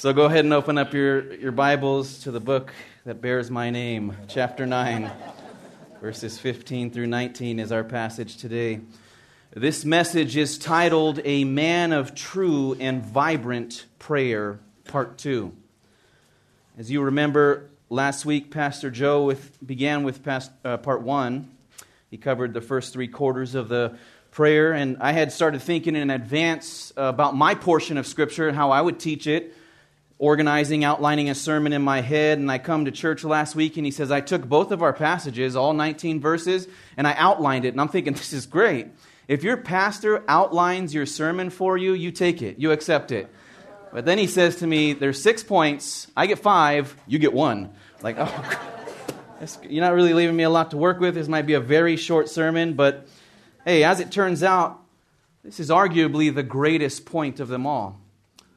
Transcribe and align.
So 0.00 0.14
go 0.14 0.24
ahead 0.24 0.46
and 0.46 0.54
open 0.54 0.78
up 0.78 0.94
your, 0.94 1.34
your 1.34 1.52
Bibles 1.52 2.20
to 2.20 2.30
the 2.30 2.40
book 2.40 2.72
that 3.04 3.20
bears 3.20 3.50
my 3.50 3.68
name, 3.68 4.16
chapter 4.28 4.64
9, 4.64 5.10
verses 6.00 6.38
15 6.38 6.90
through 6.90 7.08
19 7.08 7.58
is 7.58 7.70
our 7.70 7.84
passage 7.84 8.38
today. 8.38 8.80
This 9.54 9.84
message 9.84 10.38
is 10.38 10.56
titled 10.56 11.20
A 11.22 11.44
Man 11.44 11.92
of 11.92 12.14
True 12.14 12.78
and 12.80 13.04
Vibrant 13.04 13.84
Prayer, 13.98 14.58
Part 14.84 15.18
2. 15.18 15.52
As 16.78 16.90
you 16.90 17.02
remember, 17.02 17.68
last 17.90 18.24
week 18.24 18.50
Pastor 18.50 18.90
Joe 18.90 19.24
with, 19.24 19.58
began 19.66 20.02
with 20.02 20.24
past, 20.24 20.50
uh, 20.64 20.78
Part 20.78 21.02
1. 21.02 21.46
He 22.10 22.16
covered 22.16 22.54
the 22.54 22.62
first 22.62 22.94
three 22.94 23.08
quarters 23.08 23.54
of 23.54 23.68
the 23.68 23.98
prayer, 24.30 24.72
and 24.72 24.96
I 24.98 25.12
had 25.12 25.30
started 25.30 25.60
thinking 25.60 25.94
in 25.94 26.08
advance 26.08 26.90
about 26.96 27.36
my 27.36 27.54
portion 27.54 27.98
of 27.98 28.06
Scripture 28.06 28.48
and 28.48 28.56
how 28.56 28.70
I 28.70 28.80
would 28.80 28.98
teach 28.98 29.26
it 29.26 29.56
organizing, 30.20 30.84
outlining 30.84 31.30
a 31.30 31.34
sermon 31.34 31.72
in 31.72 31.80
my 31.80 32.02
head, 32.02 32.38
and 32.38 32.52
I 32.52 32.58
come 32.58 32.84
to 32.84 32.90
church 32.90 33.24
last 33.24 33.56
week 33.56 33.78
and 33.78 33.86
he 33.86 33.90
says, 33.90 34.10
I 34.10 34.20
took 34.20 34.46
both 34.46 34.70
of 34.70 34.82
our 34.82 34.92
passages, 34.92 35.56
all 35.56 35.72
19 35.72 36.20
verses, 36.20 36.68
and 36.98 37.08
I 37.08 37.14
outlined 37.14 37.64
it. 37.64 37.68
And 37.68 37.80
I'm 37.80 37.88
thinking, 37.88 38.12
this 38.14 38.34
is 38.34 38.44
great. 38.44 38.88
If 39.26 39.42
your 39.42 39.56
pastor 39.56 40.22
outlines 40.28 40.92
your 40.92 41.06
sermon 41.06 41.48
for 41.48 41.78
you, 41.78 41.94
you 41.94 42.12
take 42.12 42.42
it, 42.42 42.58
you 42.58 42.70
accept 42.70 43.12
it. 43.12 43.32
But 43.92 44.04
then 44.04 44.18
he 44.18 44.26
says 44.26 44.56
to 44.56 44.66
me, 44.66 44.92
There's 44.92 45.20
six 45.20 45.42
points, 45.42 46.06
I 46.16 46.26
get 46.26 46.38
five, 46.38 46.94
you 47.06 47.18
get 47.18 47.32
one. 47.32 47.72
Like, 48.02 48.16
oh, 48.18 48.76
you're 49.62 49.82
not 49.82 49.94
really 49.94 50.12
leaving 50.12 50.36
me 50.36 50.42
a 50.42 50.50
lot 50.50 50.72
to 50.72 50.76
work 50.76 51.00
with. 51.00 51.14
This 51.14 51.28
might 51.28 51.46
be 51.46 51.54
a 51.54 51.60
very 51.60 51.96
short 51.96 52.28
sermon, 52.28 52.74
but 52.74 53.08
hey, 53.64 53.84
as 53.84 54.00
it 54.00 54.10
turns 54.10 54.42
out, 54.42 54.80
this 55.42 55.60
is 55.60 55.70
arguably 55.70 56.32
the 56.32 56.42
greatest 56.42 57.06
point 57.06 57.40
of 57.40 57.48
them 57.48 57.66
all. 57.66 57.98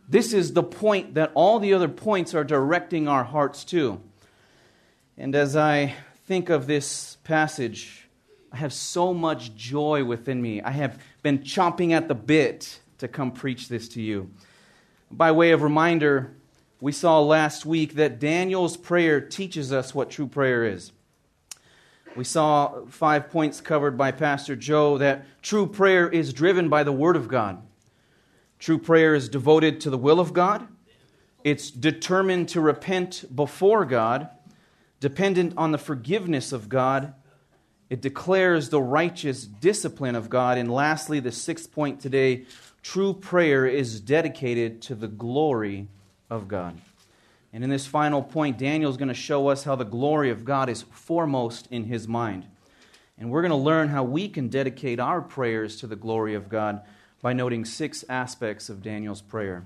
This 0.07 0.33
is 0.33 0.53
the 0.53 0.63
point 0.63 1.13
that 1.15 1.31
all 1.33 1.59
the 1.59 1.73
other 1.73 1.87
points 1.87 2.33
are 2.33 2.43
directing 2.43 3.07
our 3.07 3.23
hearts 3.23 3.63
to. 3.65 4.01
And 5.17 5.35
as 5.35 5.55
I 5.55 5.95
think 6.25 6.49
of 6.49 6.67
this 6.67 7.17
passage, 7.23 8.07
I 8.51 8.57
have 8.57 8.73
so 8.73 9.13
much 9.13 9.55
joy 9.55 10.03
within 10.03 10.41
me. 10.41 10.61
I 10.61 10.71
have 10.71 11.01
been 11.21 11.39
chomping 11.39 11.91
at 11.91 12.07
the 12.07 12.15
bit 12.15 12.79
to 12.99 13.07
come 13.07 13.31
preach 13.31 13.69
this 13.69 13.87
to 13.89 14.01
you. 14.01 14.29
By 15.09 15.31
way 15.31 15.51
of 15.51 15.61
reminder, 15.61 16.35
we 16.79 16.91
saw 16.91 17.21
last 17.21 17.65
week 17.65 17.95
that 17.95 18.19
Daniel's 18.19 18.75
prayer 18.75 19.21
teaches 19.21 19.71
us 19.71 19.95
what 19.95 20.09
true 20.09 20.27
prayer 20.27 20.65
is. 20.65 20.91
We 22.15 22.23
saw 22.23 22.85
five 22.85 23.29
points 23.29 23.61
covered 23.61 23.97
by 23.97 24.11
Pastor 24.11 24.55
Joe 24.55 24.97
that 24.99 25.25
true 25.41 25.65
prayer 25.65 26.07
is 26.07 26.33
driven 26.33 26.69
by 26.69 26.83
the 26.83 26.91
Word 26.91 27.15
of 27.15 27.27
God. 27.27 27.61
True 28.63 28.77
prayer 28.77 29.13
is 29.13 29.27
devoted 29.27 29.81
to 29.81 29.89
the 29.89 29.97
will 29.97 30.21
of 30.21 30.31
God. 30.31 30.65
It's 31.43 31.69
determined 31.69 32.47
to 32.47 32.61
repent 32.61 33.25
before 33.35 33.83
God, 33.83 34.29
dependent 35.01 35.55
on 35.57 35.73
the 35.73 35.77
forgiveness 35.77 36.53
of 36.53 36.69
God. 36.69 37.13
It 37.89 37.99
declares 37.99 38.69
the 38.69 38.81
righteous 38.81 39.43
discipline 39.43 40.15
of 40.15 40.29
God. 40.29 40.57
And 40.57 40.71
lastly, 40.71 41.19
the 41.19 41.29
sixth 41.29 41.73
point 41.73 41.99
today 41.99 42.45
true 42.81 43.13
prayer 43.13 43.65
is 43.65 43.99
dedicated 43.99 44.81
to 44.83 44.95
the 44.95 45.09
glory 45.09 45.89
of 46.29 46.47
God. 46.47 46.79
And 47.51 47.65
in 47.65 47.69
this 47.69 47.85
final 47.85 48.23
point, 48.23 48.57
Daniel 48.57 48.89
is 48.89 48.95
going 48.95 49.09
to 49.09 49.13
show 49.13 49.49
us 49.49 49.65
how 49.65 49.75
the 49.75 49.83
glory 49.83 50.29
of 50.29 50.45
God 50.45 50.69
is 50.69 50.83
foremost 50.83 51.67
in 51.69 51.83
his 51.83 52.07
mind. 52.07 52.45
And 53.17 53.29
we're 53.29 53.41
going 53.41 53.49
to 53.49 53.57
learn 53.57 53.89
how 53.89 54.05
we 54.05 54.29
can 54.29 54.47
dedicate 54.47 55.01
our 55.01 55.21
prayers 55.21 55.81
to 55.81 55.87
the 55.87 55.97
glory 55.97 56.33
of 56.33 56.47
God 56.47 56.81
by 57.23 57.31
noting 57.31 57.63
six 57.63 58.03
aspects 58.09 58.67
of 58.67 58.83
Daniel's 58.83 59.21
prayer. 59.21 59.65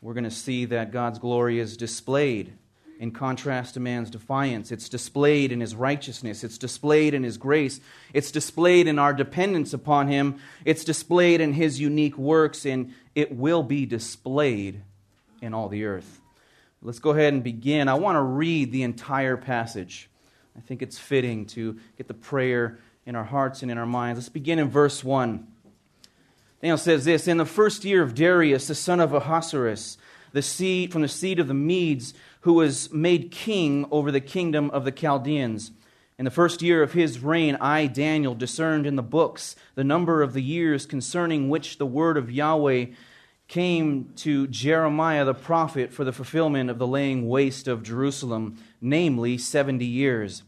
We're 0.00 0.14
going 0.14 0.24
to 0.24 0.30
see 0.30 0.64
that 0.64 0.92
God's 0.92 1.18
glory 1.18 1.60
is 1.60 1.76
displayed 1.76 2.54
in 2.98 3.10
contrast 3.10 3.74
to 3.74 3.80
man's 3.80 4.08
defiance. 4.08 4.72
It's 4.72 4.88
displayed 4.88 5.52
in 5.52 5.60
his 5.60 5.74
righteousness. 5.74 6.42
It's 6.42 6.56
displayed 6.56 7.12
in 7.12 7.22
his 7.22 7.36
grace. 7.36 7.80
It's 8.14 8.30
displayed 8.30 8.88
in 8.88 8.98
our 8.98 9.12
dependence 9.12 9.74
upon 9.74 10.08
him. 10.08 10.40
It's 10.64 10.84
displayed 10.84 11.42
in 11.42 11.52
his 11.52 11.78
unique 11.78 12.16
works, 12.16 12.64
and 12.64 12.94
it 13.14 13.30
will 13.30 13.62
be 13.62 13.84
displayed 13.84 14.80
in 15.42 15.52
all 15.52 15.68
the 15.68 15.84
earth. 15.84 16.22
Let's 16.80 16.98
go 16.98 17.10
ahead 17.10 17.34
and 17.34 17.44
begin. 17.44 17.88
I 17.88 17.94
want 17.94 18.16
to 18.16 18.22
read 18.22 18.72
the 18.72 18.84
entire 18.84 19.36
passage. 19.36 20.08
I 20.56 20.60
think 20.60 20.80
it's 20.80 20.98
fitting 20.98 21.44
to 21.48 21.78
get 21.98 22.08
the 22.08 22.14
prayer 22.14 22.78
in 23.04 23.16
our 23.16 23.24
hearts 23.24 23.60
and 23.60 23.70
in 23.70 23.76
our 23.76 23.84
minds. 23.84 24.18
Let's 24.18 24.30
begin 24.30 24.58
in 24.58 24.70
verse 24.70 25.04
1. 25.04 25.46
Daniel 26.60 26.78
says 26.78 27.04
this 27.04 27.28
In 27.28 27.36
the 27.36 27.44
first 27.44 27.84
year 27.84 28.02
of 28.02 28.14
Darius, 28.14 28.68
the 28.68 28.74
son 28.74 29.00
of 29.00 29.12
Ahasuerus, 29.12 29.98
the 30.32 30.42
seed, 30.42 30.92
from 30.92 31.02
the 31.02 31.08
seed 31.08 31.38
of 31.38 31.48
the 31.48 31.54
Medes, 31.54 32.14
who 32.40 32.54
was 32.54 32.92
made 32.92 33.30
king 33.30 33.86
over 33.90 34.10
the 34.10 34.20
kingdom 34.20 34.70
of 34.70 34.84
the 34.84 34.92
Chaldeans. 34.92 35.72
In 36.18 36.24
the 36.24 36.30
first 36.30 36.62
year 36.62 36.82
of 36.82 36.94
his 36.94 37.18
reign, 37.20 37.56
I, 37.60 37.86
Daniel, 37.86 38.34
discerned 38.34 38.86
in 38.86 38.96
the 38.96 39.02
books 39.02 39.54
the 39.74 39.84
number 39.84 40.22
of 40.22 40.32
the 40.32 40.42
years 40.42 40.86
concerning 40.86 41.50
which 41.50 41.76
the 41.76 41.84
word 41.84 42.16
of 42.16 42.30
Yahweh 42.30 42.86
came 43.48 44.12
to 44.16 44.46
Jeremiah 44.46 45.26
the 45.26 45.34
prophet 45.34 45.92
for 45.92 46.04
the 46.04 46.12
fulfillment 46.12 46.70
of 46.70 46.78
the 46.78 46.86
laying 46.86 47.28
waste 47.28 47.68
of 47.68 47.82
Jerusalem, 47.82 48.58
namely 48.80 49.36
70 49.36 49.84
years. 49.84 50.42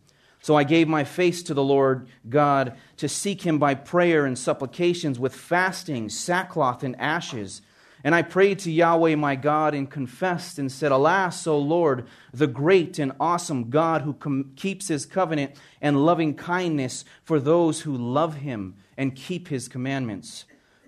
So 0.49 0.57
I 0.57 0.65
gave 0.65 0.89
my 0.89 1.05
face 1.05 1.43
to 1.43 1.53
the 1.53 1.63
Lord 1.63 2.09
God 2.27 2.75
to 2.97 3.07
seek 3.07 3.43
him 3.43 3.59
by 3.59 3.75
prayer 3.75 4.25
and 4.25 4.39
supplications 4.39 5.19
with 5.19 5.35
fasting, 5.35 6.09
sackcloth, 6.09 6.83
and 6.83 6.99
ashes. 6.99 7.61
And 8.03 8.15
I 8.15 8.23
prayed 8.23 8.59
to 8.61 8.71
Yahweh 8.71 9.15
my 9.17 9.37
God 9.37 9.75
and 9.75 9.91
confessed 9.91 10.59
and 10.59 10.73
said, 10.73 10.91
Alas, 10.91 11.47
O 11.47 11.59
Lord, 11.59 12.07
the 12.33 12.47
great 12.47 12.99
and 12.99 13.13
awesome 13.21 13.69
God 13.69 14.01
who 14.01 14.15
com- 14.15 14.53
keeps 14.57 14.89
his 14.89 15.05
covenant 15.05 15.55
and 15.83 16.07
loving 16.07 16.33
kindness 16.33 17.05
for 17.25 17.39
those 17.39 17.83
who 17.83 17.95
love 17.95 18.37
him 18.37 18.75
and 18.97 19.15
keep 19.15 19.49
his 19.49 19.69
commandments. 19.69 20.47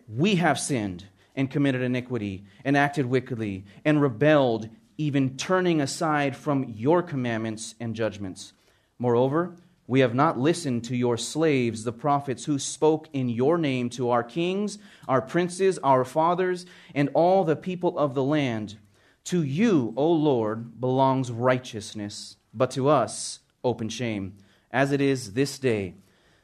We 0.08 0.36
have 0.36 0.58
sinned 0.58 1.04
and 1.36 1.50
committed 1.50 1.82
iniquity 1.82 2.46
and 2.64 2.78
acted 2.78 3.04
wickedly 3.04 3.66
and 3.84 4.00
rebelled, 4.00 4.70
even 4.96 5.36
turning 5.36 5.82
aside 5.82 6.34
from 6.34 6.64
your 6.78 7.02
commandments 7.02 7.74
and 7.78 7.94
judgments. 7.94 8.54
Moreover, 9.00 9.56
we 9.86 10.00
have 10.00 10.14
not 10.14 10.38
listened 10.38 10.84
to 10.84 10.96
your 10.96 11.16
slaves, 11.16 11.82
the 11.82 11.92
prophets, 11.92 12.44
who 12.44 12.58
spoke 12.58 13.08
in 13.14 13.30
your 13.30 13.56
name 13.56 13.88
to 13.90 14.10
our 14.10 14.22
kings, 14.22 14.78
our 15.08 15.22
princes, 15.22 15.78
our 15.78 16.04
fathers, 16.04 16.66
and 16.94 17.08
all 17.14 17.42
the 17.42 17.56
people 17.56 17.98
of 17.98 18.14
the 18.14 18.22
land. 18.22 18.76
To 19.24 19.42
you, 19.42 19.94
O 19.96 20.12
Lord, 20.12 20.80
belongs 20.80 21.32
righteousness, 21.32 22.36
but 22.52 22.70
to 22.72 22.88
us, 22.88 23.40
open 23.64 23.88
shame, 23.88 24.34
as 24.70 24.92
it 24.92 25.00
is 25.00 25.32
this 25.32 25.58
day. 25.58 25.94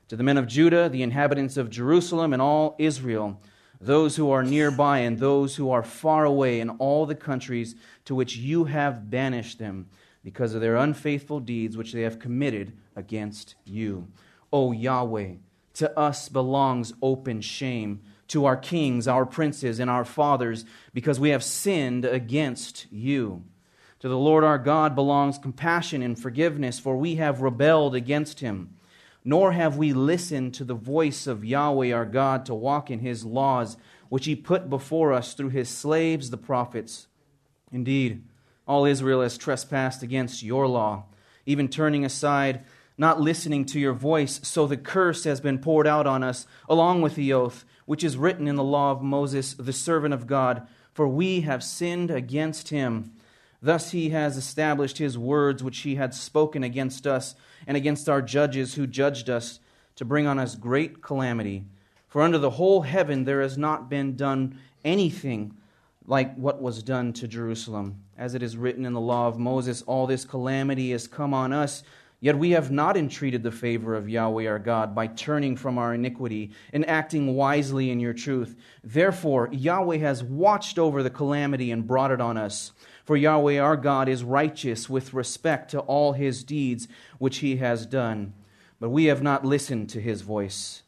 To 0.09 0.17
the 0.17 0.25
men 0.25 0.38
of 0.38 0.49
Judah, 0.49 0.88
the 0.88 1.03
inhabitants 1.03 1.59
of 1.59 1.69
Jerusalem, 1.69 2.33
and 2.33 2.41
all 2.41 2.75
Israel, 2.78 3.38
those 3.81 4.17
who 4.17 4.31
are 4.31 4.43
nearby 4.43 5.00
and 5.00 5.19
those 5.19 5.56
who 5.56 5.71
are 5.71 5.83
far 5.83 6.25
away 6.25 6.61
in 6.61 6.71
all 6.71 7.05
the 7.05 7.15
countries 7.15 7.75
to 8.06 8.15
which 8.15 8.37
you 8.37 8.65
have 8.65 9.11
banished 9.11 9.59
them 9.59 9.91
because 10.26 10.54
of 10.54 10.60
their 10.60 10.75
unfaithful 10.75 11.38
deeds 11.38 11.76
which 11.76 11.92
they 11.92 12.03
have 12.03 12.19
committed 12.19 12.72
against 12.97 13.54
you. 13.64 14.09
O 14.53 14.72
Yahweh, 14.72 15.34
to 15.75 15.97
us 15.97 16.28
belongs 16.28 16.92
open 17.00 17.41
shame, 17.41 18.00
to 18.26 18.44
our 18.44 18.56
kings, 18.56 19.06
our 19.06 19.25
princes, 19.25 19.78
and 19.78 19.88
our 19.88 20.04
fathers, 20.04 20.64
because 20.92 21.20
we 21.20 21.28
have 21.28 21.44
sinned 21.44 22.04
against 22.04 22.87
you. 22.91 23.44
To 24.00 24.09
the 24.09 24.19
Lord 24.19 24.42
our 24.42 24.59
God 24.59 24.97
belongs 24.97 25.38
compassion 25.38 26.03
and 26.03 26.19
forgiveness, 26.19 26.81
for 26.81 26.97
we 26.97 27.14
have 27.14 27.41
rebelled 27.41 27.94
against 27.94 28.41
him. 28.41 28.70
Nor 29.25 29.53
have 29.53 29.76
we 29.76 29.93
listened 29.93 30.54
to 30.54 30.64
the 30.64 30.75
voice 30.75 31.28
of 31.28 31.44
Yahweh 31.44 31.93
our 31.93 32.04
God 32.04 32.44
to 32.47 32.54
walk 32.54 32.91
in 32.91 32.98
his 32.98 33.25
laws, 33.25 33.76
which 34.08 34.25
he 34.25 34.34
put 34.34 34.69
before 34.69 35.12
us 35.12 35.34
through 35.34 35.50
his 35.50 35.69
slaves, 35.69 36.31
the 36.31 36.37
prophets. 36.37 37.06
Indeed, 37.70 38.25
all 38.66 38.84
Israel 38.84 39.23
has 39.23 39.38
trespassed 39.38 40.02
against 40.02 40.43
your 40.43 40.67
law, 40.67 41.05
even 41.44 41.69
turning 41.69 42.05
aside, 42.05 42.64
not 42.99 43.20
listening 43.20 43.64
to 43.67 43.79
your 43.79 43.93
voice. 43.93 44.41
So 44.43 44.67
the 44.67 44.76
curse 44.76 45.25
has 45.25 45.41
been 45.41 45.58
poured 45.58 45.87
out 45.87 46.06
on 46.06 46.23
us, 46.23 46.46
along 46.69 47.02
with 47.02 47.14
the 47.14 47.32
oath, 47.32 47.64
which 47.85 48.02
is 48.02 48.17
written 48.17 48.49
in 48.49 48.56
the 48.56 48.64
law 48.64 48.91
of 48.91 49.02
Moses, 49.02 49.55
the 49.55 49.73
servant 49.73 50.14
of 50.14 50.26
God. 50.26 50.67
For 50.93 51.06
we 51.06 51.43
have 51.43 51.62
sinned 51.62 52.11
against 52.11 52.70
him. 52.70 53.12
Thus 53.61 53.91
he 53.91 54.11
has 54.11 54.37
established 54.37 54.99
his 54.99 55.19
words 55.19 55.62
which 55.62 55.79
he 55.81 55.96
had 55.96 56.14
spoken 56.14 56.64
against 56.64 57.06
us 57.06 57.35
and 57.67 57.76
against 57.76 58.08
our 58.08 58.23
judges 58.23 58.75
who 58.75 58.87
judged 58.87 59.29
us, 59.29 59.61
to 59.96 60.05
bring 60.05 60.26
on 60.26 60.38
us 60.38 60.55
great 60.55 61.02
calamity. 61.02 61.64
For 62.06 62.23
under 62.23 62.38
the 62.38 62.50
whole 62.50 62.82
heaven 62.82 63.25
there 63.25 63.43
has 63.43 63.58
not 63.58 63.88
been 63.88 64.14
done 64.14 64.58
anything 64.85 65.56
like 66.06 66.35
what 66.37 66.62
was 66.62 66.82
done 66.82 67.12
to 67.14 67.26
Jerusalem. 67.26 68.02
As 68.19 68.35
it 68.35 68.43
is 68.43 68.57
written 68.57 68.85
in 68.87 68.93
the 68.93 69.01
law 69.01 69.29
of 69.29 69.39
Moses, 69.39 69.83
all 69.83 70.07
this 70.07 70.25
calamity 70.25 70.91
has 70.93 71.07
come 71.07 71.35
on 71.35 71.53
us, 71.53 71.83
Yet 72.19 72.39
we 72.39 72.53
have 72.53 72.71
not 72.71 72.97
entreated 72.97 73.43
the 73.43 73.53
favor 73.53 73.95
of 73.95 74.09
Yahweh 74.09 74.47
our 74.47 74.59
God 74.59 74.95
by 74.95 75.07
turning 75.07 75.55
from 75.55 75.77
our 75.77 75.93
iniquity 75.93 76.51
and 76.73 76.89
acting 76.89 77.35
wisely 77.35 77.91
in 77.91 78.01
your 78.01 78.15
truth. 78.15 78.57
Therefore, 78.83 79.51
Yahweh 79.53 79.99
has 79.99 80.25
watched 80.25 80.79
over 80.79 81.03
the 81.03 81.11
calamity 81.11 81.71
and 81.71 81.87
brought 81.87 82.11
it 82.11 82.21
on 82.21 82.39
us. 82.39 82.73
For 83.05 83.17
Yahweh 83.17 83.59
our 83.59 83.77
God 83.77 84.09
is 84.09 84.25
righteous 84.25 84.89
with 84.89 85.13
respect 85.13 85.71
to 85.73 85.81
all 85.81 86.15
his 86.15 86.43
deeds 86.43 86.89
which 87.19 87.39
he 87.39 87.59
has 87.59 87.85
done. 87.85 88.33
But 88.81 88.91
we 88.91 89.05
have 89.05 89.23
not 89.23 89.45
listened 89.45 89.91
to 89.91 90.01
his 90.01 90.23
voice. 90.23 90.83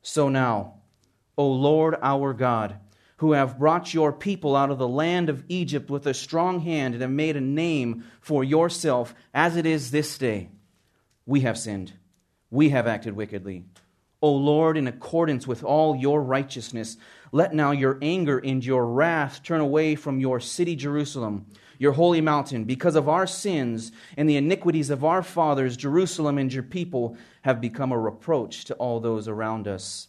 So 0.00 0.28
now, 0.28 0.74
O 1.36 1.46
Lord 1.50 1.96
our 2.02 2.32
God, 2.32 2.78
who 3.18 3.32
have 3.32 3.58
brought 3.58 3.94
your 3.94 4.12
people 4.12 4.56
out 4.56 4.70
of 4.70 4.78
the 4.78 4.88
land 4.88 5.28
of 5.28 5.44
Egypt 5.48 5.90
with 5.90 6.06
a 6.06 6.14
strong 6.14 6.60
hand 6.60 6.94
and 6.94 7.02
have 7.02 7.10
made 7.10 7.36
a 7.36 7.40
name 7.40 8.04
for 8.20 8.42
yourself, 8.42 9.14
as 9.32 9.56
it 9.56 9.66
is 9.66 9.90
this 9.90 10.18
day. 10.18 10.48
We 11.24 11.40
have 11.40 11.58
sinned. 11.58 11.92
We 12.50 12.70
have 12.70 12.86
acted 12.86 13.14
wickedly. 13.14 13.64
O 14.20 14.32
Lord, 14.32 14.76
in 14.76 14.86
accordance 14.86 15.46
with 15.46 15.64
all 15.64 15.96
your 15.96 16.22
righteousness, 16.22 16.96
let 17.32 17.54
now 17.54 17.72
your 17.72 17.98
anger 18.00 18.38
and 18.38 18.64
your 18.64 18.86
wrath 18.86 19.42
turn 19.42 19.60
away 19.60 19.96
from 19.96 20.20
your 20.20 20.38
city, 20.38 20.76
Jerusalem, 20.76 21.46
your 21.78 21.92
holy 21.92 22.20
mountain. 22.20 22.64
Because 22.64 22.94
of 22.94 23.08
our 23.08 23.26
sins 23.26 23.90
and 24.16 24.28
the 24.28 24.36
iniquities 24.36 24.90
of 24.90 25.04
our 25.04 25.24
fathers, 25.24 25.76
Jerusalem 25.76 26.38
and 26.38 26.52
your 26.52 26.62
people 26.62 27.16
have 27.42 27.60
become 27.60 27.90
a 27.90 27.98
reproach 27.98 28.66
to 28.66 28.74
all 28.74 29.00
those 29.00 29.26
around 29.26 29.66
us. 29.66 30.06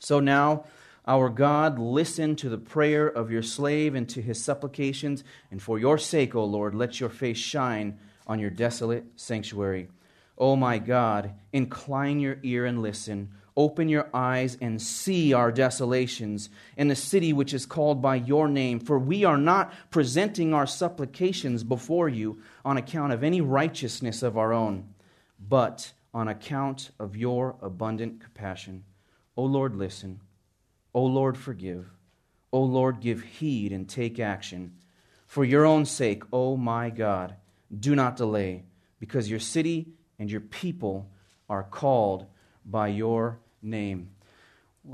So 0.00 0.20
now, 0.20 0.64
our 1.06 1.28
God, 1.28 1.78
listen 1.78 2.34
to 2.36 2.48
the 2.48 2.58
prayer 2.58 3.06
of 3.06 3.30
your 3.30 3.42
slave 3.42 3.94
and 3.94 4.08
to 4.08 4.20
his 4.20 4.42
supplications, 4.42 5.22
and 5.50 5.62
for 5.62 5.78
your 5.78 5.98
sake, 5.98 6.34
O 6.34 6.44
Lord, 6.44 6.74
let 6.74 6.98
your 6.98 7.08
face 7.08 7.38
shine 7.38 7.98
on 8.26 8.40
your 8.40 8.50
desolate 8.50 9.04
sanctuary. 9.14 9.88
O 10.36 10.56
my 10.56 10.78
God, 10.78 11.32
incline 11.52 12.18
your 12.18 12.38
ear 12.42 12.66
and 12.66 12.82
listen. 12.82 13.30
Open 13.56 13.88
your 13.88 14.10
eyes 14.12 14.58
and 14.60 14.82
see 14.82 15.32
our 15.32 15.50
desolations 15.50 16.50
in 16.76 16.88
the 16.88 16.96
city 16.96 17.32
which 17.32 17.54
is 17.54 17.64
called 17.64 18.02
by 18.02 18.16
your 18.16 18.48
name. 18.48 18.80
For 18.80 18.98
we 18.98 19.24
are 19.24 19.38
not 19.38 19.72
presenting 19.90 20.52
our 20.52 20.66
supplications 20.66 21.64
before 21.64 22.08
you 22.08 22.42
on 22.64 22.76
account 22.76 23.14
of 23.14 23.24
any 23.24 23.40
righteousness 23.40 24.22
of 24.22 24.36
our 24.36 24.52
own, 24.52 24.92
but 25.40 25.92
on 26.12 26.28
account 26.28 26.90
of 26.98 27.16
your 27.16 27.56
abundant 27.62 28.20
compassion. 28.20 28.84
O 29.36 29.44
Lord, 29.44 29.74
listen. 29.74 30.20
O 30.96 31.04
Lord, 31.04 31.36
forgive. 31.36 31.90
O 32.52 32.62
Lord, 32.62 33.00
give 33.00 33.22
heed 33.22 33.70
and 33.70 33.86
take 33.86 34.18
action. 34.18 34.72
For 35.26 35.44
your 35.44 35.66
own 35.66 35.84
sake, 35.84 36.22
O 36.32 36.56
my 36.56 36.88
God, 36.88 37.34
do 37.78 37.94
not 37.94 38.16
delay, 38.16 38.64
because 38.98 39.28
your 39.28 39.38
city 39.38 39.88
and 40.18 40.30
your 40.30 40.40
people 40.40 41.10
are 41.50 41.64
called 41.64 42.24
by 42.64 42.88
your 42.88 43.38
name. 43.60 44.08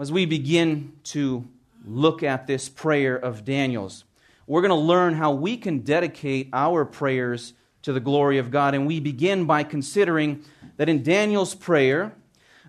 As 0.01 0.11
we 0.11 0.27
begin 0.27 0.95
to 1.05 1.47
look 1.87 2.25
at 2.25 2.49
this 2.49 2.69
prayer 2.69 3.15
of 3.15 3.45
Daniel's, 3.45 4.03
we're 4.49 4.63
going 4.63 4.71
to 4.71 4.75
learn 4.75 5.15
how 5.15 5.31
we 5.31 5.57
can 5.57 5.83
dedicate 5.83 6.49
our 6.53 6.85
prayers 6.85 7.55
to 7.83 7.93
the 7.93 8.01
glory 8.01 8.39
of 8.39 8.51
God. 8.51 8.75
And 8.75 8.89
we 8.89 8.99
begin 8.99 9.45
by 9.45 9.63
considering 9.63 10.43
that 10.79 10.89
in 10.89 11.05
Daniel's 11.05 11.55
prayer, 11.55 12.13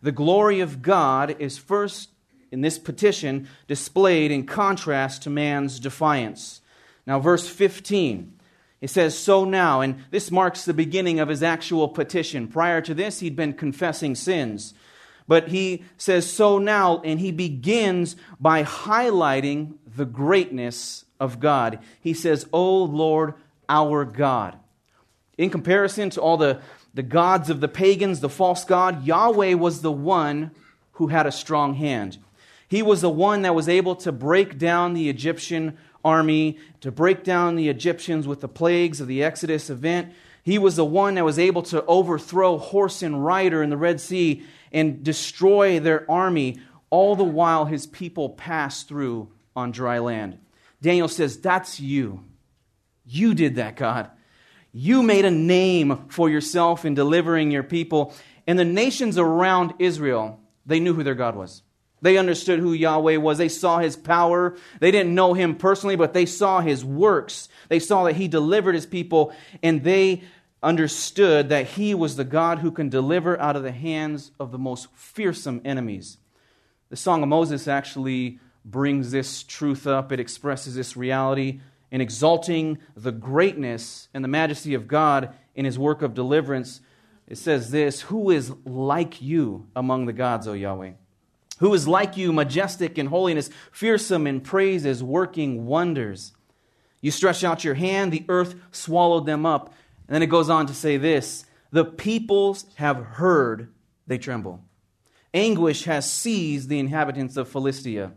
the 0.04 0.12
glory 0.12 0.60
of 0.60 0.84
God 0.84 1.36
is 1.40 1.58
first 1.58 2.10
in 2.54 2.62
this 2.62 2.78
petition 2.78 3.50
displayed 3.68 4.30
in 4.30 4.46
contrast 4.46 5.24
to 5.24 5.30
man's 5.32 5.80
defiance. 5.80 6.62
Now, 7.08 7.20
verse 7.20 7.48
15. 7.50 8.32
It 8.80 8.92
says, 8.92 9.18
So 9.18 9.44
now, 9.44 9.82
and 9.82 10.04
this 10.12 10.30
marks 10.30 10.64
the 10.64 10.74
beginning 10.74 11.20
of 11.20 11.30
his 11.30 11.42
actual 11.42 11.88
petition. 11.88 12.48
Prior 12.48 12.80
to 12.82 12.94
this, 12.94 13.22
he'd 13.22 13.36
been 13.36 13.54
confessing 13.54 14.14
sins. 14.14 14.76
But 15.28 15.48
he 15.48 15.84
says, 15.98 16.32
So 16.32 16.60
now, 16.60 17.02
and 17.04 17.20
he 17.20 17.32
begins 17.32 18.16
by 18.40 18.64
highlighting 18.64 19.74
the 19.96 20.06
greatness 20.06 21.06
of 21.20 21.40
God. 21.40 21.80
He 22.02 22.14
says, 22.14 22.46
O 22.54 22.84
Lord, 22.84 23.34
our 23.68 24.06
God. 24.06 24.60
In 25.40 25.50
comparison 25.50 26.12
to 26.12 26.22
all 26.22 26.38
the, 26.38 26.62
the 26.94 27.02
gods 27.02 27.50
of 27.50 27.62
the 27.62 27.68
pagans, 27.68 28.20
the 28.20 28.30
false 28.30 28.64
God, 28.64 29.08
Yahweh 29.08 29.56
was 29.56 29.82
the 29.82 29.92
one 29.92 30.52
who 30.94 31.08
had 31.08 31.26
a 31.26 31.32
strong 31.32 31.74
hand. 31.74 32.18
He 32.74 32.82
was 32.82 33.02
the 33.02 33.10
one 33.10 33.44
that 33.44 33.54
was 33.54 33.70
able 33.70 33.96
to 33.98 34.12
break 34.12 34.58
down 34.58 34.96
the 34.96 35.08
Egyptian 35.08 35.78
army, 36.04 36.58
to 36.82 36.92
break 36.92 37.24
down 37.24 37.56
the 37.56 37.70
Egyptians 37.70 38.28
with 38.28 38.42
the 38.42 38.48
plagues 38.48 39.00
of 39.00 39.08
the 39.08 39.22
Exodus 39.22 39.70
event. 39.70 40.12
He 40.42 40.58
was 40.58 40.76
the 40.76 40.84
one 40.84 41.14
that 41.14 41.24
was 41.24 41.38
able 41.38 41.62
to 41.62 41.86
overthrow 41.86 42.58
horse 42.58 43.04
and 43.04 43.24
rider 43.24 43.62
in 43.62 43.70
the 43.70 43.78
Red 43.78 44.02
Sea 44.02 44.42
and 44.72 45.04
destroy 45.04 45.80
their 45.80 46.10
army, 46.10 46.58
all 46.90 47.16
the 47.16 47.24
while 47.24 47.66
his 47.66 47.86
people 47.86 48.30
passed 48.30 48.88
through 48.88 49.30
on 49.56 49.72
dry 49.72 50.00
land. 50.00 50.40
Daniel 50.82 51.08
says, 51.08 51.38
That's 51.38 51.80
you. 51.80 52.24
You 53.06 53.36
did 53.36 53.58
that, 53.58 53.76
God. 53.76 54.10
You 54.72 55.04
made 55.04 55.26
a 55.26 55.30
name 55.30 56.08
for 56.08 56.28
yourself 56.28 56.86
in 56.86 56.96
delivering 56.96 57.52
your 57.52 57.62
people. 57.62 58.16
And 58.48 58.58
the 58.58 58.66
nations 58.66 59.20
around 59.20 59.76
Israel, 59.78 60.40
they 60.66 60.80
knew 60.80 60.96
who 60.96 61.04
their 61.04 61.14
God 61.14 61.36
was. 61.36 61.62
They 62.04 62.18
understood 62.18 62.60
who 62.60 62.74
Yahweh 62.74 63.16
was. 63.16 63.38
They 63.38 63.48
saw 63.48 63.80
his 63.80 63.96
power. 63.96 64.58
They 64.82 64.92
didn't 64.92 65.16
know 65.16 65.34
him 65.34 65.56
personally, 65.56 65.96
but 65.96 66.14
they 66.14 66.26
saw 66.26 66.60
his 66.60 66.84
works. 66.84 67.48
They 67.70 67.80
saw 67.80 68.04
that 68.04 68.18
he 68.18 68.28
delivered 68.28 68.76
his 68.76 68.86
people, 68.86 69.34
and 69.64 69.86
they 69.86 70.24
understood 70.62 71.48
that 71.48 71.66
he 71.66 71.96
was 71.96 72.18
the 72.18 72.26
God 72.26 72.60
who 72.60 72.72
can 72.72 72.90
deliver 72.90 73.40
out 73.40 73.56
of 73.56 73.64
the 73.64 73.72
hands 73.72 74.32
of 74.38 74.52
the 74.52 74.58
most 74.58 74.90
fearsome 74.94 75.62
enemies. 75.64 76.18
The 76.90 76.98
Song 76.98 77.24
of 77.24 77.30
Moses 77.30 77.70
actually 77.70 78.38
brings 78.66 79.12
this 79.12 79.42
truth 79.42 79.88
up, 79.88 80.12
it 80.12 80.20
expresses 80.20 80.76
this 80.76 80.98
reality 80.98 81.62
in 81.90 82.02
exalting 82.02 82.80
the 82.98 83.14
greatness 83.14 84.10
and 84.14 84.26
the 84.26 84.30
majesty 84.30 84.74
of 84.74 84.90
God 84.90 85.34
in 85.56 85.64
his 85.64 85.80
work 85.80 86.02
of 86.02 86.14
deliverance. 86.14 86.82
It 87.28 87.38
says 87.38 87.72
this 87.72 88.02
Who 88.02 88.30
is 88.30 88.52
like 88.66 89.22
you 89.22 89.68
among 89.74 90.06
the 90.06 90.14
gods, 90.14 90.50
O 90.50 90.54
Yahweh? 90.54 90.94
Who 91.64 91.74
is 91.74 91.88
like 91.88 92.18
you, 92.18 92.34
majestic 92.34 92.98
in 92.98 93.06
holiness, 93.06 93.50
fearsome 93.72 94.28
in 94.28 94.42
praises, 94.42 95.02
working 95.02 95.66
wonders. 95.66 96.34
You 97.00 97.10
stretch 97.10 97.42
out 97.42 97.64
your 97.64 97.76
hand, 97.76 98.12
the 98.12 98.26
earth 98.28 98.56
swallowed 98.72 99.26
them 99.26 99.46
up. 99.46 99.74
And 100.06 100.14
then 100.14 100.24
it 100.24 100.28
goes 100.28 100.50
on 100.50 100.68
to 100.68 100.74
say 100.74 100.98
this 100.98 101.46
The 101.72 101.86
peoples 101.86 102.66
have 102.76 102.98
heard, 102.98 103.72
they 104.06 104.18
tremble. 104.18 104.62
Anguish 105.34 105.86
has 105.86 106.12
seized 106.12 106.68
the 106.68 106.80
inhabitants 106.80 107.38
of 107.38 107.48
Philistia. 107.48 108.12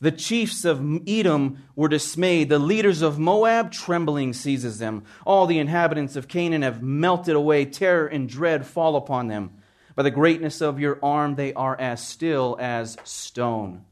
The 0.00 0.10
chiefs 0.10 0.64
of 0.64 0.82
Edom 1.06 1.62
were 1.76 1.88
dismayed. 1.88 2.48
The 2.48 2.58
leaders 2.58 3.02
of 3.02 3.18
Moab, 3.18 3.72
trembling 3.72 4.32
seizes 4.32 4.78
them. 4.78 5.04
All 5.26 5.44
the 5.44 5.58
inhabitants 5.58 6.16
of 6.16 6.28
Canaan 6.28 6.62
have 6.62 6.82
melted 6.82 7.36
away. 7.36 7.66
Terror 7.66 8.06
and 8.06 8.26
dread 8.26 8.64
fall 8.64 8.96
upon 8.96 9.28
them. 9.28 9.59
By 10.00 10.04
the 10.04 10.10
greatness 10.10 10.62
of 10.62 10.80
your 10.80 10.98
arm, 11.02 11.34
they 11.34 11.52
are 11.52 11.78
as 11.78 12.02
still 12.02 12.56
as 12.58 12.96
stone. 13.04 13.84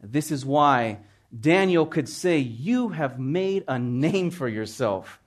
This 0.00 0.30
is 0.30 0.46
why 0.46 0.98
Daniel 1.36 1.84
could 1.84 2.08
say, 2.08 2.38
You 2.38 2.90
have 2.90 3.18
made 3.18 3.64
a 3.66 3.76
name 3.76 4.30
for 4.30 4.46
yourself. 4.46 5.18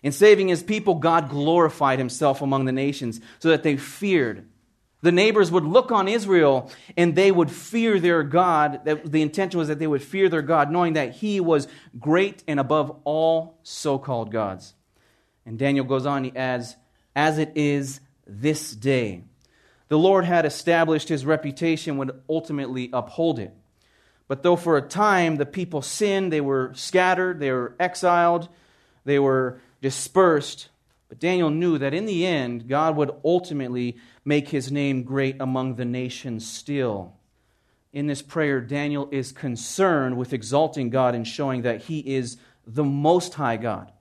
In 0.00 0.12
saving 0.12 0.46
his 0.46 0.62
people, 0.62 0.94
God 0.94 1.28
glorified 1.28 1.98
himself 1.98 2.42
among 2.42 2.64
the 2.64 2.70
nations 2.70 3.20
so 3.40 3.48
that 3.48 3.64
they 3.64 3.76
feared. 3.76 4.46
The 5.00 5.10
neighbors 5.10 5.50
would 5.50 5.64
look 5.64 5.90
on 5.90 6.06
Israel 6.06 6.70
and 6.96 7.16
they 7.16 7.32
would 7.32 7.50
fear 7.50 7.98
their 7.98 8.22
God. 8.22 8.84
The 8.84 9.20
intention 9.20 9.58
was 9.58 9.66
that 9.66 9.80
they 9.80 9.88
would 9.88 10.04
fear 10.04 10.28
their 10.28 10.42
God, 10.42 10.70
knowing 10.70 10.92
that 10.92 11.14
he 11.16 11.40
was 11.40 11.66
great 11.98 12.44
and 12.46 12.60
above 12.60 13.00
all 13.02 13.58
so 13.64 13.98
called 13.98 14.30
gods. 14.30 14.74
And 15.44 15.58
Daniel 15.58 15.84
goes 15.84 16.06
on, 16.06 16.22
he 16.22 16.36
adds, 16.36 16.76
As 17.16 17.38
it 17.38 17.50
is 17.56 17.98
this 18.28 18.70
day. 18.76 19.24
The 19.92 19.98
Lord 19.98 20.24
had 20.24 20.46
established 20.46 21.10
his 21.10 21.26
reputation 21.26 21.98
would 21.98 22.18
ultimately 22.26 22.88
uphold 22.94 23.38
it. 23.38 23.52
But 24.26 24.42
though 24.42 24.56
for 24.56 24.78
a 24.78 24.88
time 24.88 25.36
the 25.36 25.44
people 25.44 25.82
sinned, 25.82 26.32
they 26.32 26.40
were 26.40 26.72
scattered, 26.74 27.40
they 27.40 27.52
were 27.52 27.76
exiled, 27.78 28.48
they 29.04 29.18
were 29.18 29.60
dispersed, 29.82 30.70
but 31.10 31.18
Daniel 31.18 31.50
knew 31.50 31.76
that 31.76 31.92
in 31.92 32.06
the 32.06 32.26
end, 32.26 32.68
God 32.68 32.96
would 32.96 33.10
ultimately 33.22 33.98
make 34.24 34.48
his 34.48 34.72
name 34.72 35.02
great 35.02 35.36
among 35.38 35.74
the 35.74 35.84
nations 35.84 36.50
still. 36.50 37.12
In 37.92 38.06
this 38.06 38.22
prayer, 38.22 38.62
Daniel 38.62 39.10
is 39.12 39.30
concerned 39.30 40.16
with 40.16 40.32
exalting 40.32 40.88
God 40.88 41.14
and 41.14 41.28
showing 41.28 41.60
that 41.62 41.82
he 41.82 41.98
is 41.98 42.38
the 42.66 42.82
Most 42.82 43.34
High 43.34 43.58
God. 43.58 43.92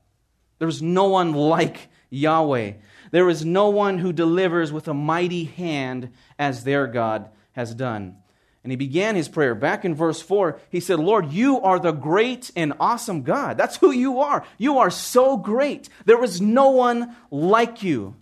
There's 0.57 0.81
no 0.81 1.09
one 1.09 1.33
like 1.33 1.89
Yahweh. 2.09 2.75
There 3.11 3.29
is 3.29 3.45
no 3.45 3.69
one 3.69 3.99
who 3.99 4.13
delivers 4.13 4.71
with 4.71 4.87
a 4.87 4.93
mighty 4.93 5.43
hand 5.43 6.11
as 6.39 6.63
their 6.63 6.87
God 6.87 7.29
has 7.51 7.75
done. 7.75 8.17
And 8.63 8.71
he 8.71 8.77
began 8.77 9.15
his 9.15 9.27
prayer. 9.27 9.55
Back 9.55 9.85
in 9.85 9.95
verse 9.95 10.21
4, 10.21 10.59
he 10.69 10.79
said, 10.79 10.99
Lord, 10.99 11.31
you 11.31 11.59
are 11.61 11.79
the 11.79 11.91
great 11.91 12.51
and 12.55 12.73
awesome 12.79 13.23
God. 13.23 13.57
That's 13.57 13.77
who 13.77 13.91
you 13.91 14.19
are. 14.19 14.45
You 14.57 14.77
are 14.79 14.91
so 14.91 15.35
great. 15.35 15.89
There 16.05 16.23
is 16.23 16.39
no 16.39 16.69
one 16.69 17.15
like 17.31 17.83
you. 17.83 18.15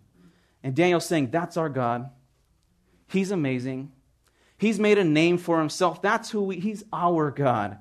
And 0.63 0.75
Daniel's 0.75 1.05
saying, 1.05 1.31
That's 1.31 1.57
our 1.57 1.69
God. 1.69 2.09
He's 3.07 3.31
amazing. 3.31 3.91
He's 4.57 4.79
made 4.79 4.97
a 4.97 5.03
name 5.03 5.37
for 5.37 5.59
himself. 5.59 6.01
That's 6.01 6.31
who 6.31 6.43
we, 6.43 6.59
he's 6.59 6.83
our 6.91 7.31
God. 7.31 7.77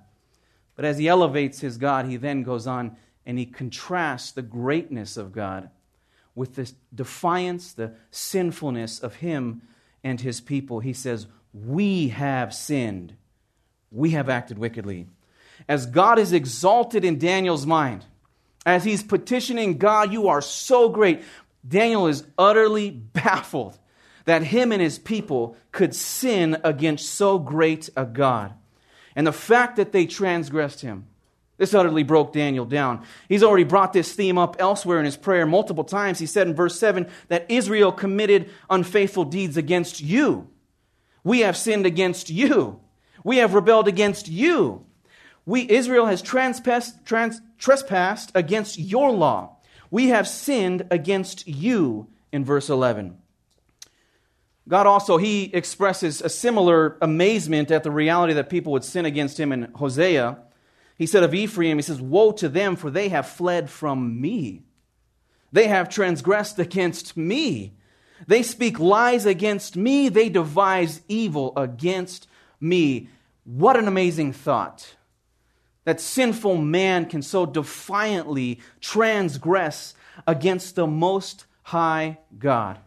But 0.77 0.85
as 0.85 0.99
he 0.99 1.09
elevates 1.09 1.61
his 1.61 1.77
God, 1.77 2.07
he 2.07 2.17
then 2.17 2.45
goes 2.45 2.67
on 2.67 2.97
and 3.27 3.39
he 3.39 3.47
contrasts 3.47 4.31
the 4.31 4.43
greatness 4.43 5.17
of 5.17 5.33
God 5.33 5.71
with 6.39 6.55
the 6.55 6.73
defiance, 6.95 7.73
the 7.73 7.93
sinfulness 8.13 9.01
of 9.01 9.17
him 9.17 9.61
and 10.05 10.21
his 10.21 10.41
people. 10.41 10.81
He 10.81 10.93
says, 10.93 11.27
We 11.53 12.09
have 12.09 12.55
sinned. 12.55 13.15
We 13.91 14.11
have 14.11 14.29
acted 14.29 14.57
wickedly. 14.57 15.09
As 15.69 15.87
God 15.87 16.19
is 16.19 16.33
exalted 16.33 17.05
in 17.05 17.19
Daniel's 17.19 17.67
mind, 17.67 18.05
as 18.65 18.85
he's 18.85 19.03
petitioning 19.03 19.79
God, 19.79 20.13
You 20.13 20.29
are 20.29 20.41
so 20.41 20.89
great. 20.89 21.23
Daniel 21.67 22.07
is 22.07 22.25
utterly 22.39 22.91
baffled 23.13 23.77
that 24.25 24.43
him 24.45 24.71
and 24.73 24.81
his 24.81 24.99
people 24.99 25.57
could 25.73 25.95
sin 25.95 26.59
against 26.63 27.11
so 27.11 27.39
great 27.39 27.91
a 27.97 28.05
God. 28.05 28.55
And 29.17 29.27
the 29.27 29.33
fact 29.33 29.77
that 29.77 29.91
they 29.91 30.07
transgressed 30.07 30.83
him, 30.83 31.07
this 31.59 31.75
utterly 31.75 32.05
broke 32.05 32.33
Daniel 32.33 32.65
down. 32.65 33.05
He's 33.29 33.43
already 33.43 33.65
brought 33.65 33.93
this 33.93 34.13
theme 34.13 34.39
up 34.39 34.57
elsewhere 34.59 34.99
in 34.99 35.05
his 35.05 35.17
prayer 35.17 35.45
multiple 35.45 35.85
times. 35.85 36.19
He 36.19 36.27
said 36.27 36.49
in 36.49 36.55
verse 36.55 36.79
7 36.79 37.09
that 37.29 37.47
Israel 37.51 37.93
committed 37.93 38.49
unfaithful 38.71 39.25
deeds 39.25 39.57
against 39.57 40.01
you. 40.01 40.49
We 41.25 41.41
have 41.41 41.57
sinned 41.57 41.85
against 41.85 42.31
you. 42.31 42.81
We 43.25 43.39
have 43.39 43.55
rebelled 43.55 43.89
against 43.89 44.29
you. 44.29 44.87
We, 45.45 45.69
Israel 45.69 46.07
has 46.07 46.23
trespassed, 46.23 47.05
trans, 47.05 47.41
trespassed 47.59 48.31
against 48.35 48.79
your 48.79 49.11
law. 49.11 49.57
We 49.91 50.09
have 50.09 50.29
sinned 50.29 50.87
against 50.91 51.47
you, 51.47 52.09
in 52.33 52.45
verse 52.45 52.69
11. 52.69 53.17
God 54.69 54.87
also, 54.87 55.17
he 55.17 55.45
expresses 55.55 56.21
a 56.21 56.29
similar 56.29 56.99
amazement 57.01 57.71
at 57.71 57.83
the 57.83 57.91
reality 57.91 58.35
that 58.35 58.51
people 58.51 58.73
would 58.73 58.85
sin 58.85 59.07
against 59.07 59.41
him 59.41 59.51
in 59.51 59.73
Hosea. 59.75 60.39
He 60.99 61.07
said 61.07 61.23
of 61.23 61.33
Ephraim, 61.33 61.79
he 61.79 61.83
says, 61.83 62.01
Woe 62.01 62.33
to 62.33 62.49
them, 62.49 62.75
for 62.75 62.91
they 62.91 63.09
have 63.09 63.29
fled 63.29 63.71
from 63.71 64.21
me. 64.21 64.65
They 65.53 65.69
have 65.69 65.89
transgressed 65.89 66.59
against 66.59 67.17
me. 67.17 67.73
They 68.27 68.43
speak 68.43 68.81
lies 68.81 69.25
against 69.25 69.77
me. 69.77 70.09
They 70.09 70.29
devise 70.29 71.01
evil 71.09 71.53
against 71.57 72.27
me. 72.61 73.09
What 73.45 73.77
an 73.77 73.87
amazing 73.89 74.33
thought 74.33 74.97
that 75.85 76.01
sinful 76.01 76.59
man 76.59 77.07
can 77.07 77.23
so 77.23 77.47
defiantly 77.47 78.61
transgress 78.81 79.95
against 80.27 80.75
the 80.75 80.87
Most 80.87 81.47
High 81.63 82.19
God. 82.39 82.79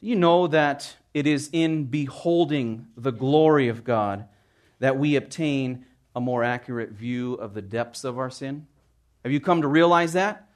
Do 0.00 0.08
you 0.08 0.16
know 0.16 0.48
that 0.48 0.96
it 1.14 1.28
is 1.28 1.48
in 1.52 1.84
beholding 1.84 2.88
the 2.96 3.12
glory 3.12 3.68
of 3.68 3.84
God 3.84 4.26
that 4.80 4.98
we 4.98 5.14
obtain 5.14 5.84
a 6.14 6.20
more 6.20 6.44
accurate 6.44 6.90
view 6.90 7.34
of 7.34 7.54
the 7.54 7.62
depths 7.62 8.04
of 8.04 8.18
our 8.18 8.30
sin? 8.30 8.66
Have 9.24 9.32
you 9.32 9.40
come 9.40 9.62
to 9.62 9.68
realize 9.68 10.14
that? 10.14 10.48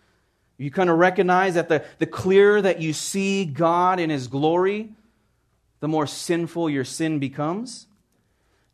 You 0.58 0.70
kind 0.70 0.88
of 0.88 0.98
recognize 0.98 1.54
that 1.54 1.68
the, 1.68 1.84
the 1.98 2.06
clearer 2.06 2.62
that 2.62 2.80
you 2.80 2.92
see 2.92 3.44
God 3.44 4.00
in 4.00 4.10
His 4.10 4.28
glory, 4.28 4.90
the 5.80 5.88
more 5.88 6.06
sinful 6.06 6.70
your 6.70 6.84
sin 6.84 7.18
becomes? 7.18 7.86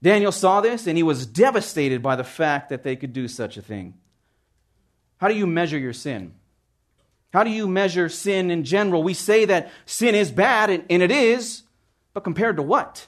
Daniel 0.03 0.33
saw 0.33 0.61
this 0.61 0.87
and 0.87 0.97
he 0.97 1.03
was 1.05 1.27
devastated 1.27 2.03
by 2.03 2.17
the 2.17 2.25
fact 2.25 2.71
that 2.71 2.83
they 2.83 2.97
could 2.97 3.12
do 3.12 3.29
such 3.29 3.57
a 3.57 3.62
thing. 3.62 3.95
How 5.19 5.29
do 5.29 5.35
you 5.35 5.47
measure 5.47 5.79
your 5.79 5.93
sin? 5.93 6.35
How 7.33 7.45
do 7.45 7.51
you 7.51 7.69
measure 7.69 8.09
sin 8.09 8.51
in 8.51 8.65
general? 8.65 9.03
We 9.03 9.15
say 9.15 9.45
that 9.47 9.71
sin 9.87 10.15
is 10.15 10.31
bad, 10.31 10.69
and 10.69 11.03
it 11.03 11.11
is, 11.11 11.62
but 12.12 12.25
compared 12.25 12.57
to 12.57 12.62
what? 12.62 13.07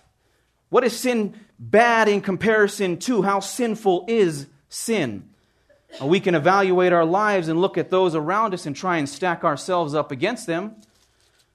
What 0.70 0.84
is 0.84 0.98
sin 0.98 1.34
bad 1.58 2.08
in 2.08 2.20
comparison 2.20 2.98
to? 2.98 3.22
How 3.22 3.40
sinful 3.40 4.06
is 4.08 4.46
sin? 4.68 5.28
We 6.02 6.20
can 6.20 6.34
evaluate 6.34 6.92
our 6.92 7.04
lives 7.04 7.48
and 7.48 7.60
look 7.60 7.78
at 7.78 7.90
those 7.90 8.14
around 8.14 8.52
us 8.52 8.66
and 8.66 8.74
try 8.74 8.96
and 8.96 9.08
stack 9.08 9.44
ourselves 9.44 9.94
up 9.94 10.10
against 10.10 10.46
them. 10.46 10.76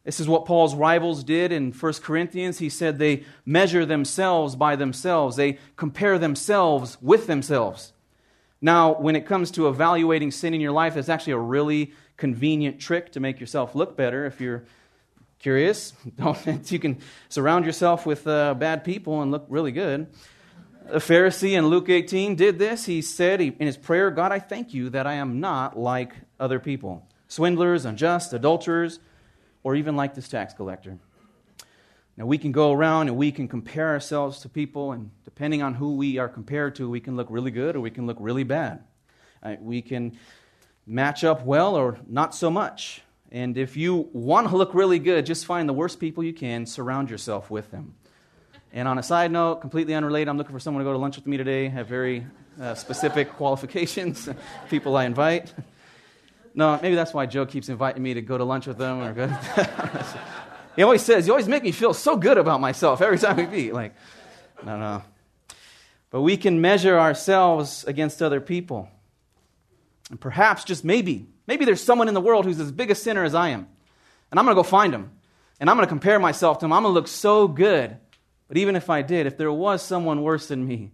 This 0.06 0.20
is 0.20 0.29
what 0.29 0.46
Paul's 0.46 0.75
rivals 0.75 1.24
did 1.24 1.51
in 1.51 1.72
1 1.72 1.94
Corinthians. 2.01 2.60
He 2.60 2.70
said 2.70 2.98
they 2.98 3.25
measure 3.46 3.86
themselves 3.86 4.56
by 4.56 4.75
themselves, 4.75 5.36
they 5.36 5.60
compare 5.75 6.18
themselves 6.18 6.98
with 7.01 7.27
themselves. 7.27 7.94
Now, 8.62 8.94
when 8.96 9.15
it 9.15 9.25
comes 9.25 9.51
to 9.51 9.68
evaluating 9.68 10.32
sin 10.32 10.53
in 10.53 10.62
your 10.62 10.72
life, 10.72 10.98
it's 10.98 11.10
actually 11.10 11.34
a 11.34 11.38
really 11.38 11.94
convenient 12.18 12.79
trick 12.79 13.12
to 13.13 13.20
make 13.20 13.39
yourself 13.39 13.75
look 13.75 13.96
better 13.96 14.25
if 14.25 14.41
you're 14.41 14.63
curious. 15.39 15.93
you 16.65 16.79
can 16.79 17.00
surround 17.29 17.65
yourself 17.65 18.05
with 18.05 18.27
uh, 18.27 18.53
bad 18.53 18.84
people 18.84 19.22
and 19.22 19.31
look 19.31 19.46
really 19.50 19.72
good. 19.72 20.08
A 20.88 21.00
Pharisee 21.00 21.51
in 21.51 21.67
Luke 21.67 21.89
18 21.89 22.36
did 22.36 22.60
this. 22.60 22.86
He 22.86 23.01
said 23.01 23.41
in 23.41 23.55
his 23.60 23.77
prayer, 23.77 24.12
God, 24.12 24.31
I 24.31 24.39
thank 24.39 24.74
you 24.74 24.89
that 24.89 25.08
I 25.08 25.13
am 25.13 25.39
not 25.39 25.77
like 25.77 26.13
other 26.39 26.60
people 26.60 27.05
swindlers, 27.27 27.86
unjust, 27.86 28.34
adulterers, 28.34 29.00
or 29.63 29.75
even 29.75 29.96
like 29.96 30.15
this 30.15 30.27
tax 30.27 30.53
collector. 30.53 30.98
Now, 32.17 32.25
we 32.25 32.38
can 32.38 32.51
go 32.51 32.74
around 32.74 33.08
and 33.08 33.15
we 33.15 33.31
can 33.31 33.48
compare 33.48 33.89
ourselves 33.89 34.39
to 34.39 34.50
people, 34.50 34.91
and 34.91 35.12
depending 35.24 35.62
on 35.62 35.75
who 35.75 35.96
we 35.96 36.17
are 36.17 36.27
compared 36.27 36.75
to, 36.75 36.89
we 36.89 37.00
can 37.00 37.15
look 37.15 37.27
really 37.29 37.51
good 37.51 37.75
or 37.75 37.81
we 37.81 37.91
can 37.91 38.08
look 38.08 38.17
really 38.19 38.43
bad. 38.43 38.84
Uh, 39.43 39.55
we 39.62 39.81
can 39.81 40.17
match 40.88 41.24
up 41.24 41.46
well 41.46 41.75
or 41.75 42.00
not 42.08 42.34
so 42.34 42.50
much. 42.50 43.03
And 43.32 43.58
if 43.58 43.78
you 43.78 44.10
want 44.12 44.50
to 44.50 44.58
look 44.58 44.74
really 44.74 44.98
good, 44.98 45.26
just 45.26 45.46
find 45.46 45.70
the 45.70 45.74
worst 45.74 46.00
people 46.00 46.24
you 46.24 46.34
can, 46.34 46.66
surround 46.66 47.10
yourself 47.10 47.52
with 47.52 47.70
them. 47.70 47.96
And 48.72 48.88
on 48.88 48.98
a 48.98 49.04
side 49.04 49.32
note, 49.32 49.62
completely 49.62 49.94
unrelated, 49.94 50.28
I'm 50.28 50.38
looking 50.38 50.54
for 50.54 50.60
someone 50.60 50.84
to 50.84 50.88
go 50.88 50.94
to 50.94 50.98
lunch 50.98 51.16
with 51.16 51.28
me 51.28 51.38
today. 51.38 51.66
I 51.66 51.70
have 51.70 51.88
very 51.88 52.26
uh, 52.60 52.76
specific 52.76 53.34
qualifications, 53.38 54.30
people 54.70 54.98
I 54.98 55.06
invite. 55.06 55.54
No, 56.56 56.80
maybe 56.82 56.96
that's 56.96 57.14
why 57.14 57.26
Joe 57.26 57.46
keeps 57.46 57.70
inviting 57.70 58.02
me 58.02 58.16
to 58.16 58.22
go 58.22 58.38
to 58.38 58.44
lunch 58.44 58.68
with 58.68 58.78
them. 58.78 59.02
Or 59.02 59.14
go. 59.14 59.28
he 60.76 60.84
always 60.84 61.04
says, 61.04 61.28
You 61.28 61.34
always 61.34 61.48
make 61.48 61.64
me 61.64 61.72
feel 61.72 61.94
so 61.94 62.18
good 62.18 62.38
about 62.38 62.62
myself 62.62 63.02
every 63.02 63.20
time 63.20 63.38
we 63.38 63.46
meet. 63.46 63.74
Like, 63.74 63.94
no, 64.64 64.78
no. 64.78 65.04
But 66.10 66.22
we 66.22 66.38
can 66.38 66.60
measure 66.60 67.00
ourselves 67.00 67.84
against 67.86 68.22
other 68.22 68.42
people. 68.42 68.90
And 70.10 70.20
perhaps, 70.20 70.64
just 70.64 70.84
maybe, 70.84 71.28
maybe 71.50 71.65
there's 71.65 71.84
someone 71.84 72.08
in 72.08 72.13
the 72.13 72.22
world 72.22 72.46
who's 72.46 72.60
as 72.60 72.72
big 72.72 72.91
a 72.91 72.96
sinner 72.96 73.24
as 73.24 73.34
I 73.34 73.50
am. 73.50 73.68
And 74.29 74.39
I'm 74.39 74.46
going 74.46 74.56
to 74.56 74.60
go 74.60 74.63
find 74.63 74.94
him. 74.94 75.12
And 75.60 75.68
I'm 75.68 75.75
going 75.75 75.86
to 75.86 75.89
compare 75.89 76.20
myself 76.20 76.60
to 76.60 76.65
him. 76.65 76.72
I'm 76.72 76.84
going 76.84 76.94
to 76.94 77.00
look 77.00 77.08
so 77.08 77.48
good. 77.48 77.98
But 78.48 78.58
even 78.58 78.75
if 78.75 78.89
I 78.89 79.01
did, 79.01 79.25
if 79.25 79.36
there 79.36 79.51
was 79.51 79.82
someone 79.82 80.22
worse 80.22 80.48
than 80.48 80.65
me, 80.65 80.91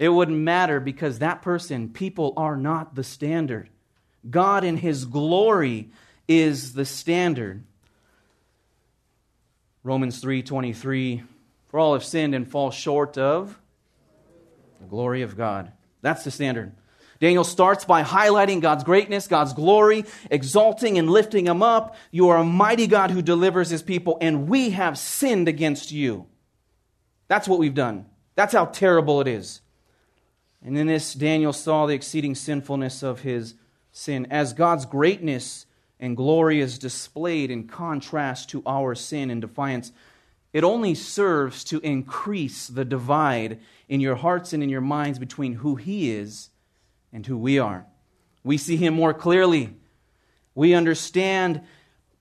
it 0.00 0.08
wouldn't 0.08 0.36
matter 0.36 0.80
because 0.80 1.20
that 1.20 1.40
person, 1.40 1.88
people 1.88 2.34
are 2.36 2.56
not 2.56 2.96
the 2.96 3.04
standard. 3.04 3.70
God 4.28 4.64
in 4.64 4.76
his 4.76 5.04
glory 5.04 5.90
is 6.26 6.74
the 6.74 6.84
standard. 6.84 7.64
Romans 9.84 10.20
3:23 10.20 11.22
For 11.68 11.78
all 11.78 11.92
have 11.94 12.04
sinned 12.04 12.34
and 12.34 12.50
fall 12.50 12.72
short 12.72 13.16
of 13.16 13.58
the 14.80 14.86
glory 14.86 15.22
of 15.22 15.36
God. 15.36 15.70
That's 16.02 16.24
the 16.24 16.32
standard. 16.32 16.72
Daniel 17.20 17.44
starts 17.44 17.84
by 17.84 18.02
highlighting 18.02 18.60
God's 18.60 18.84
greatness, 18.84 19.28
God's 19.28 19.52
glory, 19.52 20.04
exalting 20.30 20.98
and 20.98 21.10
lifting 21.10 21.46
him 21.46 21.62
up. 21.62 21.96
You 22.10 22.28
are 22.28 22.38
a 22.38 22.44
mighty 22.44 22.86
God 22.86 23.10
who 23.10 23.22
delivers 23.22 23.70
his 23.70 23.82
people, 23.82 24.18
and 24.20 24.48
we 24.48 24.70
have 24.70 24.98
sinned 24.98 25.48
against 25.48 25.92
you. 25.92 26.26
That's 27.28 27.48
what 27.48 27.58
we've 27.58 27.74
done. 27.74 28.06
That's 28.34 28.52
how 28.52 28.66
terrible 28.66 29.20
it 29.20 29.28
is. 29.28 29.62
And 30.62 30.76
in 30.76 30.86
this, 30.86 31.14
Daniel 31.14 31.52
saw 31.52 31.86
the 31.86 31.94
exceeding 31.94 32.34
sinfulness 32.34 33.02
of 33.02 33.20
his 33.20 33.54
sin. 33.92 34.26
As 34.30 34.52
God's 34.52 34.84
greatness 34.84 35.66
and 35.98 36.16
glory 36.16 36.60
is 36.60 36.78
displayed 36.78 37.50
in 37.50 37.66
contrast 37.66 38.50
to 38.50 38.62
our 38.66 38.94
sin 38.94 39.30
and 39.30 39.40
defiance, 39.40 39.92
it 40.52 40.64
only 40.64 40.94
serves 40.94 41.64
to 41.64 41.80
increase 41.80 42.66
the 42.66 42.84
divide 42.84 43.58
in 43.88 44.00
your 44.00 44.16
hearts 44.16 44.52
and 44.52 44.62
in 44.62 44.68
your 44.68 44.80
minds 44.80 45.18
between 45.18 45.54
who 45.54 45.76
he 45.76 46.10
is 46.10 46.50
and 47.16 47.24
who 47.24 47.38
we 47.38 47.58
are. 47.58 47.86
We 48.44 48.58
see 48.58 48.76
him 48.76 48.92
more 48.92 49.14
clearly. 49.14 49.74
We 50.54 50.74
understand 50.74 51.62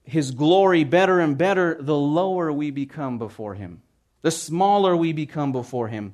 his 0.03 0.31
glory 0.31 0.85
better 0.85 1.19
and 1.19 1.37
better 1.37 1.77
the 1.81 1.97
lower 1.97 2.49
we 2.49 2.71
become 2.71 3.17
before 3.17 3.55
him, 3.55 3.81
the 4.21 4.31
smaller 4.31 4.95
we 4.95 5.11
become 5.11 5.51
before 5.51 5.89
him. 5.89 6.13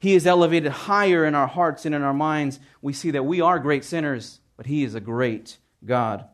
He 0.00 0.16
is 0.16 0.26
elevated 0.26 0.72
higher 0.72 1.24
in 1.24 1.36
our 1.36 1.46
hearts 1.46 1.86
and 1.86 1.94
in 1.94 2.02
our 2.02 2.12
minds. 2.12 2.58
We 2.82 2.92
see 2.92 3.12
that 3.12 3.24
we 3.24 3.40
are 3.40 3.60
great 3.60 3.84
sinners, 3.84 4.40
but 4.56 4.66
he 4.66 4.82
is 4.82 4.96
a 4.96 5.00
great 5.00 5.56
God. 5.84 6.26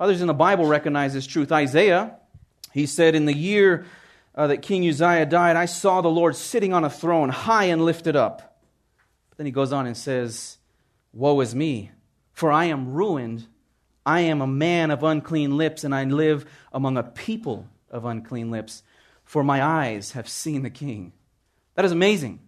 Others 0.00 0.20
in 0.20 0.26
the 0.26 0.34
Bible 0.34 0.66
recognize 0.66 1.14
this 1.14 1.26
truth. 1.26 1.52
Isaiah, 1.52 2.16
he 2.72 2.84
said, 2.84 3.14
In 3.14 3.26
the 3.26 3.36
year 3.36 3.86
uh, 4.34 4.48
that 4.48 4.60
King 4.60 4.86
Uzziah 4.88 5.26
died, 5.26 5.54
I 5.54 5.66
saw 5.66 6.00
the 6.00 6.08
Lord 6.08 6.34
sitting 6.34 6.72
on 6.72 6.82
a 6.82 6.90
throne, 6.90 7.28
high 7.28 7.66
and 7.66 7.84
lifted 7.84 8.16
up. 8.16 8.58
But 9.30 9.38
then 9.38 9.46
he 9.46 9.52
goes 9.52 9.72
on 9.72 9.86
and 9.86 9.96
says, 9.96 10.58
Woe 11.16 11.40
is 11.40 11.54
me, 11.54 11.90
for 12.32 12.52
I 12.52 12.66
am 12.66 12.92
ruined 12.92 13.46
I 14.06 14.20
am 14.20 14.40
a 14.40 14.46
man 14.46 14.92
of 14.92 15.02
unclean 15.02 15.56
lips, 15.56 15.82
and 15.82 15.92
I 15.92 16.04
live 16.04 16.46
among 16.72 16.96
a 16.96 17.02
people 17.02 17.66
of 17.90 18.04
unclean 18.04 18.52
lips, 18.52 18.84
for 19.24 19.42
my 19.42 19.60
eyes 19.60 20.12
have 20.12 20.28
seen 20.28 20.62
the 20.62 20.70
King. 20.70 21.12
That 21.74 21.84
is 21.84 21.90
amazing. 21.90 22.38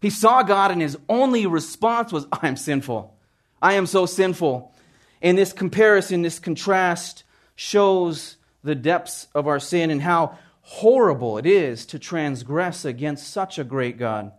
He 0.00 0.10
saw 0.10 0.44
God, 0.44 0.70
and 0.70 0.80
his 0.80 0.96
only 1.08 1.44
response 1.46 2.12
was, 2.12 2.28
I 2.32 2.46
am 2.46 2.56
sinful. 2.56 3.16
I 3.60 3.74
am 3.74 3.86
so 3.86 4.06
sinful. 4.06 4.72
And 5.20 5.36
this 5.36 5.52
comparison, 5.52 6.22
this 6.22 6.38
contrast, 6.38 7.24
shows 7.56 8.36
the 8.62 8.76
depths 8.76 9.26
of 9.34 9.48
our 9.48 9.58
sin 9.58 9.90
and 9.90 10.00
how 10.00 10.38
horrible 10.60 11.36
it 11.36 11.46
is 11.46 11.84
to 11.86 11.98
transgress 11.98 12.84
against 12.84 13.28
such 13.28 13.58
a 13.58 13.64
great 13.64 13.98
God. 13.98 14.30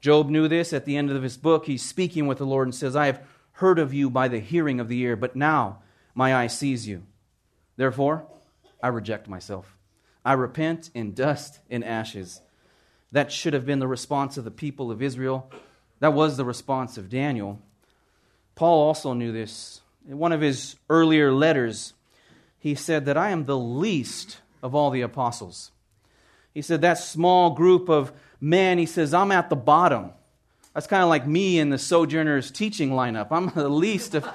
Job 0.00 0.28
knew 0.28 0.48
this 0.48 0.72
at 0.72 0.84
the 0.84 0.96
end 0.96 1.10
of 1.10 1.22
his 1.22 1.36
book. 1.36 1.66
He's 1.66 1.82
speaking 1.82 2.26
with 2.26 2.38
the 2.38 2.46
Lord 2.46 2.66
and 2.66 2.74
says, 2.74 2.96
I 2.96 3.06
have 3.06 3.22
heard 3.52 3.78
of 3.78 3.92
you 3.92 4.08
by 4.08 4.28
the 4.28 4.40
hearing 4.40 4.80
of 4.80 4.88
the 4.88 4.98
ear, 5.00 5.16
but 5.16 5.36
now 5.36 5.82
my 6.14 6.34
eye 6.34 6.46
sees 6.46 6.88
you. 6.88 7.02
Therefore, 7.76 8.26
I 8.82 8.88
reject 8.88 9.28
myself. 9.28 9.76
I 10.24 10.32
repent 10.32 10.90
in 10.94 11.12
dust 11.12 11.60
and 11.70 11.84
ashes. 11.84 12.40
That 13.12 13.32
should 13.32 13.52
have 13.52 13.66
been 13.66 13.78
the 13.78 13.88
response 13.88 14.36
of 14.36 14.44
the 14.44 14.50
people 14.50 14.90
of 14.90 15.02
Israel. 15.02 15.50
That 15.98 16.14
was 16.14 16.36
the 16.36 16.44
response 16.44 16.96
of 16.96 17.10
Daniel. 17.10 17.60
Paul 18.54 18.86
also 18.86 19.12
knew 19.12 19.32
this. 19.32 19.80
In 20.08 20.18
one 20.18 20.32
of 20.32 20.40
his 20.40 20.76
earlier 20.88 21.32
letters, 21.32 21.92
he 22.58 22.74
said 22.74 23.04
that 23.06 23.16
I 23.16 23.30
am 23.30 23.44
the 23.44 23.58
least 23.58 24.38
of 24.62 24.74
all 24.74 24.90
the 24.90 25.02
apostles. 25.02 25.72
He 26.52 26.62
said 26.62 26.80
that 26.80 26.98
small 26.98 27.50
group 27.50 27.88
of 27.88 28.12
men, 28.40 28.78
he 28.78 28.86
says, 28.86 29.12
I'm 29.14 29.32
at 29.32 29.50
the 29.50 29.56
bottom. 29.56 30.12
That's 30.74 30.86
kind 30.86 31.02
of 31.02 31.08
like 31.08 31.26
me 31.26 31.58
in 31.58 31.70
the 31.70 31.78
Sojourners 31.78 32.50
teaching 32.50 32.90
lineup. 32.90 33.28
I'm 33.30 33.48
the 33.50 33.68
least 33.68 34.14
of. 34.14 34.28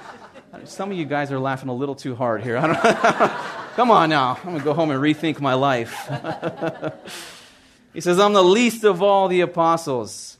Some 0.64 0.90
of 0.90 0.96
you 0.96 1.04
guys 1.04 1.32
are 1.32 1.38
laughing 1.38 1.68
a 1.68 1.74
little 1.74 1.94
too 1.94 2.14
hard 2.14 2.42
here. 2.42 2.56
Come 3.74 3.90
on 3.90 4.08
now. 4.08 4.36
I'm 4.36 4.44
going 4.44 4.58
to 4.58 4.64
go 4.64 4.72
home 4.72 4.90
and 4.90 5.00
rethink 5.00 5.40
my 5.40 5.54
life. 5.54 6.08
he 7.92 8.00
says, 8.00 8.18
I'm 8.18 8.32
the 8.32 8.42
least 8.42 8.84
of 8.84 9.02
all 9.02 9.28
the 9.28 9.42
apostles. 9.42 10.38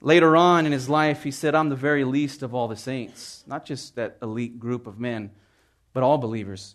Later 0.00 0.36
on 0.36 0.66
in 0.66 0.72
his 0.72 0.88
life, 0.88 1.22
he 1.22 1.30
said, 1.30 1.54
I'm 1.54 1.68
the 1.68 1.76
very 1.76 2.04
least 2.04 2.42
of 2.42 2.54
all 2.54 2.68
the 2.68 2.76
saints. 2.76 3.44
Not 3.46 3.64
just 3.64 3.94
that 3.96 4.16
elite 4.22 4.58
group 4.58 4.86
of 4.86 4.98
men, 4.98 5.30
but 5.92 6.02
all 6.02 6.18
believers. 6.18 6.74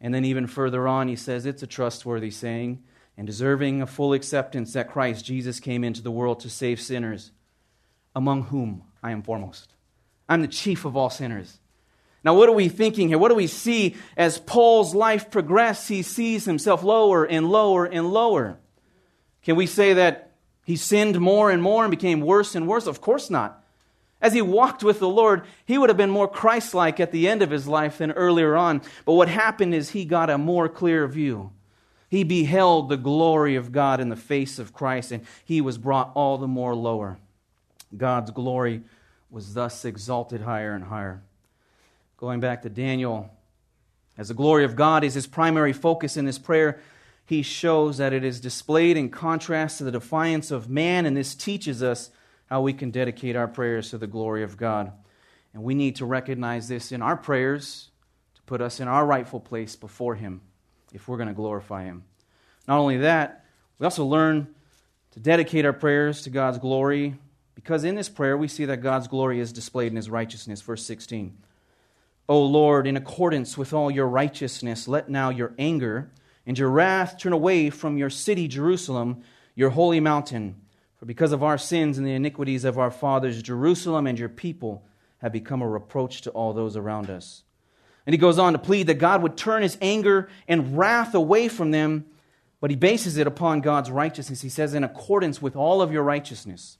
And 0.00 0.14
then 0.14 0.24
even 0.24 0.46
further 0.46 0.88
on, 0.88 1.08
he 1.08 1.16
says, 1.16 1.46
It's 1.46 1.62
a 1.62 1.66
trustworthy 1.66 2.30
saying 2.30 2.82
and 3.20 3.26
deserving 3.26 3.82
of 3.82 3.90
full 3.90 4.14
acceptance 4.14 4.72
that 4.72 4.88
Christ 4.88 5.26
Jesus 5.26 5.60
came 5.60 5.84
into 5.84 6.00
the 6.00 6.10
world 6.10 6.40
to 6.40 6.48
save 6.48 6.80
sinners, 6.80 7.32
among 8.16 8.44
whom 8.44 8.82
I 9.02 9.10
am 9.10 9.20
foremost. 9.22 9.74
I'm 10.26 10.40
the 10.40 10.48
chief 10.48 10.86
of 10.86 10.96
all 10.96 11.10
sinners. 11.10 11.58
Now, 12.24 12.32
what 12.32 12.48
are 12.48 12.54
we 12.54 12.70
thinking 12.70 13.08
here? 13.08 13.18
What 13.18 13.28
do 13.28 13.34
we 13.34 13.46
see 13.46 13.94
as 14.16 14.38
Paul's 14.38 14.94
life 14.94 15.30
progresses? 15.30 15.88
He 15.88 16.00
sees 16.00 16.46
himself 16.46 16.82
lower 16.82 17.26
and 17.26 17.50
lower 17.50 17.84
and 17.84 18.10
lower. 18.10 18.58
Can 19.42 19.54
we 19.54 19.66
say 19.66 19.92
that 19.92 20.32
he 20.64 20.76
sinned 20.76 21.20
more 21.20 21.50
and 21.50 21.62
more 21.62 21.84
and 21.84 21.90
became 21.90 22.22
worse 22.22 22.54
and 22.54 22.66
worse? 22.66 22.86
Of 22.86 23.02
course 23.02 23.28
not. 23.28 23.62
As 24.22 24.32
he 24.32 24.40
walked 24.40 24.82
with 24.82 24.98
the 24.98 25.10
Lord, 25.10 25.42
he 25.66 25.76
would 25.76 25.90
have 25.90 25.98
been 25.98 26.08
more 26.08 26.26
Christ 26.26 26.72
like 26.72 27.00
at 27.00 27.12
the 27.12 27.28
end 27.28 27.42
of 27.42 27.50
his 27.50 27.68
life 27.68 27.98
than 27.98 28.12
earlier 28.12 28.56
on. 28.56 28.80
But 29.04 29.12
what 29.12 29.28
happened 29.28 29.74
is 29.74 29.90
he 29.90 30.06
got 30.06 30.30
a 30.30 30.38
more 30.38 30.70
clear 30.70 31.06
view. 31.06 31.52
He 32.10 32.24
beheld 32.24 32.88
the 32.88 32.96
glory 32.96 33.54
of 33.54 33.70
God 33.70 34.00
in 34.00 34.08
the 34.08 34.16
face 34.16 34.58
of 34.58 34.72
Christ, 34.72 35.12
and 35.12 35.24
he 35.44 35.60
was 35.60 35.78
brought 35.78 36.10
all 36.14 36.38
the 36.38 36.48
more 36.48 36.74
lower. 36.74 37.18
God's 37.96 38.32
glory 38.32 38.82
was 39.30 39.54
thus 39.54 39.84
exalted 39.84 40.40
higher 40.40 40.72
and 40.72 40.84
higher. 40.84 41.22
Going 42.16 42.40
back 42.40 42.62
to 42.62 42.68
Daniel, 42.68 43.30
as 44.18 44.26
the 44.26 44.34
glory 44.34 44.64
of 44.64 44.74
God 44.74 45.04
is 45.04 45.14
his 45.14 45.28
primary 45.28 45.72
focus 45.72 46.16
in 46.16 46.24
this 46.24 46.38
prayer, 46.38 46.80
he 47.24 47.42
shows 47.42 47.98
that 47.98 48.12
it 48.12 48.24
is 48.24 48.40
displayed 48.40 48.96
in 48.96 49.08
contrast 49.08 49.78
to 49.78 49.84
the 49.84 49.92
defiance 49.92 50.50
of 50.50 50.68
man, 50.68 51.06
and 51.06 51.16
this 51.16 51.36
teaches 51.36 51.80
us 51.80 52.10
how 52.46 52.60
we 52.60 52.72
can 52.72 52.90
dedicate 52.90 53.36
our 53.36 53.46
prayers 53.46 53.90
to 53.90 53.98
the 53.98 54.08
glory 54.08 54.42
of 54.42 54.56
God. 54.56 54.90
And 55.54 55.62
we 55.62 55.76
need 55.76 55.94
to 55.96 56.06
recognize 56.06 56.66
this 56.66 56.90
in 56.90 57.02
our 57.02 57.16
prayers 57.16 57.90
to 58.34 58.42
put 58.42 58.60
us 58.60 58.80
in 58.80 58.88
our 58.88 59.06
rightful 59.06 59.38
place 59.38 59.76
before 59.76 60.16
Him 60.16 60.40
if 60.92 61.08
we're 61.08 61.16
going 61.16 61.28
to 61.28 61.34
glorify 61.34 61.84
Him. 61.84 62.04
Not 62.66 62.78
only 62.78 62.98
that, 62.98 63.44
we 63.78 63.84
also 63.84 64.04
learn 64.04 64.54
to 65.12 65.20
dedicate 65.20 65.64
our 65.64 65.72
prayers 65.72 66.22
to 66.22 66.30
God's 66.30 66.58
glory 66.58 67.16
because 67.54 67.84
in 67.84 67.94
this 67.94 68.08
prayer 68.08 68.36
we 68.36 68.48
see 68.48 68.64
that 68.66 68.78
God's 68.78 69.08
glory 69.08 69.40
is 69.40 69.52
displayed 69.52 69.92
in 69.92 69.96
His 69.96 70.10
righteousness. 70.10 70.62
Verse 70.62 70.84
16. 70.84 71.36
O 72.28 72.42
Lord, 72.42 72.86
in 72.86 72.96
accordance 72.96 73.58
with 73.58 73.72
all 73.72 73.90
your 73.90 74.06
righteousness, 74.06 74.86
let 74.86 75.08
now 75.08 75.30
your 75.30 75.52
anger 75.58 76.10
and 76.46 76.58
your 76.58 76.70
wrath 76.70 77.18
turn 77.18 77.32
away 77.32 77.70
from 77.70 77.98
your 77.98 78.10
city, 78.10 78.48
Jerusalem, 78.48 79.22
your 79.54 79.70
holy 79.70 80.00
mountain. 80.00 80.56
For 80.96 81.06
because 81.06 81.32
of 81.32 81.42
our 81.42 81.58
sins 81.58 81.98
and 81.98 82.06
the 82.06 82.12
iniquities 82.12 82.64
of 82.64 82.78
our 82.78 82.90
fathers, 82.90 83.42
Jerusalem 83.42 84.06
and 84.06 84.18
your 84.18 84.28
people 84.28 84.84
have 85.18 85.32
become 85.32 85.60
a 85.60 85.68
reproach 85.68 86.22
to 86.22 86.30
all 86.30 86.52
those 86.52 86.76
around 86.76 87.10
us. 87.10 87.42
And 88.06 88.14
he 88.14 88.18
goes 88.18 88.38
on 88.38 88.54
to 88.54 88.58
plead 88.58 88.86
that 88.86 88.94
God 88.94 89.22
would 89.22 89.36
turn 89.36 89.62
his 89.62 89.78
anger 89.80 90.28
and 90.48 90.76
wrath 90.76 91.14
away 91.14 91.48
from 91.48 91.70
them, 91.70 92.06
but 92.60 92.70
he 92.70 92.76
bases 92.76 93.16
it 93.16 93.26
upon 93.26 93.60
God's 93.60 93.90
righteousness. 93.90 94.42
He 94.42 94.48
says, 94.48 94.74
in 94.74 94.84
accordance 94.84 95.40
with 95.40 95.56
all 95.56 95.82
of 95.82 95.92
your 95.92 96.02
righteousness. 96.02 96.78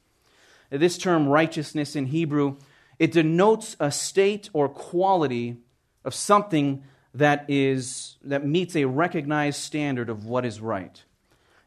This 0.70 0.98
term, 0.98 1.28
righteousness 1.28 1.96
in 1.96 2.06
Hebrew, 2.06 2.56
it 2.98 3.12
denotes 3.12 3.76
a 3.80 3.90
state 3.90 4.50
or 4.52 4.68
quality 4.68 5.56
of 6.04 6.14
something 6.14 6.84
that, 7.14 7.44
is, 7.48 8.16
that 8.22 8.46
meets 8.46 8.76
a 8.76 8.84
recognized 8.84 9.60
standard 9.60 10.08
of 10.08 10.26
what 10.26 10.44
is 10.44 10.60
right. 10.60 11.02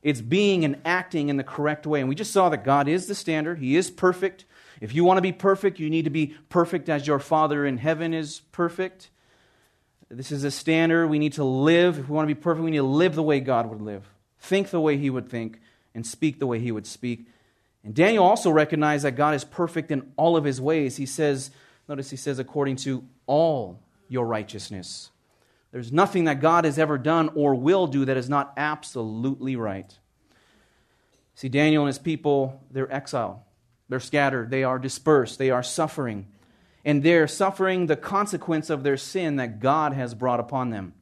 It's 0.02 0.22
being 0.22 0.66
and 0.66 0.80
acting 0.86 1.30
in 1.30 1.38
the 1.38 1.44
correct 1.44 1.88
way. 1.88 2.00
And 2.00 2.10
we 2.10 2.16
just 2.16 2.32
saw 2.32 2.50
that 2.50 2.64
God 2.64 2.88
is 2.88 3.08
the 3.08 3.16
standard, 3.16 3.60
He 3.60 3.76
is 3.76 3.90
perfect. 3.90 4.46
If 4.82 4.94
you 4.94 5.04
want 5.06 5.18
to 5.18 5.22
be 5.22 5.32
perfect, 5.32 5.80
you 5.80 5.90
need 5.90 6.06
to 6.06 6.12
be 6.12 6.36
perfect 6.50 6.90
as 6.90 7.08
your 7.08 7.20
Father 7.20 7.66
in 7.66 7.78
heaven 7.78 8.14
is 8.14 8.42
perfect. 8.52 9.10
This 10.16 10.32
is 10.32 10.44
a 10.44 10.52
standard. 10.52 11.08
We 11.08 11.20
need 11.20 11.34
to 11.34 11.44
live. 11.44 12.00
If 12.00 12.10
we 12.10 12.16
want 12.16 12.28
to 12.28 12.34
be 12.34 12.40
perfect, 12.40 12.64
we 12.64 12.72
need 12.72 12.78
to 12.78 12.84
live 12.84 13.16
the 13.16 13.24
way 13.24 13.40
God 13.40 13.70
would 13.70 13.82
live, 13.82 14.04
think 14.40 14.70
the 14.70 14.80
way 14.80 14.98
He 14.98 15.10
would 15.10 15.30
think, 15.30 15.60
and 15.96 16.06
speak 16.06 16.40
the 16.40 16.48
way 16.48 16.60
He 16.60 16.72
would 16.72 16.88
speak. 16.88 17.28
And 17.84 17.94
Daniel 17.94 18.24
also 18.24 18.50
recognized 18.50 19.04
that 19.04 19.12
God 19.12 19.36
is 19.36 19.44
perfect 19.44 19.92
in 19.92 20.12
all 20.16 20.38
of 20.38 20.46
his 20.46 20.62
ways. 20.62 20.96
He 20.96 21.06
says, 21.06 21.52
notice 21.88 22.10
he 22.10 22.16
says, 22.16 22.40
according 22.40 22.78
to 22.78 23.04
all 23.28 23.80
your 24.08 24.26
righteousness. 24.26 25.10
There's 25.72 25.92
nothing 25.92 26.26
that 26.26 26.40
God 26.40 26.66
has 26.66 26.80
ever 26.80 26.98
done 26.98 27.30
or 27.36 27.56
will 27.56 27.88
do 27.88 28.06
that 28.06 28.16
is 28.16 28.30
not 28.30 28.54
absolutely 28.56 29.56
right. 29.56 29.92
See, 31.36 31.50
Daniel 31.50 31.84
and 31.84 31.88
his 31.88 32.00
people, 32.00 32.62
they're 32.72 32.92
exiled. 32.94 33.40
They're 33.90 34.00
scattered. 34.00 34.50
They 34.50 34.64
are 34.64 34.80
dispersed. 34.80 35.40
They 35.40 35.50
are 35.50 35.64
suffering. 35.64 36.28
And 36.86 37.02
they're 37.02 37.28
suffering 37.28 37.86
the 37.86 37.96
consequence 37.96 38.70
of 38.70 38.84
their 38.84 38.98
sin 38.98 39.38
that 39.38 39.60
God 39.60 39.94
has 39.94 40.14
brought 40.14 40.40
upon 40.40 40.70
them. 40.70 40.94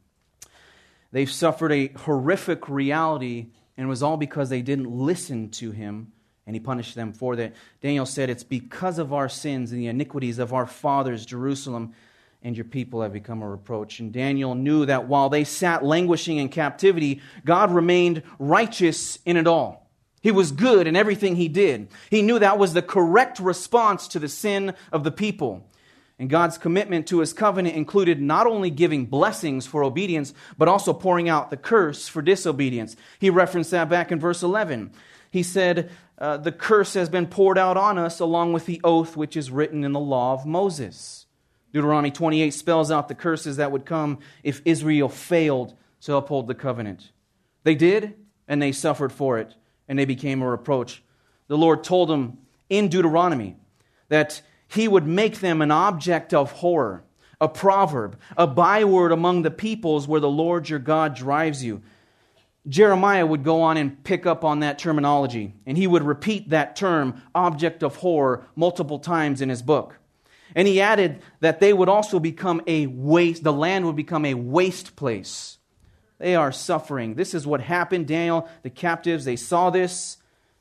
They've 1.12 1.32
suffered 1.32 1.72
a 1.72 1.88
horrific 1.88 2.70
reality, 2.70 3.48
and 3.76 3.86
it 3.86 3.90
was 3.90 4.04
all 4.04 4.18
because 4.18 4.50
they 4.50 4.62
didn't 4.62 4.90
listen 4.90 5.50
to 5.52 5.72
him 5.72 6.14
and 6.46 6.56
he 6.56 6.60
punished 6.60 6.96
them 6.96 7.14
for 7.14 7.36
that. 7.36 7.54
Daniel 7.82 8.06
said, 8.06 8.30
It's 8.30 8.44
because 8.44 9.00
of 9.00 9.14
our 9.14 9.30
sins 9.30 9.72
and 9.72 9.80
the 9.80 9.88
iniquities 9.88 10.40
of 10.40 10.54
our 10.54 10.66
fathers, 10.66 11.26
Jerusalem, 11.26 11.94
and 12.42 12.58
your 12.58 12.66
people 12.66 13.02
have 13.04 13.14
become 13.14 13.42
a 13.42 13.50
reproach. 13.50 14.00
And 14.00 14.12
Daniel 14.12 14.56
knew 14.56 14.86
that 14.88 15.08
while 15.08 15.30
they 15.30 15.44
sat 15.44 15.84
languishing 15.84 16.38
in 16.38 16.50
captivity, 16.50 17.22
God 17.46 17.72
remained 17.72 18.24
righteous 18.40 19.20
in 19.26 19.38
it 19.38 19.48
all. 19.48 19.90
He 20.22 20.32
was 20.32 20.52
good 20.52 20.88
in 20.88 20.96
everything 20.96 21.36
he 21.36 21.48
did. 21.48 21.88
He 22.10 22.22
knew 22.22 22.40
that 22.40 22.58
was 22.58 22.74
the 22.74 22.82
correct 22.82 23.40
response 23.40 24.08
to 24.10 24.20
the 24.20 24.28
sin 24.28 24.74
of 24.92 25.04
the 25.04 25.12
people. 25.12 25.68
And 26.22 26.30
God's 26.30 26.60
commitment 26.60 27.08
to 27.08 27.18
his 27.18 27.34
covenant 27.34 27.76
included 27.76 28.22
not 28.22 28.46
only 28.46 28.70
giving 28.70 29.08
blessings 29.08 29.66
for 29.66 29.84
obedience, 29.84 30.36
but 30.56 30.68
also 30.68 30.94
pouring 30.94 31.28
out 31.28 31.50
the 31.50 31.58
curse 31.58 32.08
for 32.08 32.22
disobedience. 32.22 32.96
He 33.18 33.32
referenced 33.32 33.72
that 33.72 33.90
back 33.90 34.12
in 34.12 34.20
verse 34.20 34.44
11. 34.44 34.92
He 35.32 35.42
said, 35.42 35.90
uh, 36.20 36.38
The 36.38 36.52
curse 36.52 36.94
has 36.94 37.10
been 37.10 37.26
poured 37.26 37.58
out 37.58 37.76
on 37.76 37.98
us 37.98 38.20
along 38.20 38.54
with 38.54 38.68
the 38.68 38.80
oath 38.84 39.18
which 39.18 39.36
is 39.36 39.50
written 39.50 39.84
in 39.84 39.94
the 39.94 40.00
law 40.00 40.34
of 40.34 40.46
Moses. 40.46 41.26
Deuteronomy 41.74 42.12
28 42.12 42.52
spells 42.52 42.92
out 42.92 43.08
the 43.08 43.16
curses 43.16 43.58
that 43.58 43.72
would 43.72 43.88
come 43.88 44.20
if 44.44 44.62
Israel 44.64 45.10
failed 45.10 45.76
to 46.02 46.16
uphold 46.16 46.46
the 46.46 46.54
covenant. 46.54 47.12
They 47.64 47.74
did, 47.74 48.14
and 48.48 48.62
they 48.62 48.74
suffered 48.74 49.12
for 49.12 49.40
it, 49.40 49.56
and 49.88 49.98
they 49.98 50.06
became 50.06 50.44
a 50.44 50.52
reproach. 50.52 51.02
The 51.48 51.58
Lord 51.58 51.84
told 51.84 52.10
them 52.10 52.38
in 52.70 52.90
Deuteronomy 52.90 53.56
that 54.10 54.44
He 54.74 54.88
would 54.88 55.06
make 55.06 55.40
them 55.40 55.62
an 55.62 55.72
object 55.72 56.34
of 56.34 56.52
horror, 56.54 57.04
a 57.42 57.50
proverb, 57.50 58.18
a 58.38 58.48
byword 58.48 59.12
among 59.12 59.42
the 59.42 59.52
peoples 59.52 60.08
where 60.08 60.22
the 60.22 60.30
Lord 60.30 60.70
your 60.70 60.80
God 60.80 61.14
drives 61.14 61.64
you. 61.64 61.82
Jeremiah 62.68 63.26
would 63.26 63.44
go 63.44 63.64
on 63.64 63.76
and 63.76 64.02
pick 64.04 64.26
up 64.26 64.46
on 64.46 64.60
that 64.60 64.80
terminology, 64.80 65.56
and 65.66 65.78
he 65.78 65.88
would 65.88 66.04
repeat 66.04 66.50
that 66.50 66.76
term, 66.76 67.22
object 67.36 67.84
of 67.84 67.98
horror, 67.98 68.46
multiple 68.56 69.00
times 69.00 69.42
in 69.42 69.50
his 69.50 69.62
book. 69.62 69.98
And 70.56 70.68
he 70.68 70.80
added 70.80 71.22
that 71.40 71.60
they 71.60 71.74
would 71.74 71.90
also 71.90 72.20
become 72.20 72.62
a 72.68 72.88
waste, 72.88 73.44
the 73.44 73.54
land 73.54 73.86
would 73.86 73.96
become 73.96 74.26
a 74.26 74.36
waste 74.36 74.96
place. 74.96 75.58
They 76.18 76.36
are 76.36 76.52
suffering. 76.52 77.16
This 77.16 77.34
is 77.34 77.48
what 77.48 77.62
happened. 77.62 78.08
Daniel, 78.08 78.48
the 78.62 78.70
captives, 78.70 79.26
they 79.26 79.38
saw 79.38 79.70
this. 79.70 80.18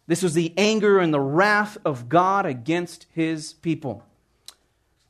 This 0.06 0.22
was 0.22 0.34
the 0.34 0.52
anger 0.56 0.98
and 0.98 1.14
the 1.14 1.20
wrath 1.20 1.78
of 1.84 2.08
God 2.08 2.46
against 2.46 3.06
his 3.12 3.52
people. 3.52 4.04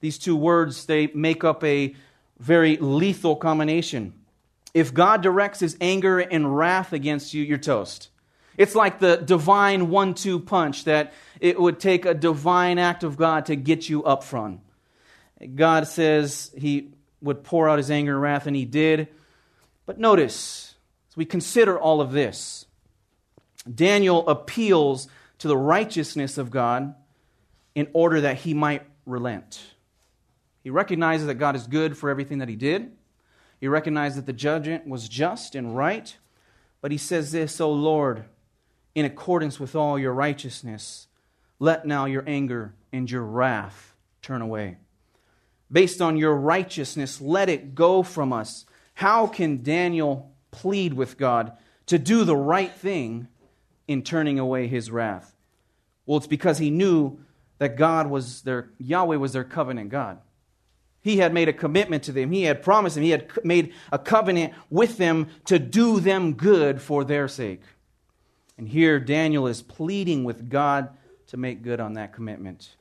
These 0.00 0.18
two 0.18 0.36
words, 0.36 0.86
they 0.86 1.08
make 1.08 1.44
up 1.44 1.62
a 1.64 1.94
very 2.38 2.76
lethal 2.76 3.36
combination. 3.36 4.14
If 4.72 4.94
God 4.94 5.22
directs 5.22 5.60
his 5.60 5.76
anger 5.80 6.18
and 6.18 6.56
wrath 6.56 6.92
against 6.92 7.34
you, 7.34 7.42
you're 7.42 7.58
toast. 7.58 8.08
It's 8.56 8.74
like 8.74 8.98
the 8.98 9.16
divine 9.16 9.90
one 9.90 10.14
two 10.14 10.38
punch 10.38 10.84
that 10.84 11.12
it 11.40 11.58
would 11.58 11.80
take 11.80 12.04
a 12.04 12.14
divine 12.14 12.78
act 12.78 13.04
of 13.04 13.16
God 13.16 13.46
to 13.46 13.56
get 13.56 13.88
you 13.88 14.04
up 14.04 14.22
from. 14.22 14.60
God 15.54 15.86
says 15.86 16.50
he 16.56 16.90
would 17.22 17.42
pour 17.42 17.68
out 17.68 17.78
his 17.78 17.90
anger 17.90 18.12
and 18.12 18.22
wrath, 18.22 18.46
and 18.46 18.56
he 18.56 18.64
did. 18.64 19.08
But 19.86 19.98
notice, 19.98 20.74
as 21.10 21.16
we 21.16 21.24
consider 21.24 21.78
all 21.78 22.00
of 22.00 22.12
this, 22.12 22.66
Daniel 23.74 24.26
appeals 24.28 25.08
to 25.38 25.48
the 25.48 25.56
righteousness 25.56 26.38
of 26.38 26.50
God 26.50 26.94
in 27.74 27.88
order 27.92 28.20
that 28.20 28.38
he 28.38 28.54
might 28.54 28.82
relent. 29.06 29.60
He 30.62 30.70
recognizes 30.70 31.26
that 31.26 31.34
God 31.34 31.56
is 31.56 31.66
good 31.66 31.96
for 31.96 32.10
everything 32.10 32.38
that 32.38 32.48
he 32.48 32.56
did. 32.56 32.92
He 33.60 33.68
recognizes 33.68 34.16
that 34.16 34.26
the 34.26 34.32
judgment 34.32 34.86
was 34.86 35.08
just 35.08 35.54
and 35.54 35.76
right. 35.76 36.16
But 36.80 36.92
he 36.92 36.98
says 36.98 37.32
this, 37.32 37.60
O 37.60 37.70
Lord, 37.70 38.24
in 38.94 39.04
accordance 39.04 39.60
with 39.60 39.74
all 39.74 39.98
your 39.98 40.12
righteousness, 40.12 41.06
let 41.58 41.86
now 41.86 42.06
your 42.06 42.24
anger 42.26 42.74
and 42.92 43.10
your 43.10 43.22
wrath 43.22 43.94
turn 44.22 44.42
away. 44.42 44.78
Based 45.70 46.02
on 46.02 46.16
your 46.16 46.34
righteousness, 46.34 47.20
let 47.20 47.48
it 47.48 47.74
go 47.74 48.02
from 48.02 48.32
us. 48.32 48.64
How 48.94 49.26
can 49.26 49.62
Daniel 49.62 50.32
plead 50.50 50.94
with 50.94 51.16
God 51.16 51.52
to 51.86 51.98
do 51.98 52.24
the 52.24 52.36
right 52.36 52.72
thing 52.72 53.28
in 53.90 54.02
turning 54.02 54.38
away 54.38 54.68
his 54.68 54.90
wrath? 54.90 55.34
Well, 56.06 56.18
it's 56.18 56.26
because 56.26 56.58
he 56.58 56.70
knew 56.70 57.18
that 57.58 57.76
God 57.76 58.08
was 58.08 58.42
their 58.42 58.70
Yahweh 58.78 59.16
was 59.16 59.32
their 59.32 59.44
covenant 59.44 59.90
God. 59.90 60.18
He 61.02 61.16
had 61.16 61.34
made 61.34 61.48
a 61.48 61.52
commitment 61.52 62.04
to 62.04 62.12
them. 62.12 62.30
He 62.30 62.44
had 62.44 62.62
promised 62.62 62.94
them. 62.94 63.04
He 63.04 63.10
had 63.10 63.28
made 63.44 63.72
a 63.90 63.98
covenant 63.98 64.54
with 64.68 64.96
them 64.96 65.28
to 65.46 65.58
do 65.58 65.98
them 65.98 66.34
good 66.34 66.80
for 66.80 67.04
their 67.04 67.26
sake. 67.26 67.62
And 68.56 68.68
here 68.68 69.00
Daniel 69.00 69.46
is 69.46 69.62
pleading 69.62 70.24
with 70.24 70.48
God 70.48 70.90
to 71.28 71.36
make 71.36 71.62
good 71.62 71.80
on 71.80 71.94
that 71.94 72.12
commitment. 72.12 72.76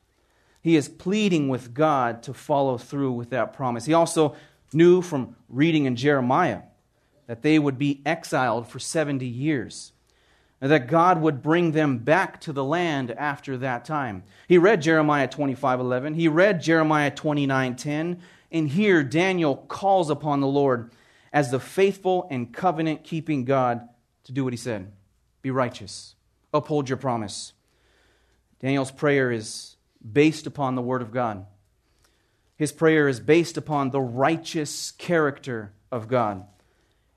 He 0.62 0.76
is 0.76 0.88
pleading 0.88 1.48
with 1.48 1.72
God 1.74 2.22
to 2.24 2.34
follow 2.34 2.76
through 2.78 3.12
with 3.12 3.30
that 3.30 3.54
promise. 3.54 3.86
He 3.86 3.94
also 3.94 4.36
knew 4.72 5.02
from 5.02 5.34
reading 5.48 5.86
in 5.86 5.96
Jeremiah 5.96 6.62
that 7.26 7.42
they 7.42 7.58
would 7.58 7.78
be 7.78 8.02
exiled 8.04 8.68
for 8.68 8.78
70 8.78 9.26
years, 9.26 9.92
that 10.68 10.88
God 10.88 11.22
would 11.22 11.42
bring 11.42 11.72
them 11.72 11.98
back 11.98 12.40
to 12.42 12.52
the 12.52 12.64
land 12.64 13.10
after 13.12 13.56
that 13.58 13.84
time. 13.84 14.22
He 14.46 14.58
read 14.58 14.82
Jeremiah 14.82 15.26
25:11, 15.26 16.14
he 16.14 16.28
read 16.28 16.60
Jeremiah 16.60 17.10
29:10, 17.10 18.20
and 18.52 18.68
here 18.68 19.02
Daniel 19.02 19.56
calls 19.56 20.10
upon 20.10 20.40
the 20.40 20.46
Lord 20.46 20.92
as 21.32 21.50
the 21.50 21.60
faithful 21.60 22.26
and 22.30 22.52
covenant 22.52 23.04
keeping 23.04 23.44
God 23.44 23.88
to 24.24 24.32
do 24.32 24.44
what 24.44 24.52
he 24.52 24.58
said. 24.58 24.92
Be 25.42 25.50
righteous. 25.50 26.14
Uphold 26.52 26.88
your 26.88 26.98
promise. 26.98 27.54
Daniel's 28.60 28.90
prayer 28.90 29.32
is 29.32 29.76
based 30.12 30.46
upon 30.46 30.74
the 30.74 30.82
Word 30.82 31.00
of 31.00 31.12
God. 31.12 31.46
His 32.56 32.72
prayer 32.72 33.08
is 33.08 33.20
based 33.20 33.56
upon 33.56 33.90
the 33.90 34.00
righteous 34.00 34.90
character 34.90 35.72
of 35.90 36.08
God. 36.08 36.44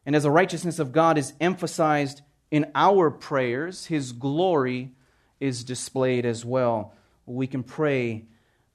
And 0.06 0.16
as 0.16 0.24
the 0.24 0.32
righteousness 0.32 0.80
of 0.80 0.94
God 0.94 1.18
is 1.18 1.34
emphasized 1.42 2.22
in 2.54 2.70
our 2.76 3.10
prayers, 3.10 3.88
His 3.88 4.12
glory 4.12 4.92
is 5.40 5.64
displayed 5.64 6.24
as 6.24 6.46
well. 6.46 6.94
We 7.26 7.48
can 7.48 7.64
pray 7.64 8.26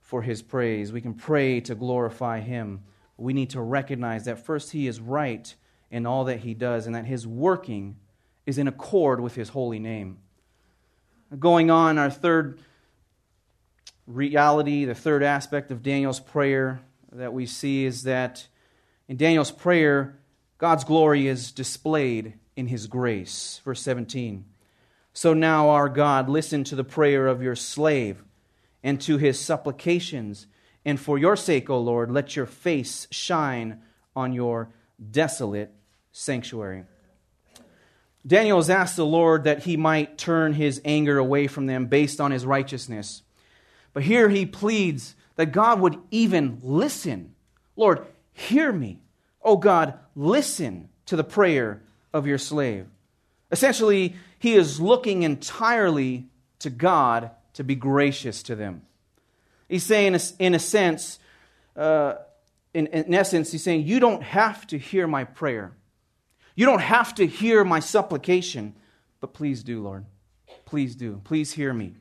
for 0.01 0.23
His 0.23 0.43
praise, 0.43 0.93
we 0.93 1.01
can 1.01 1.15
pray 1.15 1.61
to 1.61 1.77
glorify 1.77 2.41
Him. 2.41 2.83
We 3.17 3.33
need 3.33 3.51
to 3.51 3.61
recognize 3.61 4.25
that 4.25 4.45
first, 4.45 4.73
He 4.73 4.89
is 4.89 5.01
right 5.01 5.55
in 5.93 6.07
all 6.07 6.25
that 6.25 6.41
He 6.41 6.55
does, 6.55 6.87
and 6.87 6.97
that 6.97 7.07
His 7.07 7.25
working 7.25 7.95
is 8.47 8.59
in 8.59 8.67
accord 8.67 9.21
with 9.21 9.37
his 9.37 9.51
holy 9.51 9.79
name. 9.79 10.17
Going 11.39 11.71
on, 11.71 11.99
our 11.99 12.11
third 12.11 12.59
reality, 14.07 14.87
the 14.87 14.95
third 14.95 15.23
aspect 15.23 15.71
of 15.71 15.85
Daniel's 15.85 16.19
prayer 16.19 16.81
that 17.13 17.33
we 17.33 17.47
see 17.47 17.85
is 17.85 18.05
that 18.05 18.49
in 19.07 19.19
Daniel's 19.19 19.53
prayer, 19.53 20.19
God's 20.57 20.83
glory 20.83 21.29
is 21.29 21.53
displayed 21.53 22.33
in 22.59 22.67
his 22.67 22.89
grace. 22.89 23.61
Verse 23.65 23.81
17. 23.83 24.45
So 25.13 25.33
now, 25.33 25.69
our 25.69 25.89
God, 25.89 26.29
listen 26.29 26.65
to 26.65 26.75
the 26.75 26.83
prayer 26.83 27.29
of 27.29 27.41
your 27.41 27.55
slave 27.55 28.25
and 28.83 29.01
to 29.03 29.17
his 29.17 29.39
supplications. 29.39 30.49
And 30.85 30.99
for 30.99 31.19
your 31.19 31.37
sake, 31.37 31.71
O 31.71 31.79
Lord, 31.79 32.11
let 32.11 32.35
your 32.35 32.47
face 32.47 33.07
shine 33.13 33.81
on 34.17 34.33
your 34.33 34.71
desolate 35.11 35.73
sanctuary. 36.11 36.83
Daniel 38.27 38.59
has 38.59 38.71
asked 38.71 38.97
the 38.97 39.07
Lord 39.07 39.45
that 39.45 39.63
he 39.63 39.77
might 39.77 40.19
turn 40.19 40.53
his 40.53 40.81
anger 40.85 41.17
away 41.17 41.47
from 41.47 41.67
them 41.67 41.87
based 41.87 42.21
on 42.21 42.33
his 42.33 42.45
righteousness. 42.45 43.23
But 43.93 44.03
here 44.03 44.29
he 44.29 44.45
pleads 44.45 45.15
that 45.37 45.53
God 45.53 45.79
would 45.81 45.97
even 46.11 46.59
listen. 46.63 47.37
Lord, 47.77 48.05
hear 48.33 48.73
me. 48.73 49.01
Oh 49.43 49.57
God, 49.57 49.95
listen 50.17 50.89
to 51.07 51.15
the 51.15 51.25
prayer 51.25 51.83
of 52.19 52.27
your 52.27 52.39
slave. 52.39 52.87
Essentially, 53.51 54.15
he 54.39 54.55
is 54.55 54.81
looking 54.81 55.23
entirely 55.23 56.27
to 56.59 56.71
God 56.71 57.31
to 57.55 57.65
be 57.65 57.75
gracious 57.75 58.43
to 58.45 58.55
them. 58.55 58.83
He's 59.69 59.85
saying, 59.85 60.19
in 60.39 60.55
a 60.55 60.59
sense, 60.59 61.19
uh, 61.77 62.15
in, 62.75 62.87
in 62.89 63.15
essence, 63.15 63.51
he's 63.51 63.63
saying, 63.63 63.87
You 63.87 64.01
don't 64.01 64.23
have 64.23 64.67
to 64.69 64.79
hear 64.79 65.07
my 65.07 65.25
prayer. 65.25 65.73
You 66.55 66.67
don't 66.67 66.81
have 66.81 67.15
to 67.17 67.27
hear 67.27 67.65
my 67.65 67.81
supplication, 67.81 68.75
but 69.21 69.33
please 69.33 69.63
do, 69.63 69.83
Lord. 69.83 70.05
Please 70.65 70.95
do. 70.95 71.21
Please 71.25 71.53
hear 71.53 71.73
me. 71.73 71.95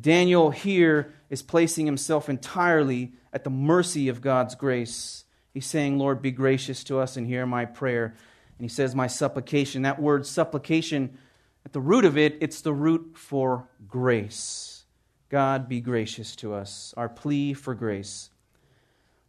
Daniel 0.00 0.50
here 0.50 1.12
is 1.30 1.42
placing 1.42 1.86
himself 1.86 2.28
entirely 2.28 3.12
at 3.32 3.44
the 3.44 3.50
mercy 3.50 4.08
of 4.08 4.20
God's 4.20 4.54
grace. 4.54 5.24
He's 5.52 5.66
saying, 5.66 5.98
Lord, 5.98 6.22
be 6.22 6.30
gracious 6.30 6.82
to 6.84 6.98
us 6.98 7.16
and 7.16 7.26
hear 7.26 7.46
my 7.46 7.64
prayer. 7.64 8.14
And 8.62 8.70
he 8.70 8.72
says, 8.72 8.94
my 8.94 9.08
supplication. 9.08 9.82
That 9.82 10.00
word 10.00 10.24
supplication, 10.24 11.18
at 11.66 11.72
the 11.72 11.80
root 11.80 12.04
of 12.04 12.16
it, 12.16 12.38
it's 12.40 12.60
the 12.60 12.72
root 12.72 13.14
for 13.16 13.68
grace. 13.88 14.84
God, 15.30 15.68
be 15.68 15.80
gracious 15.80 16.36
to 16.36 16.54
us. 16.54 16.94
Our 16.96 17.08
plea 17.08 17.54
for 17.54 17.74
grace. 17.74 18.30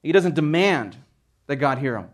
He 0.03 0.11
doesn't 0.11 0.35
demand 0.35 0.97
that 1.47 1.55
God 1.55 1.79
hear 1.79 1.97
him. 1.97 2.09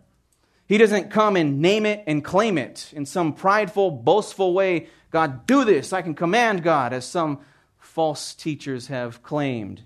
He 0.66 0.78
doesn't 0.78 1.12
come 1.12 1.36
and 1.36 1.60
name 1.60 1.86
it 1.86 2.06
and 2.08 2.24
claim 2.24 2.58
it 2.58 2.90
in 2.96 3.06
some 3.06 3.34
prideful, 3.34 3.92
boastful 3.92 4.54
way. 4.54 4.88
God, 5.12 5.46
do 5.46 5.66
this. 5.66 5.92
I 5.92 6.02
can 6.02 6.14
command 6.14 6.64
God, 6.64 6.94
as 6.94 7.04
some 7.04 7.40
false 7.80 8.34
teachers 8.34 8.88
have 8.88 9.22
claimed. 9.24 9.82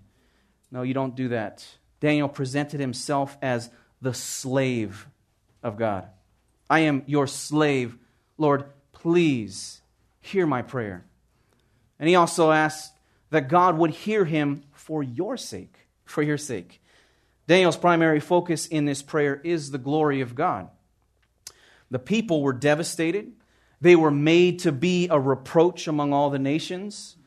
No, 0.69 0.83
you 0.83 0.93
don't 0.93 1.15
do 1.15 1.29
that. 1.29 1.65
Daniel 1.99 2.29
presented 2.29 2.79
himself 2.79 3.39
as 3.41 3.71
the 4.03 4.13
slave 4.13 5.07
of 5.63 5.77
God. 5.77 6.09
I 6.69 6.79
am 6.79 7.03
your 7.05 7.27
slave. 7.27 7.97
Lord, 8.37 8.65
please 8.91 9.81
hear 10.21 10.45
my 10.45 10.61
prayer. 10.61 11.05
And 11.99 12.09
he 12.09 12.15
also 12.15 12.51
asked 12.51 12.93
that 13.29 13.49
God 13.49 13.77
would 13.77 13.91
hear 13.91 14.25
him 14.25 14.63
for 14.71 15.03
your 15.03 15.37
sake, 15.37 15.87
for 16.05 16.21
your 16.21 16.37
sake. 16.37 16.81
Daniel's 17.47 17.77
primary 17.77 18.19
focus 18.19 18.67
in 18.67 18.85
this 18.85 19.01
prayer 19.01 19.39
is 19.43 19.71
the 19.71 19.77
glory 19.77 20.21
of 20.21 20.35
God. 20.35 20.69
The 21.91 21.99
people 21.99 22.41
were 22.41 22.53
devastated. 22.53 23.33
They 23.81 23.95
were 23.95 24.11
made 24.11 24.59
to 24.59 24.71
be 24.71 25.09
a 25.09 25.19
reproach 25.19 25.87
among 25.87 26.13
all 26.13 26.29
the 26.29 26.39
nations. 26.39 27.17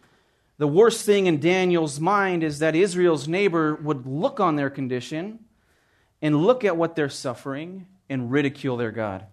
The 0.59 0.67
worst 0.67 1.05
thing 1.05 1.27
in 1.27 1.39
Daniel's 1.39 2.01
mind 2.01 2.43
is 2.43 2.61
that 2.61 2.75
Israel's 2.75 3.29
neighbor 3.29 3.75
would 3.75 4.07
look 4.07 4.41
on 4.41 4.57
their 4.57 4.71
condition 4.71 5.41
and 6.23 6.43
look 6.43 6.65
at 6.65 6.77
what 6.77 6.97
they're 6.97 7.11
suffering 7.11 7.87
and 8.09 8.31
ridicule 8.31 8.77
their 8.77 8.93
God, 8.93 9.27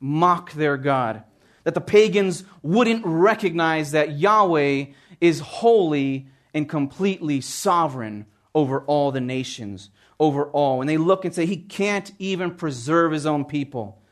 mock 0.00 0.52
their 0.52 0.76
God. 0.76 1.22
That 1.64 1.74
the 1.74 1.80
pagans 1.80 2.44
wouldn't 2.62 3.04
recognize 3.04 3.90
that 3.90 4.16
Yahweh 4.16 4.86
is 5.20 5.40
holy 5.40 6.28
and 6.54 6.68
completely 6.68 7.40
sovereign 7.40 8.26
over 8.54 8.82
all 8.82 9.10
the 9.10 9.20
nations 9.20 9.90
over 10.18 10.46
all. 10.50 10.80
And 10.80 10.88
they 10.88 10.96
look 10.96 11.24
and 11.24 11.34
say, 11.34 11.46
He 11.46 11.56
can't 11.56 12.10
even 12.18 12.54
preserve 12.54 13.12
His 13.12 13.26
own 13.26 13.44
people. 13.44 14.02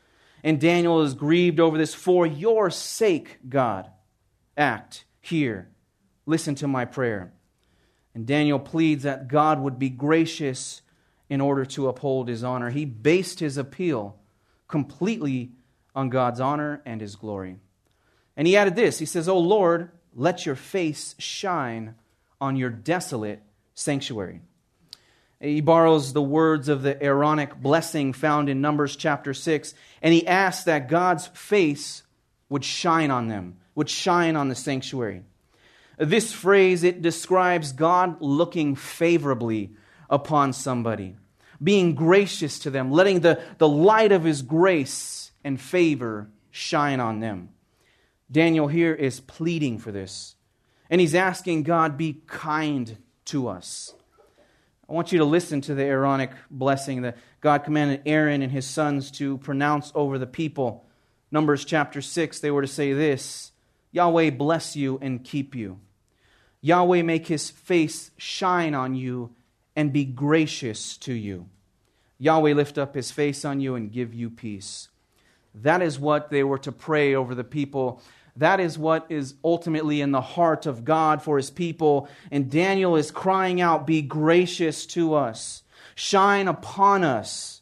And 0.43 0.61
Daniel 0.61 1.01
is 1.01 1.13
grieved 1.13 1.59
over 1.59 1.77
this. 1.77 1.93
For 1.93 2.25
your 2.25 2.69
sake, 2.69 3.39
God, 3.49 3.89
act 4.55 5.05
here. 5.21 5.69
Listen 6.25 6.55
to 6.55 6.67
my 6.67 6.85
prayer. 6.85 7.33
And 8.13 8.25
Daniel 8.25 8.59
pleads 8.59 9.03
that 9.03 9.27
God 9.27 9.59
would 9.59 9.79
be 9.79 9.89
gracious 9.89 10.81
in 11.29 11.41
order 11.41 11.65
to 11.65 11.87
uphold 11.87 12.27
his 12.27 12.43
honor. 12.43 12.69
He 12.69 12.85
based 12.85 13.39
his 13.39 13.57
appeal 13.57 14.17
completely 14.67 15.51
on 15.95 16.09
God's 16.09 16.39
honor 16.39 16.81
and 16.85 17.01
his 17.01 17.15
glory. 17.15 17.57
And 18.37 18.47
he 18.47 18.57
added 18.57 18.75
this 18.75 18.99
He 18.99 19.05
says, 19.05 19.27
O 19.27 19.37
Lord, 19.37 19.91
let 20.13 20.45
your 20.45 20.55
face 20.55 21.15
shine 21.17 21.95
on 22.39 22.55
your 22.55 22.69
desolate 22.69 23.41
sanctuary. 23.73 24.41
He 25.39 25.61
borrows 25.61 26.13
the 26.13 26.21
words 26.21 26.69
of 26.69 26.81
the 26.81 27.01
Aaronic 27.03 27.61
blessing 27.61 28.13
found 28.13 28.49
in 28.49 28.61
Numbers 28.61 28.95
chapter 28.95 29.33
6, 29.33 29.73
and 30.01 30.13
he 30.13 30.25
asks 30.25 30.63
that 30.65 30.89
God's 30.89 31.27
face 31.27 32.03
would 32.49 32.63
shine 32.63 33.11
on 33.11 33.27
them, 33.27 33.57
would 33.75 33.89
shine 33.89 34.35
on 34.35 34.47
the 34.47 34.55
sanctuary. 34.55 35.23
This 35.97 36.31
phrase, 36.31 36.83
it 36.83 37.01
describes 37.01 37.73
God 37.73 38.21
looking 38.21 38.75
favorably 38.75 39.71
upon 40.09 40.53
somebody, 40.53 41.15
being 41.61 41.95
gracious 41.95 42.59
to 42.59 42.69
them, 42.69 42.91
letting 42.91 43.21
the, 43.21 43.41
the 43.57 43.67
light 43.67 44.11
of 44.11 44.23
his 44.23 44.41
grace 44.41 45.31
and 45.43 45.59
favor 45.59 46.29
shine 46.51 46.99
on 46.99 47.19
them. 47.19 47.49
Daniel 48.31 48.67
here 48.67 48.93
is 48.93 49.19
pleading 49.19 49.77
for 49.77 49.91
this, 49.91 50.35
and 50.89 50.99
he's 50.99 51.15
asking 51.15 51.63
God, 51.63 51.97
be 51.97 52.21
kind 52.27 52.97
to 53.25 53.47
us. 53.47 53.93
I 54.87 54.93
want 54.93 55.11
you 55.11 55.19
to 55.19 55.25
listen 55.25 55.61
to 55.61 55.73
the 55.73 55.83
Aaronic 55.83 56.31
blessing 56.51 57.01
that 57.01 57.17
God 57.41 57.63
commanded 57.63 58.03
Aaron 58.05 58.41
and 58.41 58.51
his 58.51 58.67
sons 58.67 59.09
to 59.11 59.39
pronounce 59.39 59.91
over 59.95 60.19
the 60.19 60.27
people. 60.27 60.85
Numbers 61.31 61.65
chapter 61.65 62.01
6, 62.01 62.39
they 62.39 62.51
were 62.51 62.61
to 62.61 62.67
say 62.67 62.93
this 62.93 63.51
Yahweh 63.91 64.29
bless 64.31 64.75
you 64.75 64.99
and 65.01 65.23
keep 65.23 65.55
you. 65.55 65.79
Yahweh 66.61 67.01
make 67.01 67.27
his 67.27 67.49
face 67.49 68.11
shine 68.17 68.73
on 68.75 68.95
you 68.95 69.33
and 69.75 69.91
be 69.91 70.05
gracious 70.05 70.97
to 70.97 71.13
you. 71.13 71.49
Yahweh 72.17 72.53
lift 72.53 72.77
up 72.77 72.95
his 72.95 73.11
face 73.11 73.43
on 73.43 73.59
you 73.59 73.75
and 73.75 73.91
give 73.91 74.13
you 74.13 74.29
peace. 74.29 74.89
That 75.53 75.81
is 75.81 75.99
what 75.99 76.29
they 76.29 76.43
were 76.43 76.57
to 76.59 76.71
pray 76.71 77.15
over 77.15 77.35
the 77.35 77.43
people 77.43 78.01
that 78.37 78.59
is 78.59 78.77
what 78.77 79.05
is 79.09 79.35
ultimately 79.43 80.01
in 80.01 80.11
the 80.11 80.21
heart 80.21 80.65
of 80.65 80.83
God 80.83 81.21
for 81.21 81.37
his 81.37 81.49
people. 81.49 82.09
And 82.31 82.51
Daniel 82.51 82.95
is 82.95 83.11
crying 83.11 83.61
out, 83.61 83.87
Be 83.87 84.01
gracious 84.01 84.85
to 84.87 85.13
us, 85.13 85.63
shine 85.95 86.47
upon 86.47 87.03
us. 87.03 87.61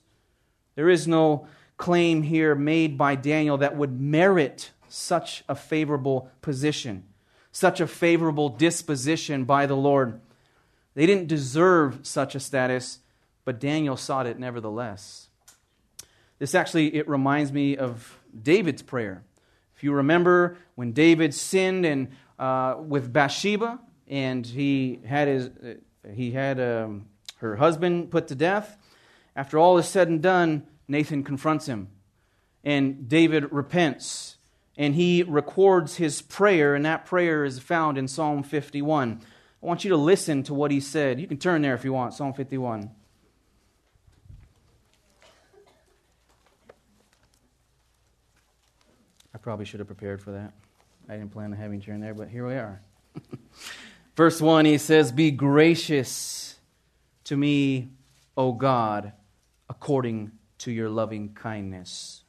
There 0.75 0.89
is 0.89 1.07
no 1.07 1.47
claim 1.77 2.23
here 2.23 2.55
made 2.55 2.97
by 2.97 3.15
Daniel 3.15 3.57
that 3.59 3.77
would 3.77 3.99
merit 3.99 4.71
such 4.89 5.43
a 5.47 5.55
favorable 5.55 6.31
position, 6.41 7.03
such 7.51 7.79
a 7.79 7.87
favorable 7.87 8.49
disposition 8.49 9.43
by 9.43 9.67
the 9.67 9.75
Lord. 9.75 10.19
They 10.95 11.05
didn't 11.05 11.27
deserve 11.27 11.99
such 12.03 12.35
a 12.35 12.39
status, 12.39 12.99
but 13.45 13.59
Daniel 13.59 13.97
sought 13.97 14.27
it 14.27 14.39
nevertheless. 14.39 15.27
This 16.39 16.55
actually 16.55 16.95
it 16.95 17.07
reminds 17.07 17.51
me 17.51 17.77
of 17.77 18.19
David's 18.41 18.81
prayer. 18.81 19.23
If 19.75 19.83
you 19.83 19.93
remember 19.93 20.57
when 20.75 20.91
David 20.91 21.33
sinned 21.33 21.85
and, 21.85 22.09
uh, 22.37 22.75
with 22.79 23.11
Bathsheba 23.11 23.79
and 24.07 24.45
he 24.45 24.99
had, 25.05 25.27
his, 25.27 25.47
uh, 25.47 25.73
he 26.13 26.31
had 26.31 26.59
um, 26.59 27.05
her 27.37 27.55
husband 27.55 28.11
put 28.11 28.27
to 28.27 28.35
death, 28.35 28.77
after 29.35 29.57
all 29.57 29.77
is 29.77 29.87
said 29.87 30.07
and 30.09 30.21
done, 30.21 30.67
Nathan 30.87 31.23
confronts 31.23 31.65
him. 31.65 31.87
And 32.63 33.09
David 33.09 33.51
repents. 33.51 34.37
And 34.77 34.95
he 34.95 35.23
records 35.23 35.97
his 35.97 36.21
prayer, 36.21 36.75
and 36.75 36.85
that 36.85 37.05
prayer 37.05 37.43
is 37.45 37.59
found 37.59 37.97
in 37.97 38.07
Psalm 38.07 38.41
51. 38.41 39.21
I 39.63 39.65
want 39.65 39.85
you 39.85 39.91
to 39.91 39.97
listen 39.97 40.43
to 40.43 40.53
what 40.53 40.71
he 40.71 40.81
said. 40.81 41.21
You 41.21 41.27
can 41.27 41.37
turn 41.37 41.61
there 41.61 41.73
if 41.73 41.85
you 41.85 41.93
want, 41.93 42.13
Psalm 42.13 42.33
51. 42.33 42.91
I 49.33 49.37
probably 49.37 49.63
should 49.63 49.79
have 49.79 49.87
prepared 49.87 50.21
for 50.21 50.31
that. 50.31 50.51
I 51.07 51.13
didn't 51.13 51.31
plan 51.31 51.53
on 51.53 51.57
having 51.57 51.79
you 51.79 51.85
turn 51.85 52.01
there, 52.01 52.13
but 52.13 52.27
here 52.27 52.45
we 52.45 52.55
are. 52.55 52.81
Verse 54.17 54.41
1, 54.41 54.65
he 54.65 54.77
says, 54.77 55.13
Be 55.13 55.31
gracious 55.31 56.59
to 57.23 57.37
me, 57.37 57.89
O 58.35 58.51
God, 58.51 59.13
according 59.69 60.31
to 60.59 60.71
your 60.73 60.89
loving 60.89 61.33
kindness. 61.33 62.23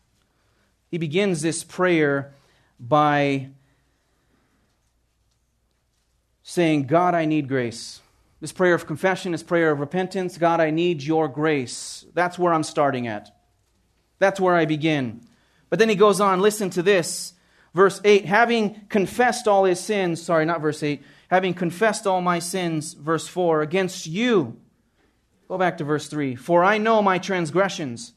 He 0.89 0.99
begins 0.99 1.43
this 1.43 1.65
prayer 1.65 2.33
by 2.79 3.49
saying, 6.45 6.87
God, 6.87 7.15
I 7.15 7.25
need 7.25 7.49
grace. 7.49 8.01
This 8.41 8.53
prayer 8.53 8.75
of 8.75 8.87
confession, 8.87 9.33
this 9.33 9.43
prayer 9.43 9.71
of 9.71 9.81
repentance, 9.81 10.39
God, 10.39 10.61
I 10.61 10.71
need 10.71 11.03
your 11.03 11.27
grace. 11.27 12.05
That's 12.13 12.39
where 12.39 12.53
I'm 12.53 12.63
starting 12.63 13.09
at. 13.09 13.35
That's 14.19 14.39
where 14.39 14.55
I 14.55 14.67
begin. 14.67 15.23
But 15.71 15.79
then 15.79 15.89
he 15.89 15.95
goes 15.97 16.21
on, 16.21 16.41
listen 16.41 16.71
to 16.71 16.83
this. 16.83 17.33
Verse 17.73 18.01
8, 18.05 18.27
having 18.27 18.83
confessed 18.89 19.49
all 19.49 19.65
his 19.65 19.81
sins, 19.81 20.23
sorry, 20.23 20.45
not 20.45 20.61
verse 20.61 20.83
8, 20.83 21.03
having 21.29 21.55
confessed 21.55 22.07
all 22.07 22.21
my 22.21 22.39
sins, 22.39 22.93
verse 22.93 23.27
4, 23.27 23.63
against 23.63 24.07
you. 24.07 24.61
Go 25.49 25.59
back 25.59 25.79
to 25.79 25.85
verse 25.85 26.09
3. 26.09 26.37
For 26.37 26.63
I 26.63 26.79
know 26.79 27.03
my 27.03 27.19
transgressions, 27.19 28.13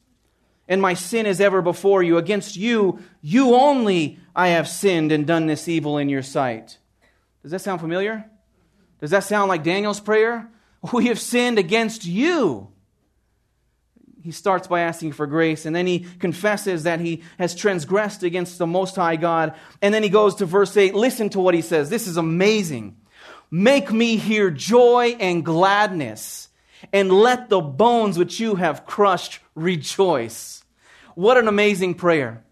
and 0.68 0.82
my 0.82 0.94
sin 0.94 1.24
is 1.24 1.40
ever 1.40 1.62
before 1.62 2.02
you. 2.02 2.18
Against 2.18 2.56
you, 2.56 3.00
you 3.22 3.54
only, 3.54 4.20
I 4.36 4.48
have 4.48 4.68
sinned 4.68 5.10
and 5.10 5.26
done 5.26 5.46
this 5.46 5.66
evil 5.66 5.96
in 5.96 6.10
your 6.10 6.22
sight. 6.22 6.78
Does 7.42 7.52
that 7.52 7.60
sound 7.60 7.80
familiar? 7.80 8.28
Does 9.00 9.10
that 9.10 9.24
sound 9.24 9.48
like 9.48 9.62
Daniel's 9.62 10.00
prayer? 10.00 10.48
We 10.92 11.06
have 11.06 11.18
sinned 11.18 11.58
against 11.58 12.06
you 12.06 12.68
he 14.28 14.32
starts 14.32 14.66
by 14.66 14.80
asking 14.80 15.12
for 15.12 15.26
grace, 15.26 15.64
and 15.64 15.74
then 15.74 15.86
he 15.86 16.00
confesses 16.18 16.82
that 16.82 17.00
he 17.00 17.22
has 17.38 17.54
transgressed 17.54 18.22
against 18.22 18.58
the 18.58 18.66
Most 18.66 18.96
High 18.96 19.16
God. 19.16 19.54
And 19.80 19.94
then 19.94 20.02
he 20.02 20.10
goes 20.10 20.34
to 20.36 20.44
verse 20.44 20.76
8. 20.76 20.94
Listen 20.94 21.30
to 21.30 21.40
what 21.40 21.54
he 21.54 21.62
says. 21.62 21.88
This 21.88 22.06
is 22.06 22.18
amazing. 22.18 22.98
Make 23.50 23.90
me 23.90 24.16
hear 24.16 24.50
joy 24.50 25.16
and 25.18 25.42
gladness, 25.44 26.50
and 26.92 27.10
let 27.10 27.48
the 27.48 27.62
bones 27.62 28.18
which 28.18 28.38
you 28.38 28.56
have 28.56 28.84
crushed 28.84 29.40
rejoice. 29.54 30.62
What 31.14 31.38
an 31.38 31.48
amazing 31.48 31.94
prayer. 31.94 32.44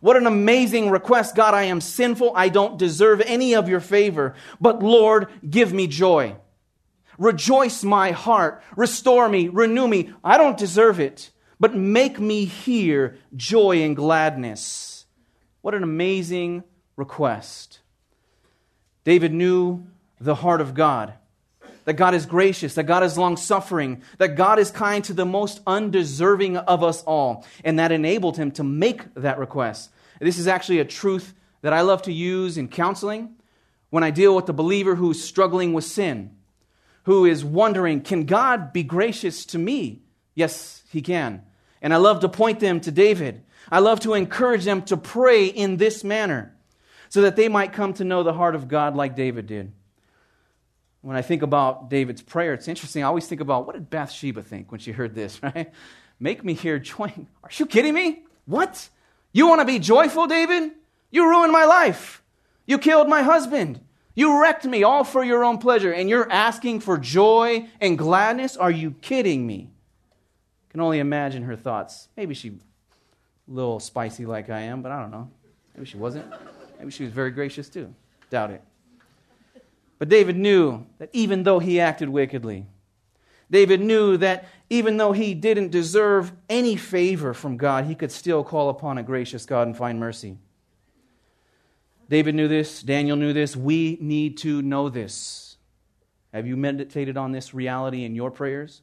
What 0.00 0.16
an 0.16 0.26
amazing 0.26 0.90
request. 0.90 1.34
God, 1.34 1.54
I 1.54 1.64
am 1.64 1.80
sinful. 1.80 2.32
I 2.34 2.48
don't 2.48 2.78
deserve 2.78 3.20
any 3.22 3.54
of 3.54 3.68
your 3.68 3.80
favor, 3.80 4.34
but 4.60 4.82
Lord, 4.82 5.28
give 5.48 5.72
me 5.72 5.86
joy. 5.86 6.36
Rejoice 7.18 7.82
my 7.82 8.12
heart. 8.12 8.62
Restore 8.76 9.28
me. 9.28 9.48
Renew 9.48 9.88
me. 9.88 10.12
I 10.22 10.38
don't 10.38 10.56
deserve 10.56 11.00
it, 11.00 11.30
but 11.58 11.74
make 11.74 12.20
me 12.20 12.44
hear 12.44 13.18
joy 13.34 13.82
and 13.82 13.96
gladness. 13.96 15.06
What 15.62 15.74
an 15.74 15.82
amazing 15.82 16.62
request. 16.96 17.80
David 19.04 19.32
knew 19.32 19.86
the 20.20 20.36
heart 20.36 20.60
of 20.60 20.74
God 20.74 21.14
that 21.88 21.94
God 21.94 22.12
is 22.12 22.26
gracious, 22.26 22.74
that 22.74 22.84
God 22.84 23.02
is 23.02 23.16
long 23.16 23.38
suffering, 23.38 24.02
that 24.18 24.36
God 24.36 24.58
is 24.58 24.70
kind 24.70 25.02
to 25.04 25.14
the 25.14 25.24
most 25.24 25.62
undeserving 25.66 26.58
of 26.58 26.84
us 26.84 27.02
all. 27.04 27.46
And 27.64 27.78
that 27.78 27.92
enabled 27.92 28.36
him 28.36 28.50
to 28.52 28.62
make 28.62 29.14
that 29.14 29.38
request. 29.38 29.88
This 30.20 30.38
is 30.38 30.46
actually 30.46 30.80
a 30.80 30.84
truth 30.84 31.32
that 31.62 31.72
I 31.72 31.80
love 31.80 32.02
to 32.02 32.12
use 32.12 32.58
in 32.58 32.68
counseling 32.68 33.36
when 33.88 34.04
I 34.04 34.10
deal 34.10 34.36
with 34.36 34.44
the 34.44 34.52
believer 34.52 34.96
who's 34.96 35.24
struggling 35.24 35.72
with 35.72 35.84
sin 35.84 36.36
who 37.04 37.24
is 37.24 37.42
wondering, 37.42 38.02
can 38.02 38.26
God 38.26 38.70
be 38.70 38.82
gracious 38.82 39.46
to 39.46 39.58
me? 39.58 40.02
Yes, 40.34 40.82
he 40.90 41.00
can. 41.00 41.40
And 41.80 41.94
I 41.94 41.96
love 41.96 42.20
to 42.20 42.28
point 42.28 42.60
them 42.60 42.82
to 42.82 42.90
David. 42.90 43.44
I 43.72 43.78
love 43.78 44.00
to 44.00 44.12
encourage 44.12 44.64
them 44.64 44.82
to 44.82 44.98
pray 44.98 45.46
in 45.46 45.78
this 45.78 46.04
manner 46.04 46.54
so 47.08 47.22
that 47.22 47.36
they 47.36 47.48
might 47.48 47.72
come 47.72 47.94
to 47.94 48.04
know 48.04 48.22
the 48.24 48.34
heart 48.34 48.54
of 48.54 48.68
God 48.68 48.94
like 48.94 49.16
David 49.16 49.46
did. 49.46 49.72
When 51.08 51.16
I 51.16 51.22
think 51.22 51.40
about 51.40 51.88
David's 51.88 52.20
prayer, 52.20 52.52
it's 52.52 52.68
interesting. 52.68 53.02
I 53.02 53.06
always 53.06 53.26
think 53.26 53.40
about 53.40 53.66
what 53.66 53.72
did 53.72 53.88
Bathsheba 53.88 54.42
think 54.42 54.70
when 54.70 54.78
she 54.78 54.92
heard 54.92 55.14
this, 55.14 55.42
right? 55.42 55.72
Make 56.20 56.44
me 56.44 56.52
hear 56.52 56.78
joy. 56.78 57.10
Are 57.42 57.48
you 57.50 57.64
kidding 57.64 57.94
me? 57.94 58.24
What? 58.44 58.90
You 59.32 59.48
want 59.48 59.62
to 59.62 59.64
be 59.64 59.78
joyful, 59.78 60.26
David? 60.26 60.72
You 61.10 61.26
ruined 61.26 61.50
my 61.50 61.64
life. 61.64 62.22
You 62.66 62.76
killed 62.76 63.08
my 63.08 63.22
husband. 63.22 63.80
You 64.14 64.42
wrecked 64.42 64.66
me 64.66 64.82
all 64.82 65.02
for 65.02 65.24
your 65.24 65.44
own 65.44 65.56
pleasure, 65.56 65.90
and 65.90 66.10
you're 66.10 66.30
asking 66.30 66.80
for 66.80 66.98
joy 66.98 67.66
and 67.80 67.96
gladness? 67.96 68.58
Are 68.58 68.70
you 68.70 68.90
kidding 69.00 69.46
me? 69.46 69.70
I 70.68 70.72
can 70.72 70.82
only 70.82 70.98
imagine 70.98 71.44
her 71.44 71.56
thoughts. 71.56 72.08
Maybe 72.18 72.34
she 72.34 72.50
a 72.50 72.52
little 73.50 73.80
spicy 73.80 74.26
like 74.26 74.50
I 74.50 74.60
am, 74.60 74.82
but 74.82 74.92
I 74.92 75.00
don't 75.00 75.10
know. 75.10 75.30
Maybe 75.74 75.86
she 75.86 75.96
wasn't. 75.96 76.26
Maybe 76.78 76.90
she 76.90 77.04
was 77.04 77.14
very 77.14 77.30
gracious 77.30 77.70
too. 77.70 77.94
Doubt 78.28 78.50
it. 78.50 78.62
But 79.98 80.08
David 80.08 80.36
knew 80.36 80.86
that 80.98 81.10
even 81.12 81.42
though 81.42 81.58
he 81.58 81.80
acted 81.80 82.08
wickedly, 82.08 82.66
David 83.50 83.80
knew 83.80 84.16
that 84.18 84.46
even 84.70 84.96
though 84.96 85.12
he 85.12 85.34
didn't 85.34 85.70
deserve 85.70 86.32
any 86.48 86.76
favor 86.76 87.32
from 87.32 87.56
God, 87.56 87.86
he 87.86 87.94
could 87.94 88.12
still 88.12 88.44
call 88.44 88.68
upon 88.68 88.98
a 88.98 89.02
gracious 89.02 89.46
God 89.46 89.66
and 89.66 89.76
find 89.76 89.98
mercy. 89.98 90.36
David 92.08 92.34
knew 92.34 92.48
this. 92.48 92.82
Daniel 92.82 93.16
knew 93.16 93.32
this. 93.32 93.56
We 93.56 93.98
need 94.00 94.38
to 94.38 94.62
know 94.62 94.88
this. 94.88 95.56
Have 96.32 96.46
you 96.46 96.56
meditated 96.56 97.16
on 97.16 97.32
this 97.32 97.54
reality 97.54 98.04
in 98.04 98.14
your 98.14 98.30
prayers? 98.30 98.82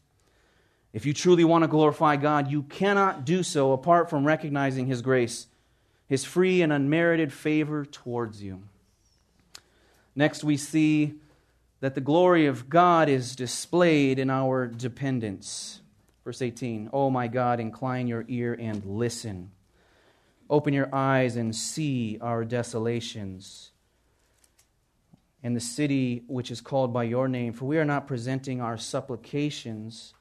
If 0.93 1.06
you 1.06 1.13
truly 1.13 1.43
want 1.43 1.63
to 1.63 1.67
glorify 1.67 2.15
God, 2.15 2.49
you 2.49 2.63
cannot 2.63 3.25
do 3.25 3.43
so 3.43 3.73
apart 3.73 4.10
from 4.10 4.25
recognizing 4.25 4.88
His 4.88 5.01
grace, 5.01 5.47
His 6.08 6.23
free 6.23 6.62
and 6.62 6.71
unmerited 6.71 7.34
favor 7.34 7.86
towards 7.86 8.41
you. 8.41 8.63
Next, 10.15 10.43
we 10.43 10.58
see 10.58 11.15
that 11.82 11.95
the 11.95 12.01
glory 12.01 12.45
of 12.45 12.69
God 12.69 13.10
is 13.10 13.36
displayed 13.36 14.17
in 14.17 14.30
our 14.30 14.67
dependence. 14.67 15.82
Verse 16.23 16.41
18 16.41 16.89
Oh 16.93 17.10
my 17.10 17.28
God, 17.28 17.60
incline 17.60 18.08
your 18.08 18.25
ear 18.28 18.56
and 18.60 18.84
listen. 18.86 19.51
Open 20.49 20.73
your 20.73 20.93
eyes 20.93 21.36
and 21.36 21.56
see 21.56 22.17
our 22.21 22.45
desolations 22.45 23.71
and 25.45 25.56
the 25.56 25.62
city 25.62 26.23
which 26.25 26.49
is 26.49 26.60
called 26.60 26.91
by 26.91 27.04
your 27.04 27.28
name, 27.28 27.54
for 27.54 27.65
we 27.65 27.78
are 27.78 27.86
not 27.86 28.08
presenting 28.08 28.62
our 28.62 28.80
supplications 28.80 30.15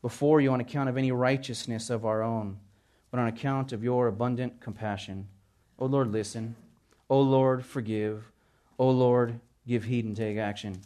before 0.00 0.40
you 0.40 0.50
on 0.50 0.60
account 0.60 0.88
of 0.88 0.96
any 0.96 1.12
righteousness 1.12 1.90
of 1.90 2.06
our 2.06 2.22
own, 2.22 2.58
but 3.10 3.20
on 3.20 3.26
account 3.26 3.72
of 3.72 3.84
your 3.84 4.06
abundant 4.06 4.58
compassion. 4.58 5.28
O 5.78 5.84
Lord, 5.84 6.10
listen. 6.10 6.56
O 7.10 7.20
Lord, 7.20 7.62
forgive. 7.66 8.29
O 8.80 8.88
Lord, 8.88 9.38
give 9.68 9.84
heed 9.84 10.06
and 10.06 10.16
take 10.16 10.38
action. 10.38 10.80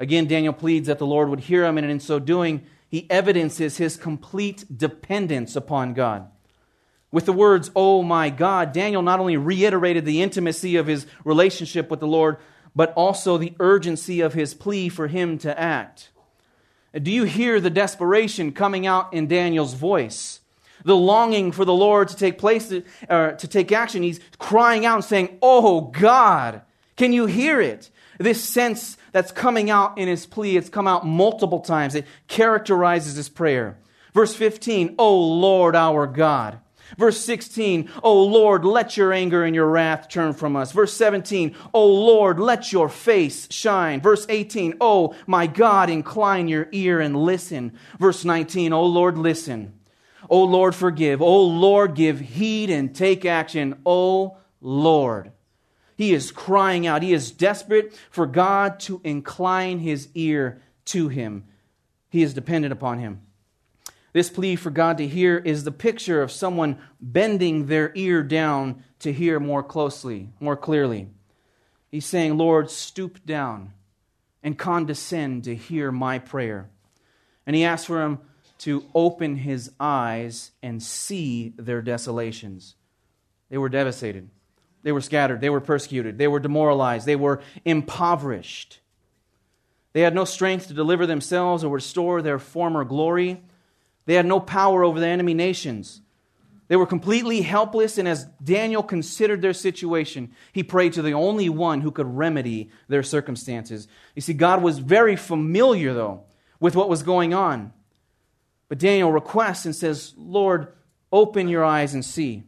Again, 0.00 0.26
Daniel 0.26 0.52
pleads 0.52 0.88
that 0.88 0.98
the 0.98 1.06
Lord 1.06 1.28
would 1.28 1.38
hear 1.38 1.64
him, 1.64 1.78
and 1.78 1.88
in 1.88 2.00
so 2.00 2.18
doing, 2.18 2.66
he 2.88 3.06
evidences 3.08 3.76
his 3.76 3.96
complete 3.96 4.64
dependence 4.76 5.54
upon 5.54 5.94
God. 5.94 6.28
With 7.12 7.26
the 7.26 7.32
words, 7.32 7.70
Oh 7.76 8.02
my 8.02 8.30
God, 8.30 8.72
Daniel 8.72 9.00
not 9.00 9.20
only 9.20 9.36
reiterated 9.36 10.04
the 10.04 10.22
intimacy 10.22 10.74
of 10.74 10.88
his 10.88 11.06
relationship 11.24 11.88
with 11.88 12.00
the 12.00 12.08
Lord, 12.08 12.38
but 12.74 12.92
also 12.94 13.38
the 13.38 13.54
urgency 13.60 14.20
of 14.20 14.34
his 14.34 14.52
plea 14.52 14.88
for 14.88 15.06
him 15.06 15.38
to 15.38 15.58
act. 15.58 16.10
Do 17.00 17.12
you 17.12 17.22
hear 17.22 17.60
the 17.60 17.70
desperation 17.70 18.50
coming 18.50 18.88
out 18.88 19.14
in 19.14 19.28
Daniel's 19.28 19.74
voice? 19.74 20.40
The 20.84 20.96
longing 20.96 21.52
for 21.52 21.64
the 21.64 21.72
Lord 21.72 22.08
to 22.08 22.16
take 22.16 22.38
place, 22.38 22.72
uh, 23.08 23.30
to 23.32 23.46
take 23.46 23.70
action. 23.70 24.02
He's 24.02 24.18
crying 24.38 24.84
out 24.84 24.96
and 24.96 25.04
saying, 25.04 25.38
Oh 25.40 25.82
God, 25.82 26.62
can 27.00 27.14
you 27.14 27.24
hear 27.24 27.62
it? 27.62 27.88
This 28.18 28.44
sense 28.44 28.98
that's 29.10 29.32
coming 29.32 29.70
out 29.70 29.96
in 29.96 30.06
his 30.06 30.26
plea, 30.26 30.58
it's 30.58 30.68
come 30.68 30.86
out 30.86 31.06
multiple 31.06 31.60
times. 31.60 31.94
It 31.94 32.06
characterizes 32.28 33.16
his 33.16 33.30
prayer. 33.30 33.78
Verse 34.12 34.34
15, 34.34 34.96
Oh 34.98 35.18
Lord 35.18 35.74
our 35.74 36.06
God. 36.06 36.58
Verse 36.98 37.18
16, 37.24 37.88
O 38.02 38.22
Lord, 38.24 38.66
let 38.66 38.98
your 38.98 39.14
anger 39.14 39.44
and 39.44 39.54
your 39.54 39.70
wrath 39.70 40.10
turn 40.10 40.34
from 40.34 40.56
us. 40.56 40.72
Verse 40.72 40.92
17, 40.92 41.56
O 41.72 41.86
Lord, 41.86 42.38
let 42.38 42.70
your 42.70 42.90
face 42.90 43.50
shine. 43.50 44.02
Verse 44.02 44.26
18, 44.28 44.74
O 44.82 45.14
my 45.26 45.46
God, 45.46 45.88
incline 45.88 46.48
your 46.48 46.68
ear 46.70 47.00
and 47.00 47.16
listen. 47.16 47.72
Verse 47.98 48.26
19, 48.26 48.74
O 48.74 48.84
Lord, 48.84 49.16
listen. 49.16 49.72
O 50.28 50.42
Lord, 50.42 50.74
forgive. 50.74 51.22
O 51.22 51.46
Lord, 51.46 51.94
give 51.94 52.20
heed 52.20 52.68
and 52.68 52.94
take 52.94 53.24
action. 53.24 53.80
O 53.86 54.36
Lord. 54.60 55.32
He 56.00 56.14
is 56.14 56.32
crying 56.32 56.86
out. 56.86 57.02
He 57.02 57.12
is 57.12 57.30
desperate 57.30 57.92
for 58.10 58.24
God 58.24 58.80
to 58.80 59.02
incline 59.04 59.80
his 59.80 60.08
ear 60.14 60.62
to 60.86 61.08
him. 61.08 61.44
He 62.08 62.22
is 62.22 62.32
dependent 62.32 62.72
upon 62.72 63.00
him. 63.00 63.20
This 64.14 64.30
plea 64.30 64.56
for 64.56 64.70
God 64.70 64.96
to 64.96 65.06
hear 65.06 65.36
is 65.36 65.62
the 65.62 65.70
picture 65.70 66.22
of 66.22 66.32
someone 66.32 66.78
bending 67.02 67.66
their 67.66 67.92
ear 67.94 68.22
down 68.22 68.82
to 69.00 69.12
hear 69.12 69.38
more 69.38 69.62
closely, 69.62 70.30
more 70.40 70.56
clearly. 70.56 71.08
He's 71.90 72.06
saying, 72.06 72.38
Lord, 72.38 72.70
stoop 72.70 73.26
down 73.26 73.74
and 74.42 74.58
condescend 74.58 75.44
to 75.44 75.54
hear 75.54 75.92
my 75.92 76.18
prayer. 76.18 76.70
And 77.46 77.54
he 77.54 77.62
asks 77.62 77.84
for 77.84 78.02
him 78.02 78.20
to 78.60 78.86
open 78.94 79.36
his 79.36 79.70
eyes 79.78 80.52
and 80.62 80.82
see 80.82 81.52
their 81.58 81.82
desolations. 81.82 82.74
They 83.50 83.58
were 83.58 83.68
devastated. 83.68 84.30
They 84.82 84.92
were 84.92 85.00
scattered. 85.00 85.40
They 85.40 85.50
were 85.50 85.60
persecuted. 85.60 86.18
They 86.18 86.28
were 86.28 86.40
demoralized. 86.40 87.06
They 87.06 87.16
were 87.16 87.40
impoverished. 87.64 88.80
They 89.92 90.00
had 90.02 90.14
no 90.14 90.24
strength 90.24 90.68
to 90.68 90.74
deliver 90.74 91.06
themselves 91.06 91.64
or 91.64 91.74
restore 91.74 92.22
their 92.22 92.38
former 92.38 92.84
glory. 92.84 93.42
They 94.06 94.14
had 94.14 94.26
no 94.26 94.40
power 94.40 94.84
over 94.84 95.00
the 95.00 95.06
enemy 95.06 95.34
nations. 95.34 96.00
They 96.68 96.76
were 96.76 96.86
completely 96.86 97.40
helpless, 97.40 97.98
and 97.98 98.06
as 98.06 98.26
Daniel 98.42 98.84
considered 98.84 99.42
their 99.42 99.52
situation, 99.52 100.30
he 100.52 100.62
prayed 100.62 100.92
to 100.92 101.02
the 101.02 101.14
only 101.14 101.48
one 101.48 101.80
who 101.80 101.90
could 101.90 102.06
remedy 102.06 102.70
their 102.86 103.02
circumstances. 103.02 103.88
You 104.14 104.22
see, 104.22 104.34
God 104.34 104.62
was 104.62 104.78
very 104.78 105.16
familiar, 105.16 105.92
though, 105.92 106.22
with 106.60 106.76
what 106.76 106.88
was 106.88 107.02
going 107.02 107.34
on. 107.34 107.72
But 108.68 108.78
Daniel 108.78 109.10
requests 109.10 109.64
and 109.64 109.74
says, 109.74 110.14
Lord, 110.16 110.68
open 111.10 111.48
your 111.48 111.64
eyes 111.64 111.92
and 111.92 112.04
see. 112.04 112.44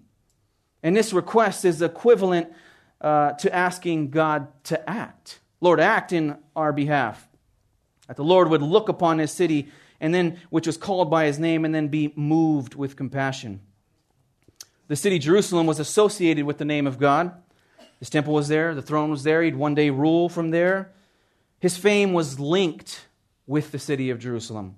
And 0.83 0.97
this 0.97 1.13
request 1.13 1.65
is 1.65 1.83
equivalent 1.83 2.53
uh, 3.01 3.33
to 3.33 3.55
asking 3.55 4.11
God 4.11 4.49
to 4.65 4.89
act. 4.89 5.41
Lord, 5.61 5.81
act 5.81 6.13
in 6.13 6.37
our 6.57 6.73
behalf. 6.73 7.29
That 8.09 8.17
the 8.17 8.25
Lord 8.25 8.49
would 8.49 8.63
look 8.63 8.89
upon 8.89 9.19
his 9.19 9.31
city 9.31 9.71
and 10.03 10.13
then 10.13 10.41
which 10.51 10.67
was 10.67 10.77
called 10.77 11.09
by 11.11 11.27
his 11.27 11.39
name, 11.39 11.65
and 11.65 11.73
then 11.73 11.87
be 11.87 12.13
moved 12.17 12.75
with 12.75 12.97
compassion. 12.97 13.61
The 14.89 14.97
city 14.97 15.21
Jerusalem 15.21 15.65
was 15.65 15.79
associated 15.79 16.45
with 16.45 16.59
the 16.59 16.65
name 16.65 16.89
of 16.89 16.99
God. 16.99 17.33
His 18.01 18.11
temple 18.11 18.35
was 18.35 18.49
there, 18.49 18.75
the 18.75 18.83
throne 18.83 19.11
was 19.11 19.23
there, 19.23 19.43
he'd 19.43 19.55
one 19.55 19.77
day 19.77 19.91
rule 19.91 20.29
from 20.29 20.51
there. 20.51 20.91
His 21.61 21.77
fame 21.77 22.13
was 22.13 22.41
linked 22.41 23.07
with 23.47 23.71
the 23.71 23.79
city 23.79 24.11
of 24.11 24.19
Jerusalem. 24.19 24.75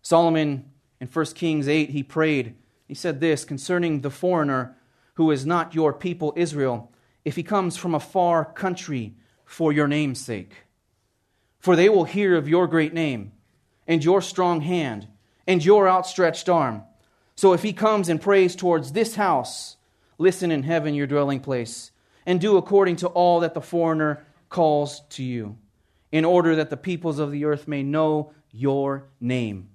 Solomon 0.00 0.70
in 0.98 1.08
1 1.08 1.26
Kings 1.26 1.68
8, 1.68 1.90
he 1.90 2.02
prayed. 2.02 2.54
He 2.86 2.94
said 2.94 3.20
this 3.20 3.44
concerning 3.44 4.00
the 4.00 4.10
foreigner 4.10 4.77
who 5.18 5.32
is 5.32 5.44
not 5.44 5.74
your 5.74 5.92
people 5.92 6.32
Israel, 6.36 6.92
if 7.24 7.34
he 7.34 7.42
comes 7.42 7.76
from 7.76 7.92
a 7.92 7.98
far 7.98 8.44
country 8.44 9.16
for 9.44 9.72
your 9.72 9.88
name's 9.88 10.20
sake. 10.20 10.52
For 11.58 11.74
they 11.74 11.88
will 11.88 12.04
hear 12.04 12.36
of 12.36 12.48
your 12.48 12.68
great 12.68 12.94
name 12.94 13.32
and 13.84 14.04
your 14.04 14.22
strong 14.22 14.60
hand 14.60 15.08
and 15.44 15.64
your 15.64 15.88
outstretched 15.88 16.48
arm. 16.48 16.84
So 17.34 17.52
if 17.52 17.64
he 17.64 17.72
comes 17.72 18.08
and 18.08 18.20
prays 18.20 18.54
towards 18.54 18.92
this 18.92 19.16
house, 19.16 19.76
listen 20.18 20.52
in 20.52 20.62
heaven, 20.62 20.94
your 20.94 21.08
dwelling 21.08 21.40
place, 21.40 21.90
and 22.24 22.40
do 22.40 22.56
according 22.56 22.94
to 22.96 23.08
all 23.08 23.40
that 23.40 23.54
the 23.54 23.60
foreigner 23.60 24.24
calls 24.48 25.02
to 25.10 25.24
you, 25.24 25.58
in 26.12 26.24
order 26.24 26.54
that 26.54 26.70
the 26.70 26.76
peoples 26.76 27.18
of 27.18 27.32
the 27.32 27.44
earth 27.44 27.66
may 27.66 27.82
know 27.82 28.30
your 28.52 29.08
name, 29.20 29.70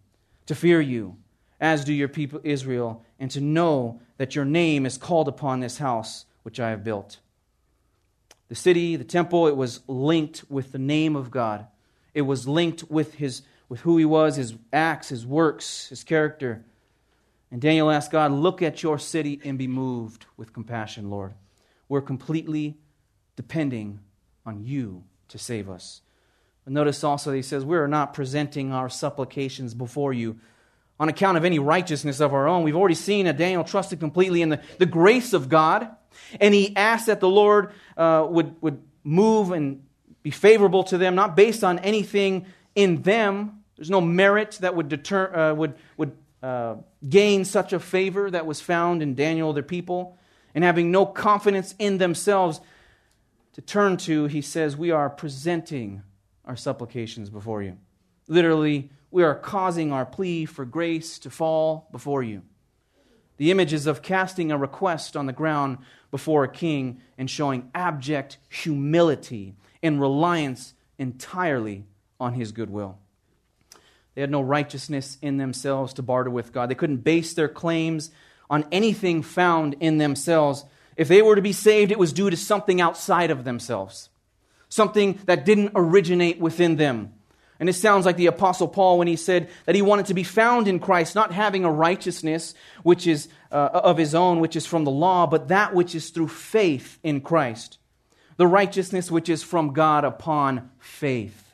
to 0.46 0.56
fear 0.56 0.80
you, 0.80 1.18
as 1.60 1.84
do 1.84 1.92
your 1.92 2.08
people 2.08 2.40
Israel, 2.46 3.04
and 3.20 3.30
to 3.32 3.42
know 3.42 4.00
that 4.18 4.36
your 4.36 4.46
name 4.46 4.86
is 4.86 4.98
called 4.98 5.28
upon 5.28 5.60
this 5.60 5.78
house 5.78 6.26
which 6.44 6.60
I 6.60 6.70
have 6.70 6.84
built. 6.84 7.20
The 8.50 8.56
city, 8.56 8.96
the 8.96 9.04
temple, 9.04 9.48
it 9.48 9.56
was 9.56 9.80
linked 9.88 10.44
with 10.50 10.72
the 10.72 10.80
name 10.80 11.16
of 11.16 11.32
God. 11.32 11.66
It 12.14 12.24
was 12.24 12.48
linked 12.48 12.84
with 12.90 13.16
his 13.16 13.42
with 13.70 13.82
who 13.82 13.98
he 13.98 14.06
was, 14.06 14.36
his 14.36 14.54
acts, 14.72 15.10
his 15.10 15.26
works, 15.26 15.88
his 15.88 16.04
character. 16.04 16.64
And 17.50 17.62
Daniel 17.62 17.90
asked 17.90 18.12
God, 18.12 18.32
Look 18.32 18.62
at 18.62 18.84
your 18.84 19.00
city 19.00 19.42
and 19.44 19.58
be 19.58 19.68
moved 19.68 20.26
with 20.38 20.54
compassion, 20.54 21.10
Lord. 21.10 21.34
We're 21.90 22.02
completely 22.02 22.78
depending 23.36 24.00
on 24.46 24.64
you 24.64 25.06
to 25.30 25.40
save 25.40 25.70
us. 25.70 26.02
But 26.64 26.74
notice 26.74 27.04
also 27.04 27.32
he 27.32 27.42
says, 27.42 27.66
We 27.66 27.78
are 27.78 27.88
not 27.88 28.14
presenting 28.14 28.72
our 28.72 28.90
supplications 28.90 29.74
before 29.74 30.14
you 30.14 30.40
on 31.04 31.10
account 31.10 31.38
of 31.38 31.44
any 31.44 31.60
righteousness 31.60 32.22
of 32.22 32.34
our 32.34 32.48
own. 32.48 32.64
We've 32.64 32.78
already 32.78 32.96
seen 32.96 33.26
that 33.26 33.36
Daniel 33.36 33.66
trusted 33.66 34.00
completely 34.00 34.42
in 34.42 34.48
the, 34.48 34.62
the 34.78 34.86
grace 34.86 35.34
of 35.34 35.50
God, 35.50 35.90
and 36.40 36.54
he 36.54 36.74
asked 36.78 37.08
that 37.08 37.20
the 37.20 37.28
Lord 37.28 37.74
uh, 37.98 38.26
would, 38.30 38.56
would 38.62 38.82
move 39.04 39.52
and 39.52 39.84
be 40.22 40.32
favorable 40.32 40.86
to 40.86 40.98
them, 40.98 41.14
not 41.14 41.36
based 41.36 41.62
on 41.62 41.78
anything 41.80 42.46
in 42.74 43.02
them, 43.02 43.64
there's 43.76 43.90
no 43.90 44.00
merit 44.00 44.60
that 44.62 44.78
would, 44.78 44.88
deter, 44.88 45.36
uh, 45.36 45.54
would, 45.54 45.74
would 45.98 46.16
uh, 46.42 46.76
gain 47.08 47.44
such 47.44 47.74
a 47.74 47.82
favor 47.82 48.32
that 48.32 48.46
was 48.46 48.62
found 48.62 49.02
in 49.02 49.14
Daniel, 49.14 49.52
their 49.52 49.62
people. 49.62 50.18
And 50.56 50.64
having 50.64 50.90
no 50.90 51.06
confidence 51.06 51.76
in 51.80 51.98
themselves 51.98 52.62
to 53.56 53.62
turn 53.62 53.98
to, 53.98 54.28
he 54.28 54.42
says, 54.42 54.78
We 54.78 54.92
are 54.92 55.10
presenting 55.10 56.04
our 56.46 56.56
supplications 56.56 57.30
before 57.30 57.62
you. 57.62 57.78
Literally, 58.30 58.90
we 59.14 59.22
are 59.24 59.36
causing 59.36 59.92
our 59.92 60.08
plea 60.08 60.44
for 60.46 60.66
grace 60.66 61.20
to 61.20 61.30
fall 61.30 61.88
before 61.92 62.24
you. 62.24 62.42
The 63.38 63.52
image 63.52 63.72
is 63.72 63.86
of 63.86 64.02
casting 64.02 64.52
a 64.52 64.58
request 64.58 65.16
on 65.16 65.28
the 65.28 65.34
ground 65.34 65.78
before 66.10 66.44
a 66.44 66.52
king 66.52 67.00
and 67.16 67.30
showing 67.30 67.70
abject 67.76 68.40
humility 68.50 69.54
and 69.84 70.02
reliance 70.02 70.74
entirely 70.98 71.86
on 72.20 72.34
his 72.34 72.52
goodwill. 72.52 72.98
They 74.16 74.22
had 74.22 74.32
no 74.32 74.42
righteousness 74.42 75.20
in 75.22 75.38
themselves 75.38 75.94
to 75.94 76.02
barter 76.02 76.32
with 76.32 76.52
God. 76.52 76.70
They 76.70 76.76
couldn't 76.76 76.98
base 76.98 77.36
their 77.36 77.50
claims 77.50 78.10
on 78.50 78.66
anything 78.72 79.22
found 79.22 79.76
in 79.80 80.00
themselves. 80.00 80.66
If 80.98 81.08
they 81.08 81.22
were 81.22 81.36
to 81.36 81.42
be 81.42 81.54
saved, 81.54 81.92
it 81.92 82.00
was 82.00 82.14
due 82.14 82.32
to 82.32 82.38
something 82.38 82.82
outside 82.82 83.30
of 83.30 83.44
themselves, 83.44 84.10
something 84.70 85.20
that 85.26 85.46
didn't 85.46 85.74
originate 85.76 86.40
within 86.40 86.78
them. 86.78 87.14
And 87.60 87.70
it 87.70 87.74
sounds 87.74 88.06
like 88.06 88.18
the 88.18 88.26
Apostle 88.26 88.68
Paul 88.68 88.98
when 88.98 89.08
he 89.08 89.16
said 89.16 89.50
that 89.66 89.76
he 89.76 89.82
wanted 89.82 90.08
to 90.08 90.14
be 90.14 90.24
found 90.24 90.68
in 90.68 90.80
Christ, 90.80 91.16
not 91.16 91.32
having 91.32 91.64
a 91.64 91.72
righteousness 91.72 92.56
which 92.82 93.08
is 93.08 93.30
uh, 93.52 93.70
of 93.74 93.98
his 93.98 94.16
own, 94.16 94.40
which 94.40 94.56
is 94.56 94.66
from 94.66 94.84
the 94.84 94.92
law, 94.92 95.28
but 95.28 95.48
that 95.50 95.74
which 95.74 95.96
is 95.96 96.10
through 96.10 96.28
faith 96.28 97.00
in 97.04 97.22
Christ. 97.22 97.78
The 98.38 98.48
righteousness 98.48 99.12
which 99.12 99.30
is 99.30 99.44
from 99.44 99.74
God 99.74 100.04
upon 100.04 100.72
faith. 100.80 101.54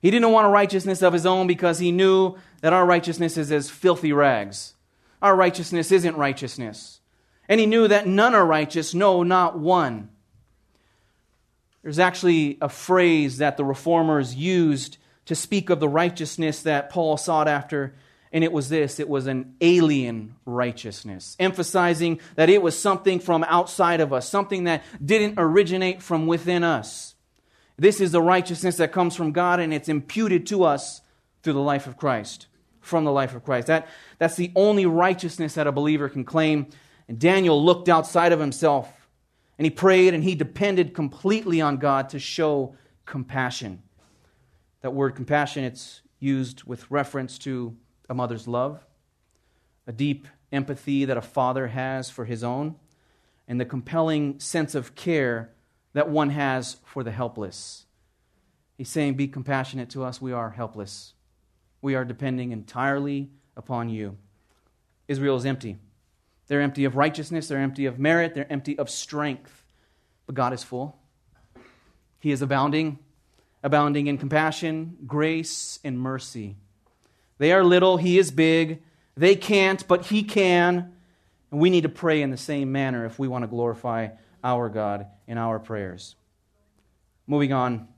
He 0.00 0.10
didn't 0.10 0.32
want 0.32 0.46
a 0.46 0.50
righteousness 0.50 1.00
of 1.00 1.12
his 1.12 1.24
own 1.24 1.46
because 1.46 1.78
he 1.78 1.92
knew 1.92 2.36
that 2.60 2.72
our 2.72 2.84
righteousness 2.84 3.36
is 3.36 3.50
as 3.50 3.70
filthy 3.70 4.12
rags. 4.12 4.74
Our 5.22 5.34
righteousness 5.34 5.92
isn't 5.92 6.16
righteousness. 6.16 7.00
And 7.48 7.60
he 7.60 7.66
knew 7.66 7.88
that 7.88 8.06
none 8.06 8.34
are 8.34 8.44
righteous, 8.44 8.94
no, 8.94 9.22
not 9.22 9.58
one. 9.58 10.10
There's 11.82 11.98
actually 11.98 12.58
a 12.60 12.68
phrase 12.68 13.38
that 13.38 13.56
the 13.56 13.64
reformers 13.64 14.34
used 14.34 14.98
to 15.26 15.34
speak 15.34 15.70
of 15.70 15.80
the 15.80 15.88
righteousness 15.88 16.62
that 16.62 16.90
Paul 16.90 17.16
sought 17.16 17.48
after, 17.48 17.94
and 18.32 18.42
it 18.42 18.52
was 18.52 18.68
this 18.68 18.98
it 18.98 19.08
was 19.08 19.26
an 19.26 19.54
alien 19.60 20.34
righteousness, 20.44 21.36
emphasizing 21.38 22.20
that 22.34 22.50
it 22.50 22.62
was 22.62 22.78
something 22.78 23.20
from 23.20 23.44
outside 23.44 24.00
of 24.00 24.12
us, 24.12 24.28
something 24.28 24.64
that 24.64 24.82
didn't 25.04 25.34
originate 25.38 26.02
from 26.02 26.26
within 26.26 26.64
us. 26.64 27.14
This 27.78 28.00
is 28.00 28.12
the 28.12 28.22
righteousness 28.22 28.76
that 28.76 28.92
comes 28.92 29.16
from 29.16 29.32
God, 29.32 29.60
and 29.60 29.72
it's 29.72 29.88
imputed 29.88 30.46
to 30.48 30.64
us 30.64 31.00
through 31.42 31.54
the 31.54 31.60
life 31.60 31.86
of 31.86 31.96
Christ, 31.96 32.46
from 32.80 33.04
the 33.04 33.12
life 33.12 33.34
of 33.34 33.44
Christ. 33.44 33.66
That, 33.68 33.88
that's 34.18 34.36
the 34.36 34.52
only 34.54 34.86
righteousness 34.86 35.54
that 35.54 35.66
a 35.66 35.72
believer 35.72 36.08
can 36.08 36.24
claim. 36.24 36.66
And 37.08 37.18
Daniel 37.18 37.62
looked 37.62 37.88
outside 37.88 38.32
of 38.32 38.40
himself, 38.40 38.88
and 39.58 39.66
he 39.66 39.70
prayed, 39.70 40.14
and 40.14 40.22
he 40.22 40.34
depended 40.34 40.94
completely 40.94 41.60
on 41.60 41.78
God 41.78 42.10
to 42.10 42.18
show 42.18 42.76
compassion. 43.04 43.82
That 44.82 44.92
word 44.92 45.14
compassion, 45.14 45.64
it's 45.64 46.02
used 46.18 46.64
with 46.64 46.90
reference 46.90 47.38
to 47.38 47.76
a 48.08 48.14
mother's 48.14 48.46
love, 48.46 48.84
a 49.86 49.92
deep 49.92 50.26
empathy 50.52 51.04
that 51.04 51.16
a 51.16 51.22
father 51.22 51.68
has 51.68 52.10
for 52.10 52.24
his 52.24 52.44
own, 52.44 52.76
and 53.48 53.60
the 53.60 53.64
compelling 53.64 54.38
sense 54.38 54.74
of 54.74 54.94
care 54.94 55.52
that 55.94 56.08
one 56.08 56.30
has 56.30 56.76
for 56.84 57.02
the 57.02 57.10
helpless. 57.10 57.86
He's 58.76 58.88
saying, 58.88 59.14
Be 59.14 59.28
compassionate 59.28 59.90
to 59.90 60.04
us. 60.04 60.20
We 60.20 60.32
are 60.32 60.50
helpless. 60.50 61.14
We 61.80 61.94
are 61.94 62.04
depending 62.04 62.52
entirely 62.52 63.30
upon 63.56 63.88
you. 63.88 64.16
Israel 65.08 65.36
is 65.36 65.46
empty. 65.46 65.78
They're 66.46 66.60
empty 66.60 66.84
of 66.84 66.96
righteousness, 66.96 67.48
they're 67.48 67.58
empty 67.58 67.86
of 67.86 67.98
merit, 67.98 68.34
they're 68.34 68.52
empty 68.52 68.78
of 68.78 68.90
strength. 68.90 69.64
But 70.26 70.34
God 70.34 70.52
is 70.52 70.62
full. 70.62 70.98
He 72.18 72.30
is 72.30 72.42
abounding 72.42 72.98
abounding 73.62 74.06
in 74.06 74.18
compassion, 74.18 74.96
grace, 75.06 75.78
and 75.84 75.98
mercy. 75.98 76.56
They 77.38 77.52
are 77.52 77.64
little, 77.64 77.96
He 77.96 78.18
is 78.18 78.30
big. 78.30 78.82
They 79.16 79.36
can't, 79.36 79.86
but 79.86 80.06
He 80.06 80.22
can. 80.22 80.92
And 81.50 81.60
we 81.60 81.70
need 81.70 81.82
to 81.82 81.88
pray 81.88 82.22
in 82.22 82.30
the 82.30 82.36
same 82.36 82.72
manner 82.72 83.04
if 83.04 83.18
we 83.18 83.28
want 83.28 83.42
to 83.42 83.48
glorify 83.48 84.08
our 84.42 84.68
God 84.68 85.06
in 85.26 85.38
our 85.38 85.58
prayers. 85.58 86.16
Moving 87.26 87.52
on, 87.52 87.88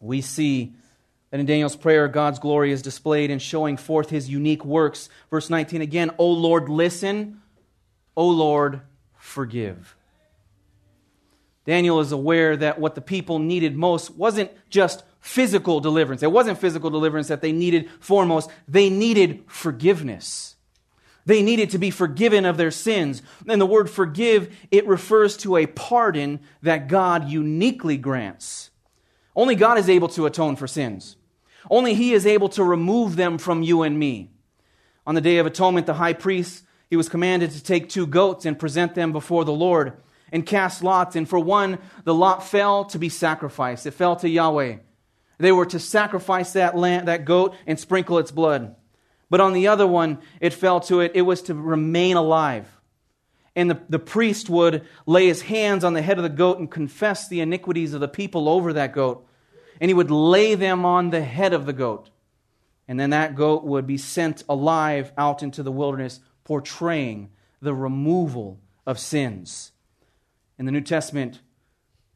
we 0.00 0.20
see 0.20 0.74
that 1.30 1.40
in 1.40 1.46
Daniel's 1.46 1.76
prayer, 1.76 2.08
God's 2.08 2.38
glory 2.38 2.72
is 2.72 2.82
displayed 2.82 3.30
in 3.30 3.38
showing 3.38 3.76
forth 3.76 4.10
his 4.10 4.28
unique 4.28 4.64
works. 4.64 5.08
Verse 5.30 5.50
19 5.50 5.82
again, 5.82 6.12
O 6.18 6.30
Lord, 6.30 6.68
listen. 6.68 7.40
O 8.16 8.28
Lord, 8.28 8.80
forgive. 9.16 9.96
Daniel 11.66 12.00
is 12.00 12.12
aware 12.12 12.56
that 12.56 12.78
what 12.78 12.94
the 12.94 13.00
people 13.00 13.38
needed 13.38 13.76
most 13.76 14.10
wasn't 14.10 14.50
just 14.68 15.02
physical 15.20 15.80
deliverance. 15.80 16.22
It 16.22 16.30
wasn't 16.30 16.58
physical 16.58 16.90
deliverance 16.90 17.28
that 17.28 17.40
they 17.40 17.52
needed 17.52 17.88
foremost. 18.00 18.50
They 18.68 18.90
needed 18.90 19.44
forgiveness. 19.46 20.56
They 21.24 21.42
needed 21.42 21.70
to 21.70 21.78
be 21.78 21.90
forgiven 21.90 22.44
of 22.44 22.58
their 22.58 22.70
sins. 22.70 23.22
And 23.48 23.58
the 23.58 23.66
word 23.66 23.88
forgive, 23.88 24.54
it 24.70 24.86
refers 24.86 25.38
to 25.38 25.56
a 25.56 25.66
pardon 25.66 26.40
that 26.62 26.88
God 26.88 27.30
uniquely 27.30 27.96
grants. 27.96 28.70
Only 29.34 29.54
God 29.54 29.78
is 29.78 29.88
able 29.88 30.08
to 30.08 30.26
atone 30.26 30.56
for 30.56 30.66
sins. 30.66 31.16
Only 31.70 31.94
He 31.94 32.12
is 32.12 32.26
able 32.26 32.50
to 32.50 32.62
remove 32.62 33.16
them 33.16 33.38
from 33.38 33.62
you 33.62 33.82
and 33.82 33.98
me. 33.98 34.30
On 35.06 35.14
the 35.14 35.22
Day 35.22 35.38
of 35.38 35.46
Atonement, 35.46 35.86
the 35.86 35.94
high 35.94 36.12
priest, 36.12 36.64
he 36.90 36.96
was 36.96 37.08
commanded 37.08 37.50
to 37.52 37.62
take 37.62 37.88
two 37.88 38.06
goats 38.06 38.44
and 38.44 38.58
present 38.58 38.94
them 38.94 39.12
before 39.12 39.44
the 39.44 39.52
Lord 39.52 39.94
and 40.34 40.44
cast 40.44 40.82
lots. 40.82 41.14
And 41.14 41.28
for 41.28 41.38
one, 41.38 41.78
the 42.02 42.12
lot 42.12 42.44
fell 42.44 42.84
to 42.86 42.98
be 42.98 43.08
sacrificed. 43.08 43.86
It 43.86 43.92
fell 43.92 44.16
to 44.16 44.28
Yahweh. 44.28 44.78
They 45.38 45.52
were 45.52 45.66
to 45.66 45.78
sacrifice 45.78 46.52
that, 46.54 46.76
lamb, 46.76 47.04
that 47.04 47.24
goat 47.24 47.54
and 47.68 47.78
sprinkle 47.78 48.18
its 48.18 48.32
blood. 48.32 48.74
But 49.30 49.40
on 49.40 49.52
the 49.52 49.68
other 49.68 49.86
one, 49.86 50.18
it 50.40 50.52
fell 50.52 50.80
to 50.80 51.00
it, 51.00 51.12
it 51.14 51.22
was 51.22 51.42
to 51.42 51.54
remain 51.54 52.16
alive. 52.16 52.68
And 53.54 53.70
the, 53.70 53.80
the 53.88 54.00
priest 54.00 54.50
would 54.50 54.84
lay 55.06 55.28
his 55.28 55.42
hands 55.42 55.84
on 55.84 55.94
the 55.94 56.02
head 56.02 56.18
of 56.18 56.24
the 56.24 56.28
goat 56.28 56.58
and 56.58 56.68
confess 56.68 57.28
the 57.28 57.40
iniquities 57.40 57.94
of 57.94 58.00
the 58.00 58.08
people 58.08 58.48
over 58.48 58.72
that 58.72 58.92
goat. 58.92 59.24
And 59.80 59.88
he 59.88 59.94
would 59.94 60.10
lay 60.10 60.56
them 60.56 60.84
on 60.84 61.10
the 61.10 61.22
head 61.22 61.52
of 61.52 61.64
the 61.64 61.72
goat. 61.72 62.10
And 62.88 62.98
then 62.98 63.10
that 63.10 63.36
goat 63.36 63.62
would 63.62 63.86
be 63.86 63.98
sent 63.98 64.42
alive 64.48 65.12
out 65.16 65.44
into 65.44 65.62
the 65.62 65.72
wilderness, 65.72 66.18
portraying 66.42 67.30
the 67.62 67.74
removal 67.74 68.58
of 68.84 68.98
sins 68.98 69.70
in 70.58 70.66
the 70.66 70.72
New 70.72 70.80
Testament, 70.80 71.40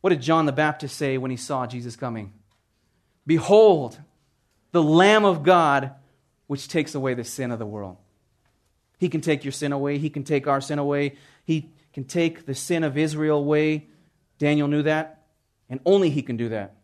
what 0.00 0.10
did 0.10 0.22
John 0.22 0.46
the 0.46 0.52
Baptist 0.52 0.96
say 0.96 1.18
when 1.18 1.30
he 1.30 1.36
saw 1.36 1.66
Jesus 1.66 1.96
coming? 1.96 2.32
Behold, 3.26 3.98
the 4.72 4.82
Lamb 4.82 5.24
of 5.24 5.42
God 5.42 5.92
which 6.46 6.68
takes 6.68 6.94
away 6.94 7.14
the 7.14 7.24
sin 7.24 7.50
of 7.50 7.58
the 7.58 7.66
world. 7.66 7.96
He 8.98 9.08
can 9.08 9.20
take 9.20 9.44
your 9.44 9.52
sin 9.52 9.72
away. 9.72 9.98
He 9.98 10.10
can 10.10 10.24
take 10.24 10.46
our 10.46 10.60
sin 10.60 10.78
away. 10.78 11.16
He 11.44 11.70
can 11.92 12.04
take 12.04 12.46
the 12.46 12.54
sin 12.54 12.84
of 12.84 12.98
Israel 12.98 13.38
away. 13.38 13.86
Daniel 14.38 14.68
knew 14.68 14.82
that, 14.82 15.22
and 15.68 15.80
only 15.84 16.10
He 16.10 16.22
can 16.22 16.36
do 16.36 16.48
that. 16.50 16.74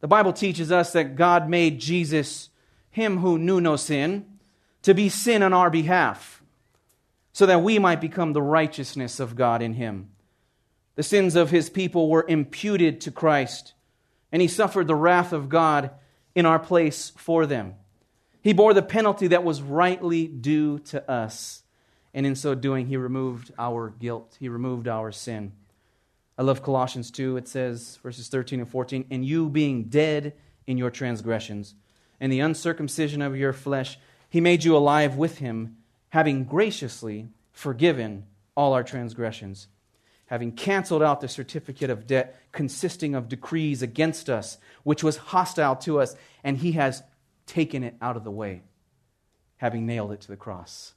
The 0.00 0.08
Bible 0.08 0.32
teaches 0.32 0.70
us 0.70 0.92
that 0.92 1.16
God 1.16 1.48
made 1.48 1.80
Jesus, 1.80 2.50
Him 2.90 3.18
who 3.18 3.38
knew 3.38 3.60
no 3.60 3.76
sin, 3.76 4.26
to 4.82 4.94
be 4.94 5.08
sin 5.08 5.42
on 5.42 5.52
our 5.52 5.70
behalf, 5.70 6.42
so 7.32 7.46
that 7.46 7.62
we 7.62 7.78
might 7.78 8.00
become 8.00 8.32
the 8.32 8.42
righteousness 8.42 9.18
of 9.18 9.34
God 9.34 9.62
in 9.62 9.74
Him. 9.74 10.10
The 10.96 11.02
sins 11.02 11.34
of 11.34 11.50
his 11.50 11.70
people 11.70 12.08
were 12.08 12.24
imputed 12.28 13.00
to 13.02 13.10
Christ, 13.10 13.74
and 14.30 14.40
he 14.40 14.48
suffered 14.48 14.86
the 14.86 14.94
wrath 14.94 15.32
of 15.32 15.48
God 15.48 15.90
in 16.34 16.46
our 16.46 16.58
place 16.58 17.12
for 17.16 17.46
them. 17.46 17.74
He 18.42 18.52
bore 18.52 18.74
the 18.74 18.82
penalty 18.82 19.28
that 19.28 19.44
was 19.44 19.62
rightly 19.62 20.26
due 20.26 20.78
to 20.80 21.10
us, 21.10 21.62
and 22.12 22.26
in 22.26 22.36
so 22.36 22.54
doing, 22.54 22.86
he 22.86 22.96
removed 22.96 23.52
our 23.58 23.90
guilt, 23.90 24.36
he 24.38 24.48
removed 24.48 24.86
our 24.86 25.10
sin. 25.10 25.52
I 26.36 26.42
love 26.42 26.62
Colossians 26.62 27.10
2. 27.10 27.36
It 27.36 27.48
says, 27.48 27.98
verses 28.02 28.28
13 28.28 28.60
and 28.60 28.68
14, 28.68 29.06
And 29.10 29.24
you 29.24 29.48
being 29.48 29.84
dead 29.84 30.34
in 30.66 30.78
your 30.78 30.90
transgressions, 30.90 31.74
and 32.20 32.30
the 32.30 32.40
uncircumcision 32.40 33.22
of 33.22 33.36
your 33.36 33.52
flesh, 33.52 33.98
he 34.28 34.40
made 34.40 34.64
you 34.64 34.76
alive 34.76 35.16
with 35.16 35.38
him, 35.38 35.76
having 36.10 36.44
graciously 36.44 37.28
forgiven 37.52 38.26
all 38.56 38.72
our 38.72 38.84
transgressions 38.84 39.68
having 40.26 40.52
canceled 40.52 41.02
out 41.02 41.20
the 41.20 41.28
certificate 41.28 41.90
of 41.90 42.06
debt 42.06 42.40
consisting 42.52 43.14
of 43.14 43.28
decrees 43.28 43.82
against 43.82 44.30
us, 44.30 44.58
which 44.82 45.04
was 45.04 45.16
hostile 45.16 45.76
to 45.76 46.00
us, 46.00 46.16
and 46.42 46.58
he 46.58 46.72
has 46.72 47.02
taken 47.46 47.82
it 47.82 47.94
out 48.00 48.16
of 48.16 48.24
the 48.24 48.30
way, 48.30 48.62
having 49.58 49.86
nailed 49.86 50.12
it 50.12 50.20
to 50.22 50.28
the 50.28 50.36
cross. 50.36 50.94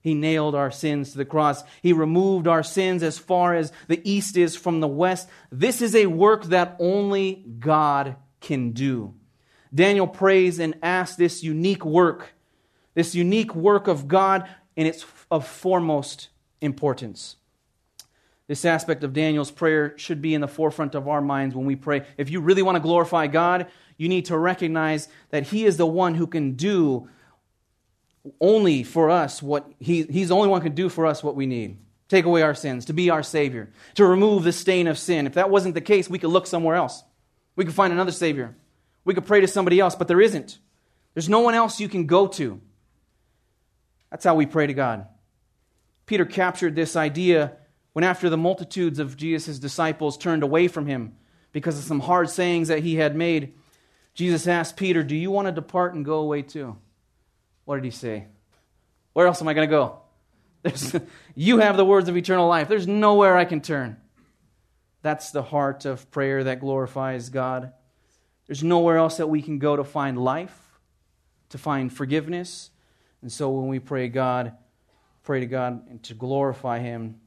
He 0.00 0.14
nailed 0.14 0.54
our 0.54 0.70
sins 0.70 1.12
to 1.12 1.18
the 1.18 1.24
cross. 1.24 1.62
He 1.82 1.92
removed 1.92 2.46
our 2.46 2.62
sins 2.62 3.02
as 3.02 3.18
far 3.18 3.54
as 3.54 3.70
the 3.86 4.00
east 4.08 4.36
is 4.36 4.56
from 4.56 4.80
the 4.80 4.88
west. 4.88 5.28
This 5.52 5.82
is 5.82 5.94
a 5.94 6.06
work 6.06 6.44
that 6.44 6.76
only 6.78 7.44
God 7.58 8.16
can 8.40 8.72
do. 8.72 9.14
Daniel 9.74 10.06
prays 10.06 10.58
and 10.58 10.74
asks 10.82 11.16
this 11.16 11.42
unique 11.42 11.84
work, 11.84 12.32
this 12.94 13.14
unique 13.14 13.54
work 13.54 13.88
of 13.88 14.08
God, 14.08 14.48
and 14.76 14.88
it's 14.88 15.04
of 15.30 15.46
foremost 15.46 16.30
importance. 16.60 17.36
This 18.50 18.64
aspect 18.64 19.04
of 19.04 19.12
Daniel's 19.12 19.52
prayer 19.52 19.96
should 19.96 20.20
be 20.20 20.34
in 20.34 20.40
the 20.40 20.48
forefront 20.48 20.96
of 20.96 21.06
our 21.06 21.20
minds 21.20 21.54
when 21.54 21.66
we 21.66 21.76
pray. 21.76 22.04
If 22.16 22.30
you 22.30 22.40
really 22.40 22.62
want 22.62 22.74
to 22.74 22.80
glorify 22.80 23.28
God, 23.28 23.68
you 23.96 24.08
need 24.08 24.24
to 24.24 24.36
recognize 24.36 25.06
that 25.28 25.44
He 25.44 25.64
is 25.64 25.76
the 25.76 25.86
one 25.86 26.16
who 26.16 26.26
can 26.26 26.54
do 26.54 27.08
only 28.40 28.82
for 28.82 29.08
us 29.08 29.40
what 29.40 29.70
he, 29.78 30.02
He's 30.02 30.30
the 30.30 30.34
only 30.34 30.48
one 30.48 30.60
who 30.60 30.66
can 30.66 30.74
do 30.74 30.88
for 30.88 31.06
us 31.06 31.22
what 31.22 31.36
we 31.36 31.46
need. 31.46 31.78
Take 32.08 32.24
away 32.24 32.42
our 32.42 32.56
sins, 32.56 32.86
to 32.86 32.92
be 32.92 33.08
our 33.08 33.22
Savior, 33.22 33.70
to 33.94 34.04
remove 34.04 34.42
the 34.42 34.50
stain 34.50 34.88
of 34.88 34.98
sin. 34.98 35.28
If 35.28 35.34
that 35.34 35.48
wasn't 35.48 35.76
the 35.76 35.80
case, 35.80 36.10
we 36.10 36.18
could 36.18 36.30
look 36.30 36.48
somewhere 36.48 36.74
else. 36.74 37.04
We 37.54 37.64
could 37.64 37.74
find 37.74 37.92
another 37.92 38.10
Savior. 38.10 38.56
We 39.04 39.14
could 39.14 39.26
pray 39.26 39.42
to 39.42 39.46
somebody 39.46 39.78
else, 39.78 39.94
but 39.94 40.08
there 40.08 40.20
isn't. 40.20 40.58
There's 41.14 41.28
no 41.28 41.38
one 41.38 41.54
else 41.54 41.78
you 41.78 41.88
can 41.88 42.06
go 42.06 42.26
to. 42.26 42.60
That's 44.10 44.24
how 44.24 44.34
we 44.34 44.46
pray 44.46 44.66
to 44.66 44.74
God. 44.74 45.06
Peter 46.04 46.24
captured 46.24 46.74
this 46.74 46.96
idea 46.96 47.52
when, 47.92 48.04
after 48.04 48.30
the 48.30 48.36
multitudes 48.36 48.98
of 48.98 49.16
Jesus' 49.16 49.58
disciples 49.58 50.16
turned 50.16 50.42
away 50.42 50.68
from 50.68 50.86
him 50.86 51.16
because 51.52 51.78
of 51.78 51.84
some 51.84 52.00
hard 52.00 52.30
sayings 52.30 52.68
that 52.68 52.80
he 52.80 52.96
had 52.96 53.16
made, 53.16 53.54
Jesus 54.14 54.46
asked 54.46 54.76
Peter, 54.76 55.02
Do 55.02 55.16
you 55.16 55.30
want 55.30 55.46
to 55.46 55.52
depart 55.52 55.94
and 55.94 56.04
go 56.04 56.18
away 56.18 56.42
too? 56.42 56.76
What 57.64 57.76
did 57.76 57.84
he 57.84 57.90
say? 57.90 58.26
Where 59.12 59.26
else 59.26 59.40
am 59.40 59.48
I 59.48 59.54
going 59.54 59.68
to 59.68 59.70
go? 59.70 60.00
There's, 60.62 60.94
you 61.34 61.58
have 61.58 61.76
the 61.76 61.84
words 61.84 62.08
of 62.08 62.16
eternal 62.16 62.46
life. 62.46 62.68
There's 62.68 62.86
nowhere 62.86 63.36
I 63.36 63.44
can 63.44 63.60
turn. 63.60 63.96
That's 65.02 65.30
the 65.30 65.42
heart 65.42 65.84
of 65.86 66.10
prayer 66.10 66.44
that 66.44 66.60
glorifies 66.60 67.30
God. 67.30 67.72
There's 68.46 68.62
nowhere 68.62 68.98
else 68.98 69.16
that 69.16 69.28
we 69.28 69.42
can 69.42 69.58
go 69.58 69.76
to 69.76 69.84
find 69.84 70.18
life, 70.18 70.56
to 71.50 71.58
find 71.58 71.92
forgiveness. 71.92 72.70
And 73.22 73.32
so 73.32 73.50
when 73.50 73.68
we 73.68 73.78
pray 73.78 74.08
God, 74.08 74.52
pray 75.22 75.40
to 75.40 75.46
God 75.46 75.88
and 75.88 76.02
to 76.04 76.14
glorify 76.14 76.80
Him, 76.80 77.20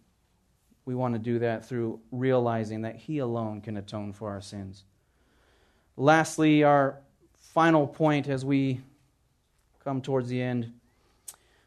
we 0.86 0.96
want 0.96 1.14
to 1.14 1.20
do 1.20 1.40
that 1.40 1.66
through 1.66 2.00
realizing 2.12 2.82
that 2.82 2.96
He 2.96 3.20
alone 3.20 3.62
can 3.62 3.78
atone 3.78 4.14
for 4.14 4.30
our 4.30 4.42
sins. 4.42 4.84
Lastly, 5.96 6.64
our 6.64 6.98
final 7.54 7.88
point 7.88 8.28
as 8.28 8.44
we 8.44 8.82
come 9.84 10.02
towards 10.02 10.30
the 10.30 10.42
end, 10.42 10.74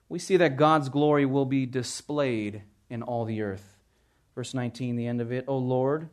we 0.08 0.18
see 0.18 0.36
that 0.36 0.56
God's 0.56 0.88
glory 0.88 1.26
will 1.26 1.46
be 1.46 1.66
displayed 1.66 2.62
in 2.88 3.02
all 3.02 3.24
the 3.24 3.42
earth. 3.42 3.76
Verse 4.34 4.54
19, 4.54 4.96
the 4.96 5.06
end 5.06 5.20
of 5.20 5.32
it. 5.32 5.44
O 5.48 5.56
Lord, 5.56 6.08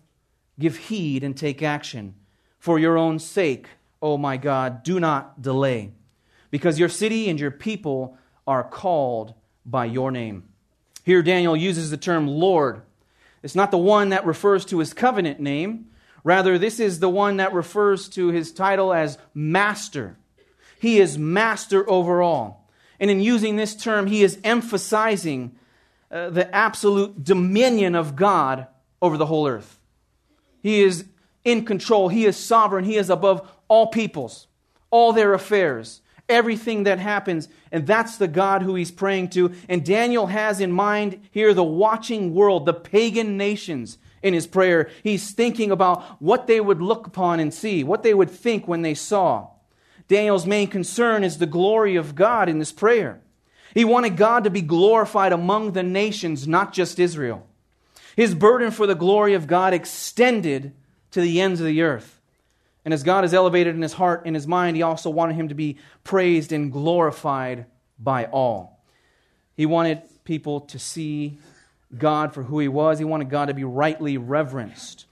give 0.59 0.77
heed 0.77 1.23
and 1.23 1.35
take 1.35 1.61
action. 1.61 2.15
For 2.59 2.79
your 2.79 2.97
own 2.97 3.19
sake, 3.19 3.67
O 4.01 4.17
my 4.17 4.37
God, 4.37 4.83
do 4.83 4.99
not 4.99 5.41
delay, 5.41 5.91
because 6.51 6.79
your 6.79 6.89
city 6.89 7.29
and 7.29 7.39
your 7.39 7.51
people 7.51 8.17
are 8.47 8.63
called 8.63 9.33
by 9.65 9.85
your 9.85 10.11
name. 10.11 10.43
Here, 11.03 11.21
Daniel 11.21 11.55
uses 11.55 11.89
the 11.89 11.97
term 11.97 12.27
Lord. 12.27 12.81
It's 13.43 13.55
not 13.55 13.71
the 13.71 13.77
one 13.77 14.09
that 14.09 14.25
refers 14.25 14.65
to 14.65 14.79
his 14.79 14.93
covenant 14.93 15.39
name. 15.39 15.87
Rather, 16.23 16.57
this 16.57 16.79
is 16.79 16.99
the 16.99 17.09
one 17.09 17.37
that 17.37 17.53
refers 17.53 18.07
to 18.09 18.29
his 18.29 18.51
title 18.51 18.93
as 18.93 19.17
Master. 19.33 20.17
He 20.79 20.99
is 20.99 21.17
Master 21.17 21.87
over 21.89 22.21
all. 22.21 22.69
And 22.99 23.11
in 23.11 23.19
using 23.19 23.57
this 23.57 23.75
term, 23.75 24.07
he 24.07 24.23
is 24.23 24.39
emphasizing 24.43 25.55
uh, 26.09 26.29
the 26.29 26.53
absolute 26.55 27.23
dominion 27.23 27.95
of 27.95 28.15
God 28.15 28.67
over 29.01 29.17
the 29.17 29.25
whole 29.25 29.47
earth. 29.47 29.79
He 30.61 30.81
is 30.81 31.05
in 31.43 31.65
control, 31.65 32.07
He 32.07 32.25
is 32.25 32.37
sovereign, 32.37 32.85
He 32.85 32.95
is 32.95 33.09
above 33.09 33.51
all 33.67 33.87
peoples, 33.87 34.47
all 34.89 35.11
their 35.11 35.33
affairs, 35.33 36.01
everything 36.29 36.83
that 36.83 36.99
happens. 36.99 37.47
And 37.71 37.85
that's 37.85 38.17
the 38.17 38.27
God 38.27 38.61
who 38.61 38.75
He's 38.75 38.91
praying 38.91 39.29
to. 39.31 39.53
And 39.67 39.85
Daniel 39.85 40.27
has 40.27 40.59
in 40.59 40.71
mind 40.71 41.19
here 41.31 41.53
the 41.53 41.63
watching 41.63 42.33
world, 42.33 42.65
the 42.65 42.73
pagan 42.73 43.37
nations 43.37 43.97
in 44.23 44.33
his 44.33 44.47
prayer. 44.47 44.89
He's 45.03 45.31
thinking 45.31 45.69
about 45.69 46.21
what 46.21 46.47
they 46.47 46.61
would 46.61 46.81
look 46.81 47.05
upon 47.05 47.39
and 47.39 47.53
see, 47.53 47.83
what 47.83 48.01
they 48.01 48.13
would 48.13 48.31
think 48.31 48.67
when 48.67 48.81
they 48.81 48.93
saw. 48.93 49.49
Daniel's 50.07 50.47
main 50.47 50.67
concern 50.67 51.23
is 51.23 51.37
the 51.37 51.45
glory 51.45 51.95
of 51.95 52.15
God 52.15 52.49
in 52.49 52.59
this 52.59 52.71
prayer. 52.71 53.21
He 53.73 53.85
wanted 53.85 54.17
God 54.17 54.43
to 54.45 54.49
be 54.49 54.61
glorified 54.61 55.33
among 55.33 55.73
the 55.73 55.83
nations, 55.83 56.47
not 56.47 56.73
just 56.73 56.99
Israel. 56.99 57.45
His 58.15 58.35
burden 58.35 58.71
for 58.71 58.87
the 58.87 58.95
glory 58.95 59.33
of 59.33 59.47
God 59.47 59.73
extended 59.73 60.73
to 61.11 61.21
the 61.21 61.41
ends 61.41 61.59
of 61.59 61.65
the 61.65 61.81
earth. 61.81 62.19
And 62.85 62.93
as 62.93 63.03
God 63.03 63.23
is 63.23 63.33
elevated 63.33 63.75
in 63.75 63.81
his 63.81 63.93
heart 63.93 64.23
and 64.25 64.35
his 64.35 64.47
mind, 64.47 64.75
he 64.75 64.81
also 64.81 65.09
wanted 65.09 65.35
him 65.35 65.49
to 65.49 65.55
be 65.55 65.77
praised 66.03 66.51
and 66.51 66.71
glorified 66.71 67.65
by 67.97 68.25
all. 68.25 68.83
He 69.55 69.65
wanted 69.65 70.01
people 70.25 70.61
to 70.61 70.79
see 70.79 71.37
God 71.97 72.33
for 72.33 72.43
who 72.43 72.59
he 72.59 72.67
was, 72.67 72.97
he 72.97 73.05
wanted 73.05 73.29
God 73.29 73.45
to 73.45 73.53
be 73.53 73.63
rightly 73.63 74.17
reverenced. 74.17 75.05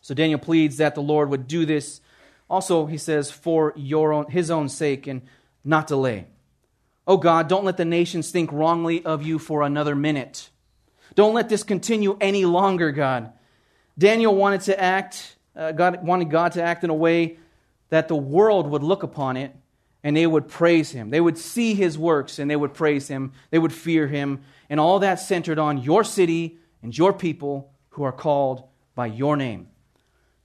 So 0.00 0.14
Daniel 0.14 0.38
pleads 0.38 0.76
that 0.76 0.94
the 0.94 1.02
Lord 1.02 1.30
would 1.30 1.48
do 1.48 1.66
this. 1.66 2.00
Also, 2.48 2.86
he 2.86 2.98
says, 2.98 3.30
for 3.30 3.72
your 3.76 4.12
own, 4.12 4.30
his 4.30 4.50
own 4.50 4.68
sake 4.68 5.06
and 5.06 5.22
not 5.64 5.86
delay. 5.86 6.26
Oh 7.06 7.16
God, 7.16 7.48
don't 7.48 7.64
let 7.64 7.76
the 7.76 7.84
nations 7.84 8.30
think 8.30 8.52
wrongly 8.52 9.04
of 9.04 9.22
you 9.22 9.38
for 9.38 9.62
another 9.62 9.94
minute. 9.94 10.50
Don't 11.14 11.34
let 11.34 11.48
this 11.48 11.62
continue 11.62 12.16
any 12.20 12.44
longer, 12.44 12.92
God. 12.92 13.32
Daniel 13.98 14.34
wanted 14.34 14.62
to 14.62 14.80
act, 14.80 15.36
uh, 15.54 15.72
God 15.72 16.04
wanted 16.04 16.30
God 16.30 16.52
to 16.52 16.62
act 16.62 16.84
in 16.84 16.90
a 16.90 16.94
way 16.94 17.38
that 17.90 18.08
the 18.08 18.16
world 18.16 18.66
would 18.68 18.82
look 18.82 19.02
upon 19.02 19.36
it 19.36 19.54
and 20.02 20.16
they 20.16 20.26
would 20.26 20.48
praise 20.48 20.90
him. 20.90 21.10
They 21.10 21.20
would 21.20 21.38
see 21.38 21.74
his 21.74 21.98
works 21.98 22.38
and 22.38 22.50
they 22.50 22.56
would 22.56 22.74
praise 22.74 23.08
him. 23.08 23.32
They 23.50 23.58
would 23.58 23.72
fear 23.72 24.06
him. 24.06 24.42
And 24.70 24.80
all 24.80 24.98
that 25.00 25.20
centered 25.20 25.58
on 25.58 25.82
your 25.82 26.04
city 26.04 26.58
and 26.82 26.96
your 26.96 27.12
people 27.12 27.72
who 27.90 28.02
are 28.02 28.12
called 28.12 28.64
by 28.94 29.06
your 29.06 29.36
name. 29.36 29.68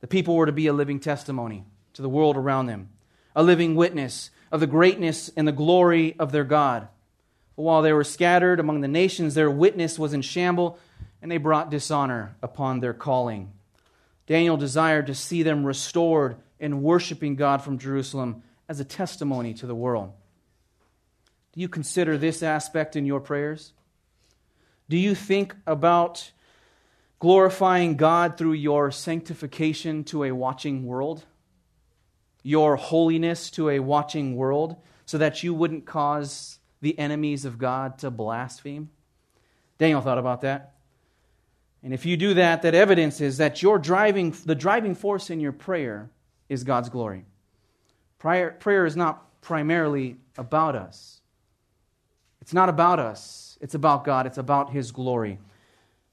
The 0.01 0.07
people 0.07 0.35
were 0.35 0.45
to 0.45 0.51
be 0.51 0.67
a 0.67 0.73
living 0.73 0.99
testimony 0.99 1.65
to 1.93 2.01
the 2.01 2.09
world 2.09 2.37
around 2.37 2.67
them, 2.67 2.89
a 3.35 3.41
living 3.41 3.75
witness 3.75 4.29
of 4.51 4.59
the 4.59 4.67
greatness 4.67 5.29
and 5.35 5.47
the 5.47 5.51
glory 5.51 6.15
of 6.19 6.31
their 6.31 6.43
God. 6.43 6.87
But 7.55 7.63
while 7.63 7.81
they 7.81 7.93
were 7.93 8.03
scattered 8.03 8.59
among 8.59 8.81
the 8.81 8.87
nations, 8.87 9.33
their 9.33 9.49
witness 9.49 9.97
was 9.97 10.13
in 10.13 10.21
shamble, 10.21 10.77
and 11.21 11.31
they 11.31 11.37
brought 11.37 11.71
dishonor 11.71 12.35
upon 12.43 12.79
their 12.79 12.93
calling. 12.93 13.51
Daniel 14.27 14.57
desired 14.57 15.07
to 15.07 15.15
see 15.15 15.41
them 15.41 15.65
restored 15.65 16.37
and 16.59 16.83
worshiping 16.83 17.35
God 17.35 17.63
from 17.63 17.79
Jerusalem 17.79 18.43
as 18.69 18.79
a 18.79 18.85
testimony 18.85 19.53
to 19.55 19.65
the 19.65 19.75
world. 19.75 20.11
Do 21.53 21.61
you 21.61 21.69
consider 21.69 22.17
this 22.17 22.43
aspect 22.43 22.95
in 22.95 23.05
your 23.05 23.19
prayers? 23.19 23.73
Do 24.89 24.97
you 24.97 25.15
think 25.15 25.55
about 25.65 26.31
glorifying 27.19 27.97
God 27.97 28.37
through 28.37 28.53
your 28.53 28.91
sanctification 28.91 30.03
to 30.05 30.23
a 30.23 30.31
watching 30.31 30.85
world? 30.85 31.25
your 32.47 32.77
holiness 32.77 33.49
to 33.51 33.69
a 33.69 33.79
watching 33.79 34.37
world 34.37 34.77
so 35.05 35.17
that 35.17 35.43
you 35.43 35.53
wouldn't 35.53 35.85
cause 35.85 36.59
the 36.79 36.97
enemies 36.97 37.43
of 37.43 37.57
God 37.57 37.97
to 37.97 38.09
blaspheme? 38.09 38.89
Daniel 39.77 39.99
thought 39.99 40.17
about 40.17 40.39
that. 40.41 40.76
And 41.87 41.93
if 41.93 42.05
you 42.05 42.17
do 42.17 42.33
that, 42.33 42.63
that 42.63 42.75
evidence 42.75 43.21
is 43.21 43.37
that 43.37 43.61
your 43.61 43.79
driving, 43.79 44.35
the 44.43 44.55
driving 44.55 44.93
force 44.93 45.29
in 45.29 45.39
your 45.39 45.53
prayer 45.53 46.09
is 46.49 46.65
God's 46.65 46.89
glory. 46.89 47.23
Prayer, 48.19 48.51
prayer 48.59 48.85
is 48.85 48.97
not 48.97 49.39
primarily 49.39 50.17
about 50.37 50.75
us. 50.75 51.21
It's 52.41 52.51
not 52.51 52.67
about 52.67 52.99
us. 52.99 53.57
It's 53.61 53.73
about 53.73 54.03
God. 54.03 54.25
It's 54.27 54.37
about 54.37 54.71
His 54.71 54.91
glory. 54.91 55.39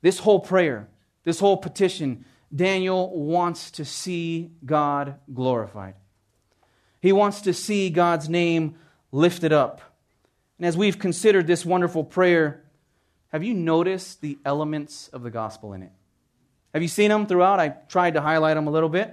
This 0.01 0.21
whole 0.21 0.39
prayer, 0.39 0.87
this 1.25 1.41
whole 1.41 1.57
petition, 1.57 2.25
Daniel 2.55 3.11
wants 3.11 3.73
to 3.73 3.85
see 3.85 4.53
God 4.65 5.17
glorified. 5.35 5.95
He 7.01 7.11
wants 7.11 7.41
to 7.41 7.53
see 7.53 7.91
God's 7.91 8.29
name 8.29 8.77
lifted 9.11 9.53
up. 9.53 9.81
And 10.57 10.69
as 10.69 10.77
we've 10.77 11.01
considered 11.01 11.49
this 11.49 11.67
wonderful 11.67 12.05
prayer, 12.05 12.64
have 13.35 13.43
you 13.43 13.53
noticed 13.53 14.21
the 14.21 14.39
elements 14.45 15.09
of 15.09 15.25
the 15.25 15.31
gospel 15.31 15.73
in 15.73 15.83
it? 15.83 15.91
Have 16.73 16.83
you 16.83 16.89
seen 16.89 17.09
them 17.09 17.27
throughout? 17.27 17.59
I 17.59 17.71
tried 17.89 18.15
to 18.15 18.21
highlight 18.21 18.55
them 18.55 18.69
a 18.69 18.71
little 18.71 18.89
bit. 18.89 19.13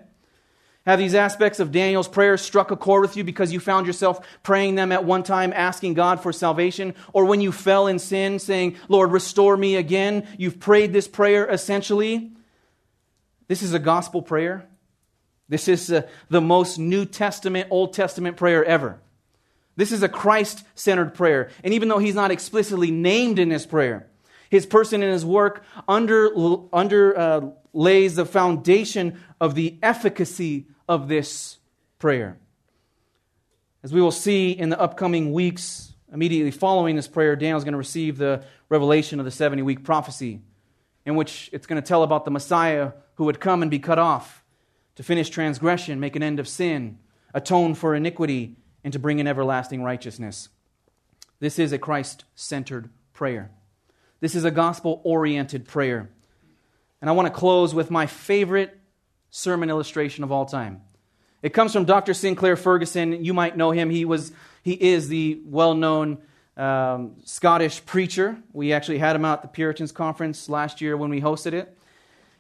Have 0.85 0.99
these 0.99 1.15
aspects 1.15 1.59
of 1.59 1.71
Daniel's 1.71 2.07
prayer 2.07 2.37
struck 2.37 2.69
a 2.69 2.77
chord 2.77 3.01
with 3.01 3.17
you 3.17 3.23
because 3.23 3.51
you 3.51 3.59
found 3.59 3.87
yourself 3.87 4.23
praying 4.43 4.75
them 4.75 4.91
at 4.91 5.05
one 5.05 5.23
time, 5.23 5.51
asking 5.53 5.95
God 5.95 6.21
for 6.21 6.31
salvation? 6.31 6.93
Or 7.13 7.25
when 7.25 7.41
you 7.41 7.51
fell 7.51 7.87
in 7.87 7.97
sin, 7.97 8.37
saying, 8.37 8.75
Lord, 8.89 9.11
restore 9.11 9.57
me 9.57 9.75
again? 9.75 10.27
You've 10.37 10.59
prayed 10.59 10.93
this 10.93 11.07
prayer 11.07 11.47
essentially. 11.47 12.31
This 13.47 13.63
is 13.63 13.73
a 13.73 13.79
gospel 13.79 14.21
prayer. 14.21 14.67
This 15.49 15.67
is 15.67 15.91
uh, 15.91 16.03
the 16.29 16.41
most 16.41 16.77
New 16.77 17.05
Testament, 17.05 17.69
Old 17.71 17.93
Testament 17.93 18.37
prayer 18.37 18.63
ever. 18.63 18.99
This 19.75 19.91
is 19.91 20.03
a 20.03 20.09
Christ 20.09 20.63
centered 20.75 21.15
prayer. 21.15 21.49
And 21.63 21.73
even 21.73 21.89
though 21.89 21.97
he's 21.97 22.13
not 22.13 22.29
explicitly 22.29 22.91
named 22.91 23.39
in 23.39 23.49
this 23.49 23.65
prayer, 23.65 24.05
his 24.51 24.65
person 24.65 25.01
and 25.01 25.11
his 25.11 25.25
work 25.25 25.63
under, 25.87 26.29
under 26.73 27.17
uh, 27.17 27.41
lays 27.71 28.15
the 28.15 28.25
foundation 28.25 29.17
of 29.39 29.55
the 29.55 29.79
efficacy 29.81 30.67
of 30.89 31.07
this 31.07 31.57
prayer. 31.99 32.37
As 33.81 33.93
we 33.93 34.01
will 34.01 34.11
see 34.11 34.51
in 34.51 34.67
the 34.67 34.79
upcoming 34.79 35.31
weeks, 35.31 35.93
immediately 36.11 36.51
following 36.51 36.97
this 36.97 37.07
prayer, 37.07 37.37
Daniel's 37.37 37.63
going 37.63 37.71
to 37.71 37.77
receive 37.77 38.17
the 38.17 38.43
revelation 38.67 39.19
of 39.19 39.25
the 39.25 39.31
70 39.31 39.61
week 39.61 39.85
prophecy, 39.85 40.41
in 41.05 41.15
which 41.15 41.49
it's 41.53 41.65
going 41.65 41.81
to 41.81 41.87
tell 41.87 42.03
about 42.03 42.25
the 42.25 42.31
Messiah 42.31 42.91
who 43.15 43.23
would 43.23 43.39
come 43.39 43.61
and 43.61 43.71
be 43.71 43.79
cut 43.79 43.99
off 43.99 44.43
to 44.95 45.03
finish 45.03 45.29
transgression, 45.29 46.01
make 46.01 46.17
an 46.17 46.23
end 46.23 46.41
of 46.41 46.47
sin, 46.47 46.99
atone 47.33 47.73
for 47.73 47.95
iniquity, 47.95 48.57
and 48.83 48.91
to 48.91 48.99
bring 48.99 49.19
in 49.19 49.27
everlasting 49.27 49.81
righteousness. 49.81 50.49
This 51.39 51.57
is 51.57 51.71
a 51.71 51.77
Christ 51.77 52.25
centered 52.35 52.89
prayer. 53.13 53.49
This 54.21 54.35
is 54.35 54.45
a 54.45 54.51
gospel 54.51 55.01
oriented 55.03 55.67
prayer. 55.67 56.09
And 57.01 57.09
I 57.09 57.13
want 57.13 57.25
to 57.25 57.33
close 57.33 57.73
with 57.73 57.89
my 57.89 58.05
favorite 58.05 58.79
sermon 59.31 59.69
illustration 59.69 60.23
of 60.23 60.31
all 60.31 60.45
time. 60.45 60.81
It 61.41 61.53
comes 61.53 61.73
from 61.73 61.85
Dr. 61.85 62.13
Sinclair 62.13 62.55
Ferguson. 62.55 63.25
You 63.25 63.33
might 63.33 63.57
know 63.57 63.71
him. 63.71 63.89
He, 63.89 64.05
was, 64.05 64.31
he 64.61 64.73
is 64.73 65.09
the 65.09 65.41
well 65.43 65.73
known 65.73 66.19
um, 66.55 67.15
Scottish 67.25 67.83
preacher. 67.83 68.37
We 68.53 68.73
actually 68.73 68.99
had 68.99 69.15
him 69.15 69.25
out 69.25 69.39
at 69.39 69.41
the 69.41 69.47
Puritans 69.47 69.91
Conference 69.91 70.47
last 70.47 70.81
year 70.81 70.95
when 70.95 71.09
we 71.09 71.19
hosted 71.19 71.53
it. 71.53 71.75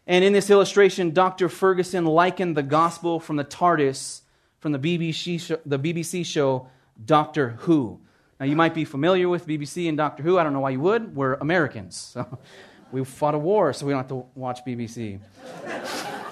And 0.05 0.23
in 0.23 0.33
this 0.33 0.51
illustration, 0.51 1.11
Dr. 1.11 1.49
Ferguson 1.49 2.05
likened 2.05 2.55
the 2.55 2.63
gospel 2.63 3.19
from 3.19 3.37
the 3.37 3.43
TARDIS 3.43 4.21
from 4.59 4.71
the 4.71 4.79
BBC 4.79 5.39
show, 5.39 5.59
the 5.65 5.79
BBC 5.79 6.23
show 6.23 6.67
Doctor 7.03 7.49
Who. 7.61 7.99
Now, 8.41 8.47
you 8.47 8.55
might 8.55 8.73
be 8.73 8.85
familiar 8.85 9.29
with 9.29 9.45
BBC 9.45 9.87
and 9.87 9.95
Doctor 9.95 10.23
Who. 10.23 10.39
I 10.39 10.43
don't 10.43 10.51
know 10.51 10.61
why 10.61 10.71
you 10.71 10.79
would. 10.79 11.15
We're 11.15 11.35
Americans. 11.35 11.95
So 11.95 12.39
we 12.91 13.05
fought 13.05 13.35
a 13.35 13.37
war, 13.37 13.71
so 13.71 13.85
we 13.85 13.91
don't 13.91 13.99
have 13.99 14.07
to 14.07 14.25
watch 14.33 14.61
BBC. 14.65 15.19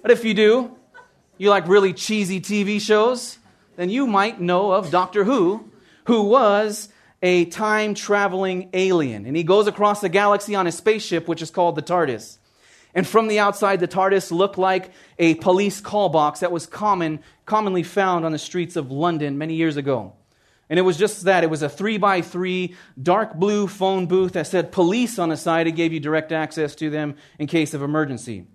but 0.00 0.10
if 0.10 0.24
you 0.24 0.32
do, 0.32 0.74
you 1.36 1.50
like 1.50 1.68
really 1.68 1.92
cheesy 1.92 2.40
TV 2.40 2.80
shows, 2.80 3.36
then 3.76 3.90
you 3.90 4.06
might 4.06 4.40
know 4.40 4.72
of 4.72 4.90
Doctor 4.90 5.24
Who, 5.24 5.70
who 6.06 6.22
was 6.22 6.88
a 7.22 7.44
time 7.44 7.92
traveling 7.92 8.70
alien. 8.72 9.26
And 9.26 9.36
he 9.36 9.42
goes 9.42 9.66
across 9.66 10.00
the 10.00 10.08
galaxy 10.08 10.54
on 10.54 10.66
a 10.66 10.72
spaceship, 10.72 11.28
which 11.28 11.42
is 11.42 11.50
called 11.50 11.76
the 11.76 11.82
TARDIS. 11.82 12.38
And 12.94 13.06
from 13.06 13.28
the 13.28 13.38
outside, 13.38 13.80
the 13.80 13.88
TARDIS 13.88 14.32
looked 14.32 14.56
like 14.56 14.92
a 15.18 15.34
police 15.34 15.82
call 15.82 16.08
box 16.08 16.40
that 16.40 16.50
was 16.50 16.64
common, 16.64 17.20
commonly 17.44 17.82
found 17.82 18.24
on 18.24 18.32
the 18.32 18.38
streets 18.38 18.76
of 18.76 18.90
London 18.90 19.36
many 19.36 19.56
years 19.56 19.76
ago. 19.76 20.14
And 20.70 20.78
it 20.78 20.82
was 20.82 20.96
just 20.96 21.24
that. 21.24 21.44
It 21.44 21.50
was 21.50 21.62
a 21.62 21.68
three 21.68 21.98
by 21.98 22.22
three 22.22 22.74
dark 23.00 23.34
blue 23.34 23.66
phone 23.66 24.06
booth 24.06 24.32
that 24.32 24.46
said 24.46 24.72
police 24.72 25.18
on 25.18 25.28
the 25.28 25.36
side. 25.36 25.66
It 25.66 25.72
gave 25.72 25.92
you 25.92 26.00
direct 26.00 26.32
access 26.32 26.74
to 26.76 26.90
them 26.90 27.16
in 27.38 27.46
case 27.46 27.74
of 27.74 27.82
emergency. 27.82 28.46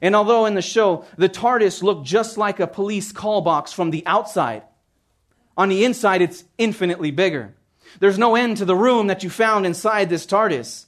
And 0.00 0.14
although 0.14 0.46
in 0.46 0.54
the 0.54 0.62
show, 0.62 1.04
the 1.16 1.28
TARDIS 1.28 1.82
looked 1.82 2.06
just 2.06 2.38
like 2.38 2.60
a 2.60 2.66
police 2.66 3.12
call 3.12 3.40
box 3.40 3.72
from 3.72 3.90
the 3.90 4.06
outside, 4.06 4.62
on 5.56 5.68
the 5.68 5.84
inside, 5.84 6.22
it's 6.22 6.44
infinitely 6.56 7.10
bigger. 7.10 7.52
There's 7.98 8.18
no 8.18 8.36
end 8.36 8.58
to 8.58 8.64
the 8.64 8.76
room 8.76 9.08
that 9.08 9.24
you 9.24 9.30
found 9.30 9.66
inside 9.66 10.08
this 10.08 10.24
TARDIS. 10.24 10.86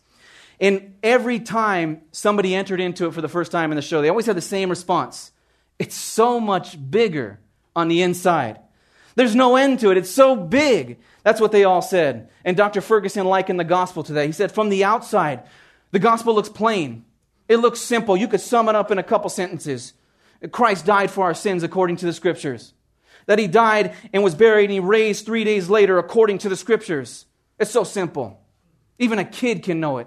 And 0.61 0.95
every 1.03 1.41
time 1.41 2.03
somebody 2.13 2.55
entered 2.55 2.81
into 2.81 3.07
it 3.07 3.15
for 3.15 3.21
the 3.21 3.29
first 3.29 3.51
time 3.51 3.73
in 3.73 3.77
the 3.77 3.83
show, 3.83 4.01
they 4.01 4.09
always 4.09 4.27
had 4.27 4.37
the 4.37 4.43
same 4.43 4.71
response 4.71 5.33
It's 5.79 5.97
so 5.97 6.39
much 6.39 6.79
bigger 6.91 7.41
on 7.75 7.89
the 7.89 8.03
inside. 8.03 8.61
There's 9.21 9.37
no 9.37 9.57
end 9.57 9.81
to 9.81 9.91
it. 9.91 9.99
It's 9.99 10.11
so 10.11 10.35
big. 10.35 10.97
That's 11.25 11.43
what 11.43 11.53
they 11.53 11.65
all 11.65 11.83
said. 11.83 12.31
And 12.43 12.57
Dr. 12.57 12.81
Ferguson 12.81 13.27
likened 13.27 13.61
the 13.61 13.65
gospel 13.65 14.03
to 14.05 14.15
that. 14.15 14.25
He 14.25 14.33
said, 14.33 14.51
From 14.51 14.71
the 14.71 14.83
outside, 14.83 15.43
the 15.91 15.99
gospel 15.99 16.35
looks 16.35 16.49
plain. 16.49 17.05
It 17.47 17.59
looks 17.59 17.81
simple. 17.81 18.17
You 18.17 18.29
could 18.29 18.41
sum 18.41 18.71
it 18.71 18.75
up 18.75 18.91
in 18.91 18.97
a 18.97 19.03
couple 19.03 19.29
sentences. 19.29 19.93
Christ 20.53 20.87
died 20.87 21.11
for 21.11 21.25
our 21.25 21.35
sins 21.35 21.63
according 21.63 21.97
to 21.97 22.07
the 22.07 22.15
scriptures. 22.15 22.73
That 23.27 23.39
he 23.39 23.47
died 23.47 23.95
and 24.15 24.25
was 24.25 24.35
buried 24.35 24.65
and 24.65 24.73
he 24.73 24.81
raised 24.81 25.27
three 25.27 25.45
days 25.45 25.69
later 25.69 25.99
according 25.99 26.39
to 26.39 26.49
the 26.49 26.57
scriptures. 26.57 27.27
It's 27.59 27.71
so 27.71 27.85
simple. 27.85 28.41
Even 28.99 29.19
a 29.19 29.25
kid 29.27 29.63
can 29.63 29.81
know 29.81 29.99
it. 29.99 30.07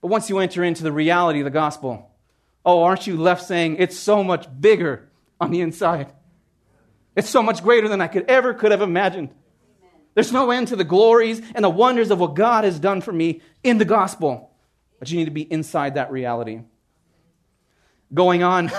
But 0.00 0.08
once 0.08 0.30
you 0.30 0.38
enter 0.38 0.64
into 0.64 0.82
the 0.82 0.90
reality 0.90 1.40
of 1.40 1.44
the 1.44 1.50
gospel, 1.50 2.10
oh, 2.64 2.82
aren't 2.82 3.06
you 3.06 3.18
left 3.18 3.44
saying 3.44 3.76
it's 3.78 3.98
so 3.98 4.24
much 4.24 4.48
bigger 4.58 5.06
on 5.38 5.50
the 5.50 5.60
inside? 5.60 6.14
It's 7.16 7.30
so 7.30 7.42
much 7.42 7.62
greater 7.62 7.88
than 7.88 8.02
I 8.02 8.08
could 8.08 8.26
ever 8.28 8.54
could 8.54 8.70
have 8.70 8.82
imagined. 8.82 9.30
There's 10.14 10.32
no 10.32 10.50
end 10.50 10.68
to 10.68 10.76
the 10.76 10.84
glories 10.84 11.42
and 11.54 11.64
the 11.64 11.70
wonders 11.70 12.10
of 12.10 12.20
what 12.20 12.34
God 12.34 12.64
has 12.64 12.78
done 12.78 13.00
for 13.00 13.12
me 13.12 13.42
in 13.64 13.78
the 13.78 13.84
gospel. 13.84 14.50
But 14.98 15.10
you 15.10 15.18
need 15.18 15.26
to 15.26 15.30
be 15.30 15.50
inside 15.50 15.94
that 15.94 16.10
reality. 16.10 16.60
Going 18.14 18.42
on, 18.42 18.70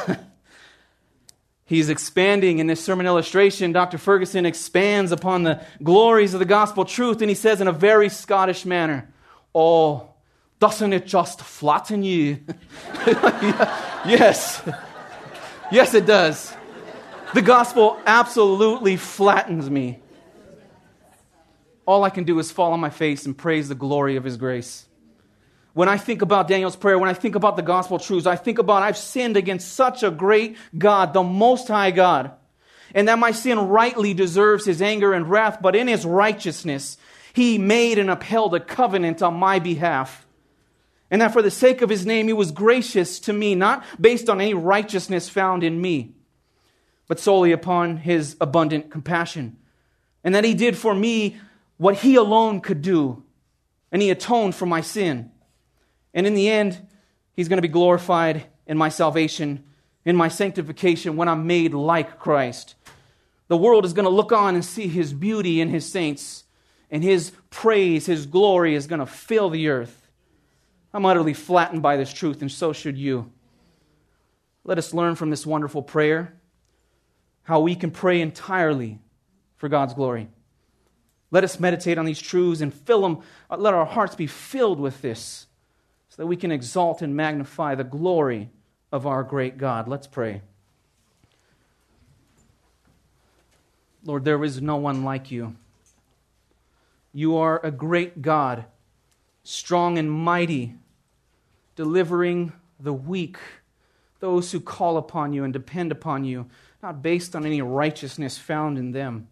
he's 1.65 1.89
expanding 1.89 2.59
in 2.59 2.67
this 2.67 2.83
sermon 2.83 3.05
illustration. 3.05 3.71
Dr. 3.71 3.97
Ferguson 3.97 4.45
expands 4.45 5.11
upon 5.11 5.43
the 5.43 5.63
glories 5.83 6.33
of 6.33 6.39
the 6.39 6.45
gospel 6.45 6.85
truth, 6.85 7.21
and 7.21 7.29
he 7.29 7.35
says 7.35 7.61
in 7.61 7.67
a 7.67 7.73
very 7.73 8.09
Scottish 8.09 8.65
manner, 8.65 9.13
Oh, 9.53 10.09
doesn't 10.59 10.93
it 10.93 11.05
just 11.05 11.41
flatten 11.41 12.03
you? 12.03 12.39
yes. 13.05 14.61
Yes, 15.71 15.93
it 15.93 16.05
does. 16.05 16.56
The 17.33 17.41
gospel 17.41 17.99
absolutely 18.05 18.95
flattens 18.95 19.69
me. 19.69 19.99
All 21.85 22.03
I 22.03 22.09
can 22.09 22.23
do 22.23 22.39
is 22.39 22.51
fall 22.51 22.73
on 22.73 22.79
my 22.79 22.89
face 22.89 23.25
and 23.25 23.37
praise 23.37 23.69
the 23.69 23.75
glory 23.75 24.15
of 24.15 24.23
his 24.23 24.37
grace. 24.37 24.85
When 25.73 25.87
I 25.87 25.97
think 25.97 26.21
about 26.21 26.47
Daniel's 26.47 26.75
prayer, 26.75 26.97
when 26.97 27.09
I 27.09 27.13
think 27.13 27.35
about 27.35 27.55
the 27.55 27.61
gospel 27.61 27.99
truths, 27.99 28.25
I 28.25 28.35
think 28.35 28.59
about 28.59 28.81
I've 28.81 28.97
sinned 28.97 29.37
against 29.37 29.73
such 29.73 30.03
a 30.03 30.09
great 30.09 30.57
God, 30.77 31.13
the 31.13 31.21
Most 31.21 31.67
High 31.67 31.91
God, 31.91 32.31
and 32.95 33.07
that 33.07 33.19
my 33.19 33.31
sin 33.31 33.59
rightly 33.59 34.13
deserves 34.13 34.65
his 34.65 34.81
anger 34.81 35.13
and 35.13 35.29
wrath, 35.29 35.59
but 35.61 35.75
in 35.75 35.87
his 35.87 36.05
righteousness, 36.05 36.97
he 37.31 37.57
made 37.57 37.99
and 37.99 38.09
upheld 38.09 38.55
a 38.55 38.59
covenant 38.59 39.21
on 39.21 39.35
my 39.35 39.59
behalf. 39.59 40.25
And 41.11 41.21
that 41.21 41.31
for 41.31 41.41
the 41.41 41.51
sake 41.51 41.81
of 41.81 41.89
his 41.89 42.05
name, 42.05 42.27
he 42.27 42.33
was 42.33 42.51
gracious 42.51 43.19
to 43.21 43.33
me, 43.33 43.53
not 43.53 43.85
based 44.01 44.29
on 44.29 44.41
any 44.41 44.55
righteousness 44.55 45.29
found 45.29 45.63
in 45.63 45.79
me, 45.79 46.15
but 47.07 47.19
solely 47.19 47.51
upon 47.51 47.97
his 47.97 48.35
abundant 48.41 48.91
compassion. 48.91 49.57
And 50.23 50.35
that 50.35 50.43
he 50.43 50.53
did 50.53 50.77
for 50.77 50.93
me 50.93 51.37
what 51.77 51.95
he 51.95 52.15
alone 52.15 52.59
could 52.59 52.81
do, 52.81 53.23
and 53.91 54.01
he 54.01 54.09
atoned 54.09 54.55
for 54.55 54.65
my 54.65 54.81
sin. 54.81 55.31
And 56.13 56.27
in 56.27 56.33
the 56.33 56.49
end, 56.49 56.85
he's 57.33 57.47
going 57.47 57.57
to 57.57 57.61
be 57.61 57.67
glorified 57.67 58.45
in 58.65 58.77
my 58.77 58.89
salvation, 58.89 59.63
in 60.03 60.15
my 60.15 60.27
sanctification, 60.27 61.15
when 61.15 61.29
I'm 61.29 61.47
made 61.47 61.73
like 61.73 62.19
Christ. 62.19 62.75
The 63.47 63.57
world 63.57 63.85
is 63.85 63.93
going 63.93 64.05
to 64.05 64.09
look 64.09 64.31
on 64.31 64.55
and 64.55 64.65
see 64.65 64.87
his 64.87 65.13
beauty 65.13 65.61
in 65.61 65.69
his 65.69 65.89
saints, 65.89 66.43
and 66.91 67.03
his 67.03 67.31
praise, 67.49 68.05
his 68.05 68.25
glory 68.25 68.75
is 68.75 68.87
going 68.87 68.99
to 68.99 69.05
fill 69.05 69.49
the 69.49 69.69
earth. 69.69 70.09
I'm 70.93 71.05
utterly 71.05 71.33
flattened 71.33 71.81
by 71.81 71.95
this 71.95 72.11
truth, 72.11 72.41
and 72.41 72.51
so 72.51 72.73
should 72.73 72.97
you. 72.97 73.31
Let 74.63 74.77
us 74.77 74.93
learn 74.93 75.15
from 75.15 75.29
this 75.29 75.45
wonderful 75.45 75.83
prayer 75.83 76.33
how 77.47 77.61
we 77.61 77.75
can 77.75 77.91
pray 77.91 78.19
entirely 78.19 78.99
for 79.55 79.69
God's 79.69 79.93
glory. 79.93 80.27
Let 81.31 81.45
us 81.45 81.61
meditate 81.61 81.97
on 81.97 82.03
these 82.03 82.19
truths 82.19 82.59
and 82.59 82.73
fill 82.73 83.01
them, 83.01 83.19
uh, 83.49 83.55
let 83.55 83.73
our 83.73 83.85
hearts 83.85 84.15
be 84.15 84.27
filled 84.27 84.81
with 84.81 85.01
this 85.01 85.47
so 86.09 86.17
that 86.17 86.27
we 86.27 86.35
can 86.35 86.51
exalt 86.51 87.01
and 87.01 87.15
magnify 87.15 87.75
the 87.75 87.85
glory 87.85 88.49
of 88.91 89.07
our 89.07 89.23
great 89.23 89.57
God. 89.57 89.87
Let's 89.87 90.07
pray. 90.07 90.41
Lord, 94.03 94.25
there 94.25 94.43
is 94.43 94.61
no 94.61 94.75
one 94.75 95.05
like 95.05 95.31
you. 95.31 95.55
You 97.13 97.37
are 97.37 97.61
a 97.63 97.71
great 97.71 98.21
God, 98.21 98.65
strong 99.45 99.97
and 99.97 100.11
mighty, 100.11 100.75
delivering 101.77 102.51
the 102.77 102.91
weak, 102.91 103.37
those 104.19 104.51
who 104.51 104.59
call 104.59 104.97
upon 104.97 105.31
you 105.31 105.45
and 105.45 105.53
depend 105.53 105.93
upon 105.93 106.25
you, 106.25 106.47
not 106.87 107.01
based 107.01 107.35
on 107.35 107.45
any 107.45 107.61
righteousness 107.61 108.37
found 108.37 108.77
in 108.77 108.91
them, 108.91 109.27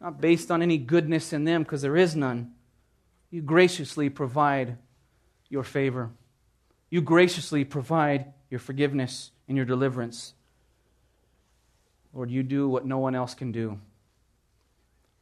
not 0.00 0.20
based 0.20 0.50
on 0.50 0.60
any 0.60 0.76
goodness 0.76 1.32
in 1.32 1.44
them, 1.44 1.62
because 1.62 1.82
there 1.82 1.96
is 1.96 2.16
none. 2.16 2.50
You 3.30 3.42
graciously 3.42 4.10
provide 4.10 4.76
your 5.48 5.62
favor. 5.62 6.10
You 6.90 7.00
graciously 7.00 7.64
provide 7.64 8.32
your 8.50 8.58
forgiveness 8.58 9.30
and 9.46 9.56
your 9.56 9.64
deliverance. 9.64 10.34
Lord, 12.12 12.28
you 12.28 12.42
do 12.42 12.68
what 12.68 12.84
no 12.84 12.98
one 12.98 13.14
else 13.14 13.34
can 13.34 13.52
do. 13.52 13.78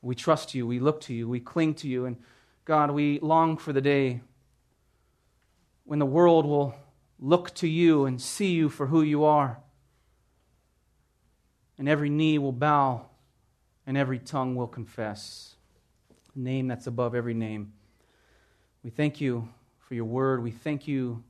We 0.01 0.15
trust 0.15 0.55
you, 0.55 0.67
we 0.67 0.81
look 0.81 1.03
to 1.03 1.13
you, 1.13 1.29
we 1.29 1.39
cling 1.39 1.75
to 1.75 1.87
you, 1.87 2.07
and 2.07 2.17
God, 2.65 2.93
we 2.93 3.19
long 3.21 3.59
for 3.59 3.75
the 3.75 3.83
day 3.83 4.23
when 5.85 5.99
the 5.99 6.07
world 6.07 6.47
will 6.47 6.75
look 7.19 7.55
to 7.57 7.69
you 7.69 8.07
and 8.07 8.19
see 8.19 8.53
you 8.53 8.71
for 8.71 8.87
who 8.87 9.03
you 9.03 9.25
are. 9.25 9.59
And 11.79 11.89
every 11.89 12.11
knee 12.11 12.39
will 12.39 12.53
bow 12.53 13.07
and 13.87 13.97
every 13.97 14.19
tongue 14.19 14.55
will 14.55 14.67
confess. 14.67 15.55
A 16.35 16.39
name 16.39 16.69
that's 16.69 16.87
above 16.87 17.15
every 17.15 17.35
name. 17.35 17.73
We 18.83 18.91
thank 18.91 19.21
you 19.21 19.49
for 19.79 19.95
your 19.95 20.05
word. 20.05 20.43
We 20.43 20.51
thank 20.51 20.87
you 20.87 21.23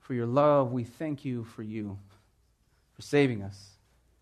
for 0.00 0.14
your 0.14 0.26
love. 0.26 0.72
We 0.72 0.84
thank 0.84 1.24
you 1.24 1.44
for 1.44 1.62
you, 1.62 1.98
for 2.92 3.02
saving 3.02 3.42
us, 3.42 3.76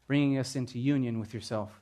bringing 0.07 0.39
us 0.39 0.55
into 0.55 0.79
union 0.79 1.19
with 1.19 1.35
yourself. 1.35 1.81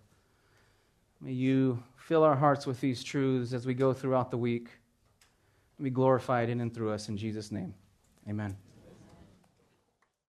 May 1.20 1.32
you 1.32 1.82
fill 1.96 2.22
our 2.22 2.36
hearts 2.36 2.66
with 2.66 2.80
these 2.80 3.04
truths 3.04 3.52
as 3.52 3.66
we 3.66 3.74
go 3.74 3.92
throughout 3.92 4.30
the 4.30 4.38
week. 4.38 4.68
Be 5.80 5.90
glorified 5.90 6.48
in 6.48 6.60
and 6.60 6.74
through 6.74 6.92
us 6.92 7.08
in 7.08 7.16
Jesus' 7.16 7.52
name. 7.52 7.74
Amen. 8.28 8.56